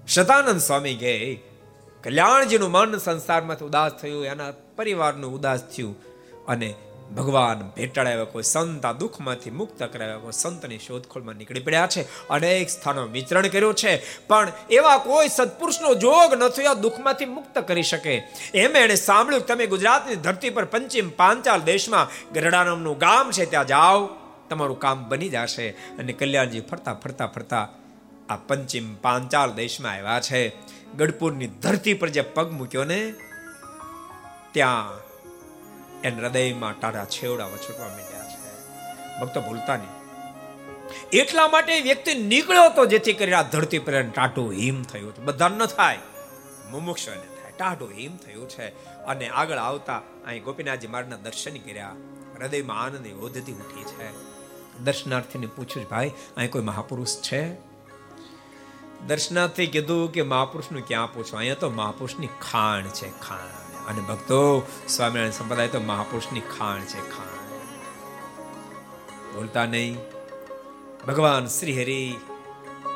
શતાનંદ 0.08 0.60
સ્વામી 0.60 0.96
કહે, 0.96 1.40
કલ્યાણજીનું 2.04 2.72
મન 2.72 2.98
સંસારમાંથી 2.98 3.66
ઉદાસ 3.66 3.92
થયું, 3.92 4.26
એના 4.26 4.52
પરિવારનું 4.76 5.34
ઉદાસ 5.34 5.64
થયું 5.64 5.96
અને 6.46 6.74
ભગવાન 7.16 7.72
ભેટાડ્યા 7.76 8.24
કોઈ 8.24 8.44
સંત, 8.44 8.86
આ 8.86 8.92
દુઃખમાંથી 8.92 9.52
મુક્ત 9.52 9.84
કરાવ્યા 9.84 10.18
કોઈ 10.18 10.32
સંતની 10.32 10.78
શોધખોળમાં 10.78 11.36
નીકળી 11.36 11.60
પડ્યા 11.60 11.88
છે. 11.88 12.28
અનેક 12.28 12.70
સ્થાનો 12.70 13.08
વિચરણ 13.08 13.48
કર્યું 13.48 13.74
છે. 13.74 14.20
પણ 14.28 14.52
એવા 14.70 14.98
કોઈ 14.98 15.28
સત્પુરુષનો 15.28 15.94
જોગ 15.94 16.34
નથી, 16.34 16.66
આ 16.66 16.74
દુઃખમાંથી 16.74 17.26
મુક્ત 17.26 17.60
કરી 17.60 17.84
શકે. 17.84 18.16
એમ 18.54 18.76
એણે 18.76 18.96
સાંભળ્યું 18.96 19.46
તમે 19.46 19.66
ગુજરાતની 19.66 20.16
ધરતી 20.16 20.50
પર 20.50 20.66
પંચિમ 20.66 21.10
પાંચાલ 21.10 21.62
દેશમાં 21.62 22.34
ગરડાનમનું 22.34 22.98
ગામ 22.98 23.32
છે, 23.32 23.46
ત્યાં 23.46 23.68
જાઓ, 23.68 24.10
તમારું 24.50 24.80
કામ 24.80 25.10
બની 25.10 25.30
જશે. 25.30 25.70
અને 25.70 26.14
કલ્યાણજી 26.14 26.62
ફરતા 26.62 26.94
ફરતા 26.94 27.28
ફરતા 27.28 27.70
આ 28.30 28.36
પંચિમ 28.36 28.96
પાંચાલ 28.96 29.52
દેશમાં 29.52 29.94
આવ્યા 29.94 30.20
છે. 30.20 30.50
ગઢપુરની 30.98 31.48
ધરતી 31.48 31.94
પર 31.94 32.10
જે 32.10 32.22
પગ 32.22 32.52
મૂક્યો 32.52 32.84
ને, 32.84 33.14
ત્યાં 34.52 35.09
એન 36.04 36.20
હૃદયમાં 36.20 36.80
ટાઢા 36.80 37.06
છેવડા 37.06 37.46
વછોટવા 37.46 37.88
માંડ્યા 37.88 38.30
છે. 38.30 38.60
ભક્તો, 39.20 39.42
ભૂલતા 39.42 39.78
નહીં. 39.78 40.00
એટલા 41.10 41.48
માટે 41.48 41.80
વ્યક્તિ 41.80 42.16
નીકળ્યો 42.16 42.70
તો 42.70 42.86
જેથી 42.86 43.14
કરી 43.14 43.34
આ 43.34 43.42
ધરતી 43.42 43.80
પર 43.80 44.04
ટાટું 44.04 44.52
હિમ 44.52 44.84
થયું 44.84 45.10
હતું. 45.10 45.26
બધા 45.26 45.48
ન 45.48 45.66
થાય. 45.66 46.00
મુમુક્ષને 46.72 47.16
થાય. 47.16 47.52
ટાટું 47.52 47.92
હિમ 47.92 48.18
થયું 48.18 48.50
છે. 48.50 48.68
અને 48.86 49.28
આગળ 49.28 49.58
આવતા 49.58 49.98
અહીં 49.98 50.44
ગોપીનાથજી 50.44 50.88
મારના 50.88 51.16
દર્શન 51.16 51.58
કર્યા. 51.58 51.96
હૃદયમાં 52.40 52.84
આનંદ 52.84 53.08
વધતી 53.08 53.52
ઉઠી 53.52 53.84
છે. 53.84 54.40
દર્શનાર્થીને 54.80 55.48
પૂછ્યું, 55.48 55.90
ભાઈ, 55.90 56.12
અહીં 56.38 56.52
કોઈ 56.52 56.62
મહાપુરુષ 56.62 57.16
છે? 57.16 57.54
દર્શનાર્થી 59.08 59.68
કીધું 59.68 60.12
કે, 60.12 60.22
મહાપુરુષનું 60.22 60.88
ક્યાં 60.88 61.14
પૂછવું 61.14 61.40
અહીંયા 61.40 61.56
તો 61.56 61.70
મહાપુરુષની 61.70 62.28
ખાણ 62.28 62.88
છે, 62.88 63.20
ખાણ. 63.20 63.59
અને 63.90 64.02
ભક્તો, 64.02 64.68
સ્વામિનારાયણ 64.88 65.32
સંપ્રદાય 65.32 65.68
તો 65.68 65.80
મહાપુરુષની 65.80 66.40
ખાણ 66.40 66.80
છે, 66.80 67.00
ખાણ. 67.00 67.40
બોલતા 69.36 69.66
નહીં. 69.66 69.98
ભગવાન 71.08 71.46
શ્રી 71.46 71.82
હરિ 71.82 72.16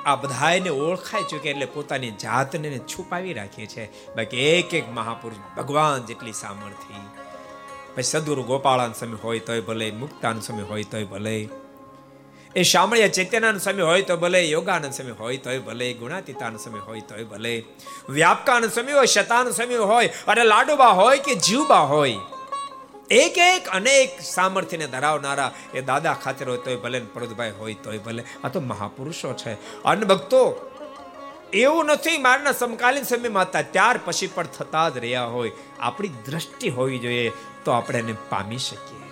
આ 0.05 0.15
બધાને 0.15 0.69
ઓળખાય 0.69 1.23
ચૂકે 1.23 1.49
એટલે 1.49 1.65
પોતાની 1.65 2.11
જાતને 2.11 2.77
છુપાવી 2.77 3.33
રાખીએ 3.33 3.65
છે. 3.65 4.15
બાકી 4.15 4.37
એક 4.37 4.73
એક 4.73 4.89
મહાપુરુષ 4.89 5.57
ભગવાન 5.57 6.05
જેટલી 6.05 6.33
સામર્થ્ય. 6.33 6.93
પછી 7.95 8.03
સદગુરુ 8.03 8.43
ગોપાળાન 8.43 8.93
સમય 8.93 9.17
હોય 9.23 9.39
તોય 9.39 9.61
ભલે, 9.61 9.91
મુક્તાન 9.91 10.39
સમય 10.39 10.61
હોય 10.61 10.83
તોય 10.83 11.03
ભલે. 11.03 11.49
એ 12.55 12.63
શામળિયા 12.63 13.07
ચૈત્યનાનંદ 13.07 13.61
સ્વામી 13.61 13.81
હોય 13.81 14.01
તો 14.01 14.17
ભલે, 14.17 14.41
યોગાનંદ 14.45 14.93
સ્વામી 14.93 15.11
હોય 15.11 15.37
તોય 15.37 15.59
ભલે, 15.59 15.93
ગુણાતીતાનંદ 15.93 16.59
સ્વામી 16.59 16.79
હોય 16.79 17.01
તોય 17.01 17.23
ભલે, 17.23 17.53
વ્યાપકાનંદ 18.09 18.71
સ્વામી 18.71 18.91
હોય, 18.91 19.05
શતાનંદ 19.05 19.53
સ્વામી 19.53 19.75
હોય 19.75 20.07
અને 20.27 20.43
લાડુબા 20.43 20.91
હોય 20.91 21.17
કે 21.17 21.35
જીવબા 21.35 21.79
હોય, 21.93 22.15
એક 23.11 23.37
એક 23.37 23.67
અનેક 23.67 24.21
સામર્થ્યને 24.21 24.87
ધરાવનારા 24.87 25.51
એ 25.73 25.81
દાદા 25.81 26.13
ખાતર 26.13 26.49
હોય 26.49 26.57
તોય 26.57 26.75
ભલે 26.75 26.99
પ્રદભાઈ 26.99 27.51
હોય 27.51 27.73
તોય 27.73 27.97
ભલે. 27.97 28.23
આ 28.43 28.47
તો 28.47 28.59
મહાપુરુષો 28.61 29.33
છે. 29.33 29.53
અન 29.83 30.03
ભક્તો, 30.03 30.41
એવું 31.53 31.85
નથી 31.85 32.17
મારના 32.17 32.51
સમકાલીન 32.51 33.03
સમયમાં 33.03 33.43
હતા 33.43 33.61
ત્યાર 33.61 33.99
પછી 34.05 34.27
પણ 34.27 34.43
થતા 34.43 34.89
જ 34.89 34.97
રહ્યા 34.97 35.25
હોય. 35.25 35.51
આપણી 35.79 36.07
દ્રષ્ટિ 36.07 36.69
હોવી 36.69 36.99
જોઈએ 36.99 37.31
તો 37.65 37.71
આપણે 37.71 37.99
એને 37.99 38.15
પામી 38.29 38.57
શકીએ. 38.57 39.02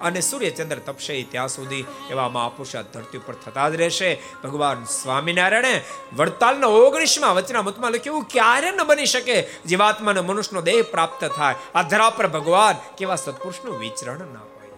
અને 0.00 0.20
સૂર્યચંદ્ર 0.20 0.78
તપશે 0.78 1.22
ત્યાં 1.22 1.48
સુધી 1.48 1.84
એવા 2.10 2.28
મહાપુરુષા 2.28 2.82
ધરતી 2.82 3.18
ઉપર 3.18 3.34
થતા 3.34 3.68
જ 3.68 3.74
રહેશે. 3.74 4.22
ભગવાન 4.44 4.84
સ્વામિનારાયણે 4.84 5.82
વડતાલના 6.16 6.66
ઓગણીસમાં 6.66 7.34
વચનામતમાં 7.34 7.90
લખ્યું 7.90 8.24
ક્યારે 8.24 8.70
ન 8.70 8.84
બની 8.84 9.06
શકે 9.06 9.42
જીવાત્માને 9.66 10.20
મનુષ્યનો 10.20 10.62
દેહ 10.62 10.82
પ્રાપ્ત 10.82 11.24
થાય. 11.24 11.54
આ 11.74 11.82
ધરા 11.82 12.10
પર 12.10 12.26
ભગવાન 12.26 12.96
કેવા 12.96 13.16
સત્પુરુષનું 13.16 13.78
વિચરણ 13.78 14.18
ના 14.18 14.40
હોય. 14.40 14.70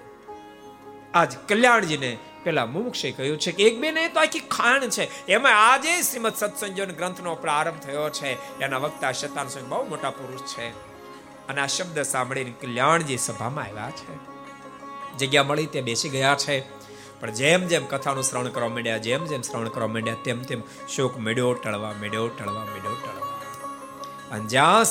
આજ 1.14 1.36
કલ્યાણજીને 1.48 2.18
પેલા 2.42 2.66
મુમુક્ષે 2.66 3.10
કહ્યું 3.10 3.38
છે 3.38 3.52
કે 3.52 3.62
એક 3.62 3.80
બે 3.80 3.90
ને 3.90 4.09
તો 4.09 4.20
આખી 4.20 4.40
ખાણ 4.40 4.88
છે. 4.88 5.26
એમાં 5.26 5.72
આજે 5.72 6.02
શ્રીમદ 6.02 6.34
સત્સંજોન 6.34 6.90
ગ્રંથનો 6.90 7.34
પ્રારંભ 7.34 7.80
થયો 7.80 8.10
છે. 8.10 8.59
એના 8.59 8.76
વક્તા 8.78 9.12
શતાન 9.12 9.47
બહુ 9.68 9.88
મોટા 9.88 10.10
પુરુષ 10.10 10.40
છે. 10.40 10.68
અને 11.48 11.60
આ 11.60 11.66
શબ્દ 11.66 12.02
સાંભળીને 12.02 12.52
કલ્યાણજી 12.60 13.16
સભામાં 13.16 13.64
આવ્યા 13.64 13.90
છે. 13.90 14.30
જગ્યા 15.20 15.44
મળી 15.44 15.66
તે 15.66 15.80
બેસી 15.80 16.09
ગયા 16.09 16.34
છે. 16.34 16.60
પણ 17.20 17.30
જેમ 17.30 17.66
જેમ 17.66 17.86
કથાનું 17.86 18.22
શ્રવણ 18.22 18.48
કરવા 18.48 18.68
માંડ્યા, 18.68 18.98
જેમ 19.06 19.24
જેમ 19.24 19.42
શ્રવણ 19.42 19.68
કરવા 19.68 19.86
માંડ્યા, 19.86 20.16
તેમ 20.24 20.42
તેમ 20.42 20.60
શોક 20.88 21.18
મેળ્યો, 21.18 21.55
ટળવા 21.55 21.92
મેળ્યો 22.01 22.28
ટળવા 22.28 22.64
મેળ્યો, 22.64 22.94
ટળવા. 22.94 23.26
અને 24.30 24.44
જ્યાં 24.44 24.84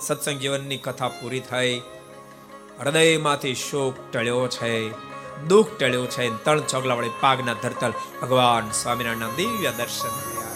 સત્સંગ 0.00 0.38
જીવનની 0.38 0.76
કથા 0.76 1.08
પૂરી 1.08 1.40
થઈ, 1.40 1.82
હૃદયમાંથી 2.80 3.54
શોક 3.54 3.94
ટળ્યો 4.12 4.48
છે, 4.48 4.74
દુઃખ 5.44 5.68
ટળ્યો 5.78 6.06
છે 6.06 6.30
તણ 6.44 6.60
ચોગલા 6.60 6.94
વળી 6.94 7.10
પાગના 7.20 7.54
ધરતલ 7.62 7.92
ભગવાન 8.22 8.70
સ્વામિનારાયણના 8.70 9.36
દિવ્ય 9.36 9.70
દર્શન 9.70 10.08
થયા 10.08 10.52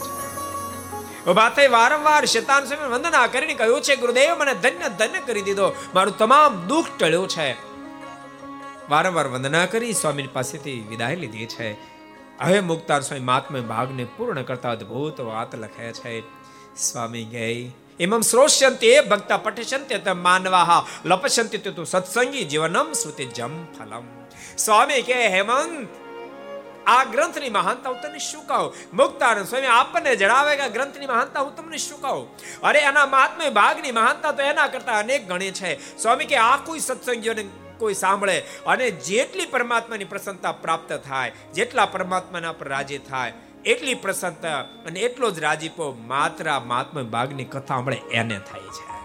છે. 1.49 1.57
થઈ 1.57 1.69
વારંવાર 1.69 2.25
શેતાન 2.25 2.65
સ્વામી 2.65 2.93
વંદના 2.93 3.27
કરીને 3.27 3.55
કહ્યું 3.55 3.81
છે, 3.83 3.97
ગુરુદેવ, 3.97 4.35
મને 4.35 4.55
ધન્ય 4.55 4.89
ધન્ય 4.99 5.21
કરી 5.21 5.43
દીધો. 5.43 5.73
મારું 5.95 6.19
તમામ 6.19 6.53
દુઃખ 6.67 6.87
ટળ્યું 6.99 7.29
છે. 7.29 7.68
વારંવાર 8.91 9.27
વંદના 9.27 9.67
કરી 9.67 9.93
સ્વામી 9.93 10.27
પાસેથી 10.27 10.87
વિદાય 10.89 11.17
લીધી 11.17 11.47
છે. 11.47 11.73
હવે 12.41 12.61
મુક્તાર 12.61 13.01
સ્વામી 13.01 13.25
મહાત્મા 13.25 13.59
ભાગને 13.59 14.05
પૂર્ણ 14.05 14.43
કરતા 14.43 14.71
અદ્ભુત 14.71 15.21
વાત 15.21 15.55
લખે 15.55 15.93
છે. 15.93 16.21
સ્વામી 16.77 17.25
ગઈ 17.25 17.71
એમમ 18.01 18.21
શ્રોષ્યંતે 18.21 19.01
ભક્તા 19.01 19.37
પઠિષ્યંતે 19.37 19.99
ત 19.99 20.09
માનવાહ 20.09 20.85
લપશ્યંતે 21.05 21.59
તું 21.59 21.87
સત્સંગી 21.87 22.45
જીવનમ 22.45 22.93
સુતે 22.93 23.25
જમ 23.25 23.65
ફલમ. 23.65 24.03
સ્વામી 24.59 25.03
કે 25.03 25.29
હેમંત, 25.29 25.89
આ 26.87 27.05
ગ્રંથની 27.05 27.51
મહાનતા 27.51 27.91
હું 27.91 28.01
તને 28.03 28.19
શું 28.19 28.47
કહું? 28.47 28.75
મુક્તાનંદ 28.97 29.47
સ્વામી 29.47 29.67
આપણને 29.67 30.17
જણાવે 30.17 30.57
કે 30.57 30.69
ગ્રંથની 30.69 31.07
મહાનતા 31.07 31.41
હું 31.41 31.57
તમને 31.57 31.77
શું 31.77 32.01
કહું? 32.01 32.37
અરે 32.61 32.79
એના 32.79 33.07
મહાત્મય 33.07 33.51
ભાગની 33.51 33.93
મહાનતા 33.93 34.33
તો 34.33 34.43
એના 34.43 34.67
કરતા 34.67 34.99
અનેક 34.99 35.29
ગણી 35.29 35.51
છે. 35.51 35.99
સ્વામી 35.99 36.25
કે 36.25 36.37
આ 36.37 36.57
કોઈ 36.57 36.79
સત્સંગીઓને 36.79 37.49
કોઈ 37.79 37.95
સાંભળે 37.95 38.39
અને 38.67 38.91
જેટલી 38.91 39.47
પરમાત્માની 39.47 40.05
પ્રસન્નતા 40.05 40.53
પ્રાપ્ત 40.53 40.93
થાય, 40.93 41.33
જેટલા 41.55 41.87
પરમાત્માના 41.87 42.53
પર 42.53 42.69
રાજી 42.69 42.99
થાય, 42.99 43.33
એટલી 43.65 43.95
પ્રસન્નતા 43.95 44.61
અને 44.61 45.01
એટલો 45.01 45.31
જ 45.31 45.39
રાજીપો 45.39 45.93
માત્ર 46.07 46.61
મહાત્મા 46.61 47.03
ભાગની 47.03 47.45
કથા 47.45 47.61
સાંભળે, 47.61 47.97
એને 47.97 48.39
થાય 48.39 48.61
છે. 48.61 48.99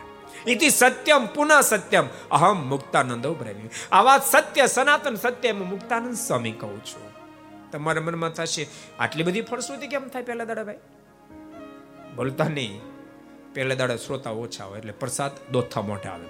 ઇતિ 0.52 0.70
સત્યમ 0.70 1.26
પુનઃ 1.26 1.62
સત્યમ, 1.62 2.08
અહમ 2.32 2.70
મુક્તાનંદો 2.70 3.34
બ્રહ્મી. 3.34 3.70
આ 3.92 4.02
વાત 4.02 4.26
સત્ય, 4.26 4.68
સનાતન 4.68 5.16
સત્ય 5.16 5.52
હું 5.52 5.70
મુક્તાનંદ 5.70 6.14
સ્વામી 6.14 6.52
કહું 6.52 6.86
છું. 6.86 7.14
તમારા 7.72 8.02
મનમાં 8.02 8.30
થશે, 8.30 8.68
આટલી 9.00 9.24
બધી 9.24 9.42
ફળશ્રુતિ 9.42 9.88
કેમ 9.88 10.08
થાય 10.08 10.24
પહેલા 10.24 10.44
દાડા 10.44 10.64
ભાઈ? 10.64 10.78
બોલતા 12.16 12.48
નહીં. 12.48 12.82
પહેલા 13.54 13.76
દાડા 13.76 13.96
શ્રોતા 13.96 14.30
ઓછા 14.30 14.66
હોય, 14.66 14.78
એટલે 14.78 14.92
પ્રસાદ 14.92 15.32
દોથા 15.52 15.82
મોઢે 15.82 16.10
આવે 16.10 16.26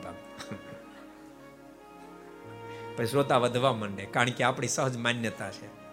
પછી 2.97 3.05
શ્રોતા 3.05 3.37
વધવા 3.37 3.73
માંડે, 3.73 4.05
કારણ 4.05 4.29
કે 4.29 4.43
આપણી 4.43 4.67
સહજ 4.67 4.97
માન્યતા 4.97 5.51
છે. 5.51 5.83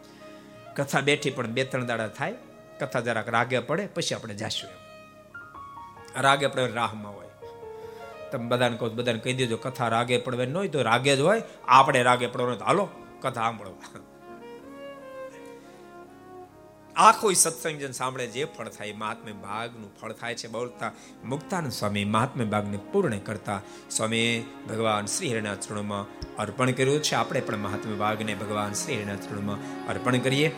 કથા 0.74 1.00
બેઠી 1.00 1.30
પણ 1.30 1.46
બે 1.46 1.64
ત્રણ 1.64 1.86
દાડા 1.86 2.08
થાય, 2.08 2.34
કથા 2.80 3.00
જરાક 3.00 3.28
રાગે 3.28 3.58
પડે, 3.58 3.86
પછી 3.86 4.14
આપણે 4.14 4.34
જાશું 4.34 4.70
એમ. 4.70 4.76
રાગે 6.22 6.46
પડે 6.46 6.66
રાહમાં 6.66 7.14
હોય. 7.14 7.26
તમે 8.32 8.48
બધાને 8.48 8.76
કહો 8.76 8.88
બધાને 8.88 9.18
કહી 9.18 9.32
દેજો, 9.32 9.56
કથા 9.56 9.88
રાગે 9.88 10.18
પડવે 10.18 10.46
ન 10.46 10.56
હોય 10.56 10.68
તો 10.68 10.82
રાગે 10.82 11.16
જ 11.16 11.20
હોય, 11.20 11.42
આપણે 11.68 12.02
રાગે 12.02 12.26
પડવાનું 12.26 12.58
હાલો, 12.58 12.88
કથા 13.20 13.30
સાંભળો. 13.30 13.76
આખો 16.96 17.32
સત્સંગ 17.32 17.80
જન 17.80 17.90
સાંભળે 17.90 18.26
જે 18.26 18.44
ફળ 18.44 18.68
થાય. 18.68 18.92
મહાત્મ્ય 18.92 19.32
ભાગનું 19.32 19.90
ફળ 20.00 20.12
થાય 20.12 20.34
છે. 20.34 20.48
બોલતા 20.48 20.92
મુક્તાનંદ 21.24 21.72
સ્વામી 21.72 22.04
મહાત્મ્ય 22.04 22.44
ભાગને 22.44 22.78
પૂર્ણ 22.92 23.18
કરતા 23.18 23.60
સ્વામી 23.90 24.44
ભગવાન 24.68 25.06
શ્રી 25.06 25.30
હરિના 25.30 25.54
ચરણોમાં 25.54 26.36
અર્પણ 26.36 26.70
કર્યું 26.70 27.02
છે. 27.02 27.14
આપણે 27.14 27.40
પણ 27.40 27.56
મહાત્મ્ય 27.56 27.94
ભાગને 27.94 28.34
ભગવાન 28.34 28.72
શ્રી 28.72 28.96
હરિના 28.96 29.14
ચરણોમાં 29.14 29.88
અર્પણ 29.88 30.18
કરીએ. 30.18 30.56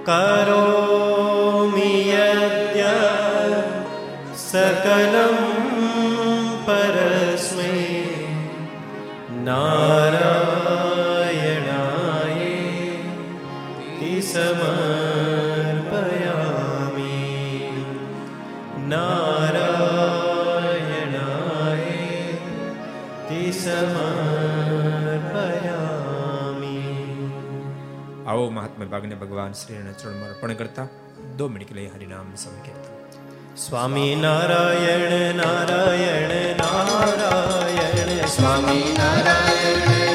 करोमि 0.08 1.90
यद्य 2.10 2.84
सकलम् 4.44 5.37
ભાગને 28.90 29.14
ભગવાન 29.14 29.52
શ્રીના 29.52 29.92
ચરણમાં 29.92 30.28
અર્પણ 30.28 30.54
કરતા 30.54 30.86
દો 31.36 31.48
મિનિટ 31.48 31.72
લઈ 31.72 31.86
હરિનામ 31.86 32.34
સંકીર્તન 32.36 33.56
સ્વામી 33.56 34.14
નારાયણ 34.14 35.34
નારાયણ 35.34 36.56
નારાયણ, 36.56 38.26
સ્વામી 38.26 38.96
નારાયણ. 38.98 40.07